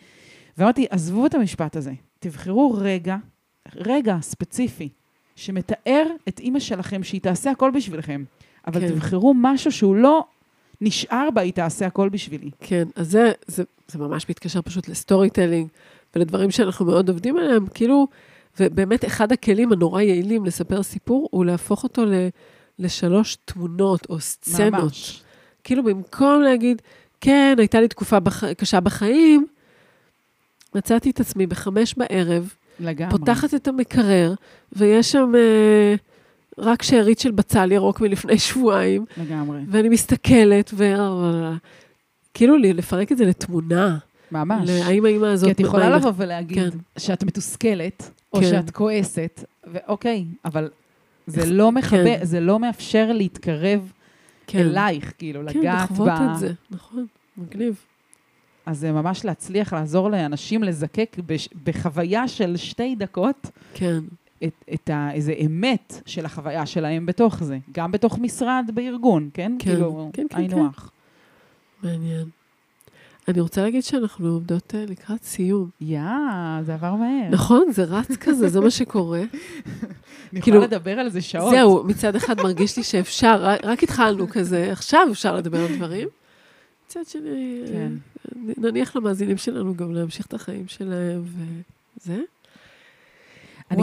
ואמרתי, 0.58 0.86
עזבו 0.90 1.26
את 1.26 1.34
המשפט 1.34 1.76
הזה, 1.76 1.92
תבחרו 2.18 2.74
רגע, 2.78 3.16
רגע 3.76 4.16
ספציפי, 4.22 4.88
שמתאר 5.36 6.06
את 6.28 6.40
אימא 6.40 6.58
שלכם 6.58 7.02
שהיא 7.02 7.20
תעשה 7.20 7.50
הכל 7.50 7.70
בשבילכם, 7.74 8.24
אבל 8.66 8.80
כן. 8.80 8.88
תבחרו 8.88 9.34
משהו 9.36 9.72
שהוא 9.72 9.96
לא 9.96 10.24
נשאר 10.80 11.28
בה, 11.34 11.40
היא 11.40 11.52
תעשה 11.52 11.86
הכל 11.86 12.08
בשבילי. 12.08 12.50
כן, 12.60 12.88
אז 12.96 13.10
זה, 13.10 13.32
זה, 13.46 13.64
זה 13.88 13.98
ממש 13.98 14.26
מתקשר 14.30 14.62
פשוט 14.62 14.88
ל 14.88 15.30
storytelling 15.30 15.68
ולדברים 16.16 16.50
שאנחנו 16.50 16.86
מאוד 16.86 17.08
עובדים 17.08 17.36
עליהם, 17.36 17.66
כאילו, 17.66 18.06
ובאמת 18.60 19.04
אחד 19.04 19.32
הכלים 19.32 19.72
הנורא 19.72 20.02
יעילים 20.02 20.44
לספר 20.44 20.82
סיפור 20.82 21.28
הוא 21.30 21.44
להפוך 21.44 21.84
אותו 21.84 22.04
ל, 22.04 22.12
לשלוש 22.78 23.36
תמונות 23.44 24.06
או 24.10 24.20
סצנות. 24.20 24.82
ממש. 24.82 25.22
כאילו 25.64 25.84
במקום 25.84 26.42
להגיד, 26.42 26.82
כן, 27.20 27.54
הייתה 27.58 27.80
לי 27.80 27.88
תקופה 27.88 28.20
בח... 28.20 28.52
קשה 28.52 28.80
בחיים, 28.80 29.46
מצאתי 30.74 31.10
את 31.10 31.20
עצמי 31.20 31.46
בחמש 31.46 31.94
בערב, 31.94 32.54
לגמרי. 32.80 33.18
פותחת 33.18 33.54
את 33.54 33.68
המקרר, 33.68 34.34
ויש 34.72 35.12
שם 35.12 35.32
אה, 35.34 35.94
רק 36.58 36.82
שארית 36.82 37.18
של 37.18 37.30
בצל 37.30 37.72
ירוק 37.72 38.00
מלפני 38.00 38.38
שבועיים, 38.48 39.04
לגמרי. 39.16 39.60
ואני 39.68 39.88
מסתכלת, 39.88 40.70
ו... 40.74 40.94
כאילו 42.34 42.56
לפרק 42.56 43.12
את 43.12 43.18
זה 43.18 43.24
לתמונה. 43.24 43.98
ממש. 44.32 44.70
האם 44.70 45.04
האמא 45.04 45.26
הזאת... 45.26 45.46
כי 45.46 45.52
את 45.52 45.60
יכולה 45.60 45.90
לבוא 45.90 46.12
ולהגיד 46.16 46.72
כן. 46.72 46.78
שאת 46.98 47.24
מתוסכלת, 47.24 48.10
או 48.32 48.40
כן. 48.40 48.46
שאת 48.46 48.70
כועסת, 48.70 49.44
ואוקיי, 49.64 50.24
אבל 50.44 50.70
זה 51.26 51.52
לא 51.52 51.72
מכבה, 51.72 52.18
כן. 52.18 52.24
זה 52.24 52.40
לא 52.40 52.58
מאפשר 52.58 53.12
להתקרב 53.12 53.92
כן. 54.46 54.58
אלייך, 54.58 55.12
כאילו, 55.18 55.40
כן, 55.48 55.60
לגעת 55.60 55.90
לחוות 55.90 56.08
ב... 56.08 56.22
את 56.32 56.38
זה, 56.38 56.52
נכון, 56.70 57.06
מגניב. 57.36 57.84
אז 58.66 58.78
זה 58.78 58.92
ממש 58.92 59.24
להצליח 59.24 59.72
לעזור 59.72 60.10
לאנשים 60.10 60.62
לזקק 60.62 61.16
בש... 61.26 61.48
בחוויה 61.64 62.28
של 62.28 62.56
שתי 62.56 62.96
דקות 62.96 63.50
כן, 63.74 63.98
את, 64.44 64.64
את 64.74 64.90
ה... 64.90 65.10
איזה 65.12 65.34
אמת 65.46 66.02
של 66.06 66.26
החוויה 66.26 66.66
שלהם 66.66 67.06
בתוך 67.06 67.44
זה. 67.44 67.58
גם 67.72 67.92
בתוך 67.92 68.18
משרד 68.18 68.70
בארגון, 68.74 69.30
כן? 69.34 69.56
כן, 69.58 69.70
כאילו, 69.70 70.10
כן, 70.12 70.26
כן, 70.30 70.36
היינו 70.36 70.66
הך. 70.66 70.90
מעניין. 71.82 72.28
אני 73.30 73.40
רוצה 73.40 73.62
להגיד 73.62 73.82
שאנחנו 73.82 74.28
עומדות 74.28 74.74
אה, 74.74 74.84
לקראת 74.88 75.24
סיום. 75.24 75.68
יא, 75.80 76.00
זה 76.62 76.74
עבר 76.74 76.94
מהר. 76.94 77.28
נכון, 77.30 77.72
זה 77.72 77.84
רץ 77.84 78.16
כזה, 78.16 78.48
זה 78.48 78.60
מה 78.60 78.70
שקורה. 78.70 79.20
אני 80.32 80.42
כאילו- 80.42 80.56
יכולה 80.56 80.76
לדבר 80.76 80.90
על 80.90 81.08
זה 81.08 81.20
שעות. 81.20 81.50
זהו, 81.54 81.84
מצד 81.84 82.16
אחד 82.16 82.36
מרגיש 82.42 82.76
לי 82.76 82.82
שאפשר, 82.82 83.44
רק- 83.62 83.82
התחלנו 83.82 84.28
כזה, 84.28 84.72
עכשיו 84.72 85.08
אפשר 85.12 85.36
לדבר 85.36 85.58
על 85.60 85.76
דברים. 85.76 86.08
מצד 86.86 87.00
שני, 87.08 87.62
אה, 87.62 87.68
כן. 87.72 87.92
נניח 88.56 88.96
למאזינים 88.96 89.36
שלנו 89.36 89.74
גם 89.76 89.94
להמשיך 89.94 90.26
את 90.26 90.34
החיים 90.34 90.64
שלהם, 90.68 91.22
וזה. 92.00 92.20
אני, 93.70 93.82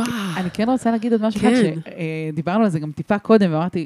כן 0.54 0.70
רוצה 0.70 0.91
להגיד 0.91 1.12
עוד 1.12 1.22
משהו 1.22 1.41
כן. 1.41 1.54
אחד, 1.54 1.91
שדיברנו 2.32 2.64
על 2.64 2.70
זה 2.70 2.80
גם 2.80 2.91
טיפה 2.91 3.20
קודם, 3.20 3.52
ואמרתי 3.54 3.86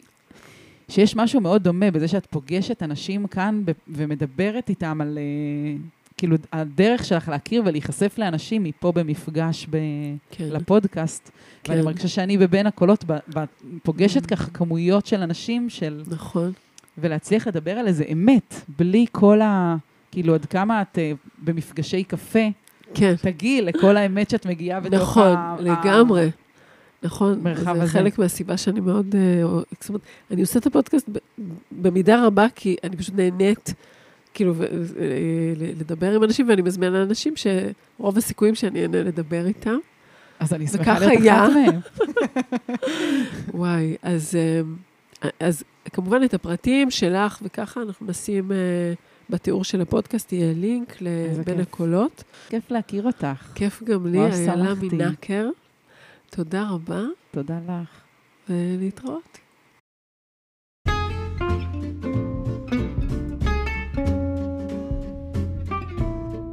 שיש 0.91 1.15
משהו 1.15 1.41
מאוד 1.41 1.63
דומה 1.63 1.91
בזה 1.91 2.07
שאת 2.07 2.25
פוגשת 2.25 2.83
אנשים 2.83 3.27
כאן 3.27 3.63
ומדברת 3.87 4.69
איתם 4.69 5.01
על, 5.01 5.17
אה, 5.17 5.77
כאילו, 6.17 6.37
הדרך 6.53 7.05
שלך 7.05 7.29
להכיר 7.29 7.63
ולהיחשף 7.65 8.15
לאנשים 8.17 8.63
מפה 8.63 8.91
במפגש 8.91 9.67
ב, 9.69 9.77
כן, 10.31 10.49
לפודקאסט. 10.51 11.31
כן. 11.63 11.73
ואני 11.73 11.85
מרגישה 11.85 12.07
שאני 12.07 12.37
בבין 12.37 12.67
הקולות 12.67 13.03
ב, 13.07 13.17
ב, 13.35 13.43
פוגשת 13.83 14.25
ככה 14.25 14.49
כמויות 14.51 15.05
של 15.05 15.21
אנשים 15.21 15.69
של... 15.69 16.03
נכון. 16.07 16.51
ולהצליח 16.97 17.47
לדבר 17.47 17.71
על 17.71 17.87
איזה 17.87 18.03
אמת, 18.11 18.55
בלי 18.77 19.05
כל 19.11 19.41
ה... 19.41 19.75
כאילו, 20.11 20.33
עד 20.33 20.45
כמה 20.45 20.81
את 20.81 20.97
אה, 20.97 21.11
במפגשי 21.43 22.03
קפה, 22.03 22.49
כן, 22.93 23.15
תגיעי 23.21 23.61
לכל 23.61 23.97
האמת 23.97 24.29
שאת 24.29 24.45
מגיעה 24.45 24.79
בתוך 24.79 25.01
נכון, 25.01 25.35
ה... 25.37 25.55
לגמרי. 25.59 26.29
נכון, 27.03 27.41
זה 27.55 27.71
הזה. 27.71 27.87
חלק 27.87 28.19
מהסיבה 28.19 28.57
שאני 28.57 28.79
מאוד... 28.79 29.15
אה, 29.15 29.43
זאת 29.79 29.89
אומרת, 29.89 30.01
אני 30.31 30.41
עושה 30.41 30.59
את 30.59 30.65
הפודקאסט 30.65 31.09
במידה 31.71 32.25
רבה, 32.25 32.47
כי 32.55 32.75
אני 32.83 32.97
פשוט 32.97 33.15
נהנית, 33.15 33.73
כאילו, 34.33 34.53
אה, 34.53 34.65
לדבר 35.57 36.15
עם 36.15 36.23
אנשים, 36.23 36.49
ואני 36.49 36.61
מזמינה 36.61 37.03
אנשים 37.03 37.33
שרוב 37.35 38.17
הסיכויים 38.17 38.55
שאני 38.55 38.81
אענה 38.81 39.03
לדבר 39.03 39.45
איתם. 39.45 39.77
אז 40.39 40.53
אני 40.53 40.67
שמחה 40.67 40.99
להיות 40.99 41.21
היה. 41.21 41.45
אחת 41.45 41.53
מהם. 41.53 41.79
וואי, 43.61 43.95
אז, 44.01 44.35
אה, 45.23 45.29
אז 45.39 45.63
כמובן 45.93 46.23
את 46.23 46.33
הפרטים 46.33 46.91
שלך 46.91 47.39
וככה 47.41 47.81
אנחנו 47.81 48.05
נשים 48.07 48.51
בתיאור 49.29 49.63
של 49.63 49.81
הפודקאסט, 49.81 50.33
יהיה 50.33 50.53
לינק 50.53 50.97
לבין. 51.01 51.59
הקולות. 51.59 52.23
כיף 52.49 52.71
להכיר 52.71 53.05
אותך. 53.05 53.51
כיף 53.55 53.83
גם 53.83 54.07
לי, 54.07 54.19
איילה. 54.19 54.73
מנקר. 54.81 55.49
תודה 56.35 56.69
רבה, 56.69 57.01
תודה 57.31 57.59
לך. 57.67 58.01
ולהתראות. 58.49 59.37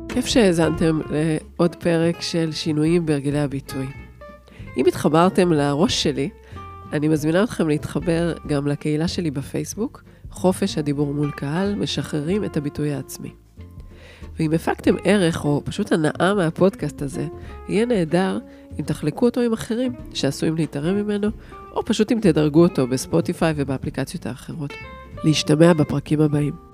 כיף 0.08 0.26
שהאזנתם 0.26 1.00
לעוד 1.10 1.74
פרק 1.74 2.20
של 2.20 2.52
שינויים 2.52 3.06
בהרגלי 3.06 3.40
הביטוי. 3.40 3.86
אם 4.76 4.86
התחברתם 4.86 5.52
לראש 5.52 6.02
שלי, 6.02 6.30
אני 6.92 7.08
מזמינה 7.08 7.44
אתכם 7.44 7.68
להתחבר 7.68 8.34
גם 8.46 8.66
לקהילה 8.66 9.08
שלי 9.08 9.30
בפייסבוק, 9.30 10.04
חופש 10.30 10.78
הדיבור 10.78 11.14
מול 11.14 11.30
קהל, 11.30 11.74
משחררים 11.74 12.44
את 12.44 12.56
הביטוי 12.56 12.92
העצמי. 12.92 13.34
ואם 14.38 14.52
הפקתם 14.52 14.94
ערך 15.04 15.44
או 15.44 15.62
פשוט 15.64 15.92
הנאה 15.92 16.34
מהפודקאסט 16.34 17.02
הזה, 17.02 17.26
יהיה 17.68 17.86
נהדר 17.86 18.38
אם 18.80 18.84
תחלקו 18.84 19.26
אותו 19.26 19.40
עם 19.40 19.52
אחרים 19.52 19.92
שעשויים 20.14 20.56
להתערם 20.56 20.96
ממנו, 20.96 21.28
או 21.72 21.84
פשוט 21.84 22.12
אם 22.12 22.18
תדרגו 22.22 22.62
אותו 22.62 22.86
בספוטיפיי 22.86 23.52
ובאפליקציות 23.56 24.26
האחרות. 24.26 24.72
להשתמע 25.24 25.72
בפרקים 25.72 26.20
הבאים. 26.20 26.67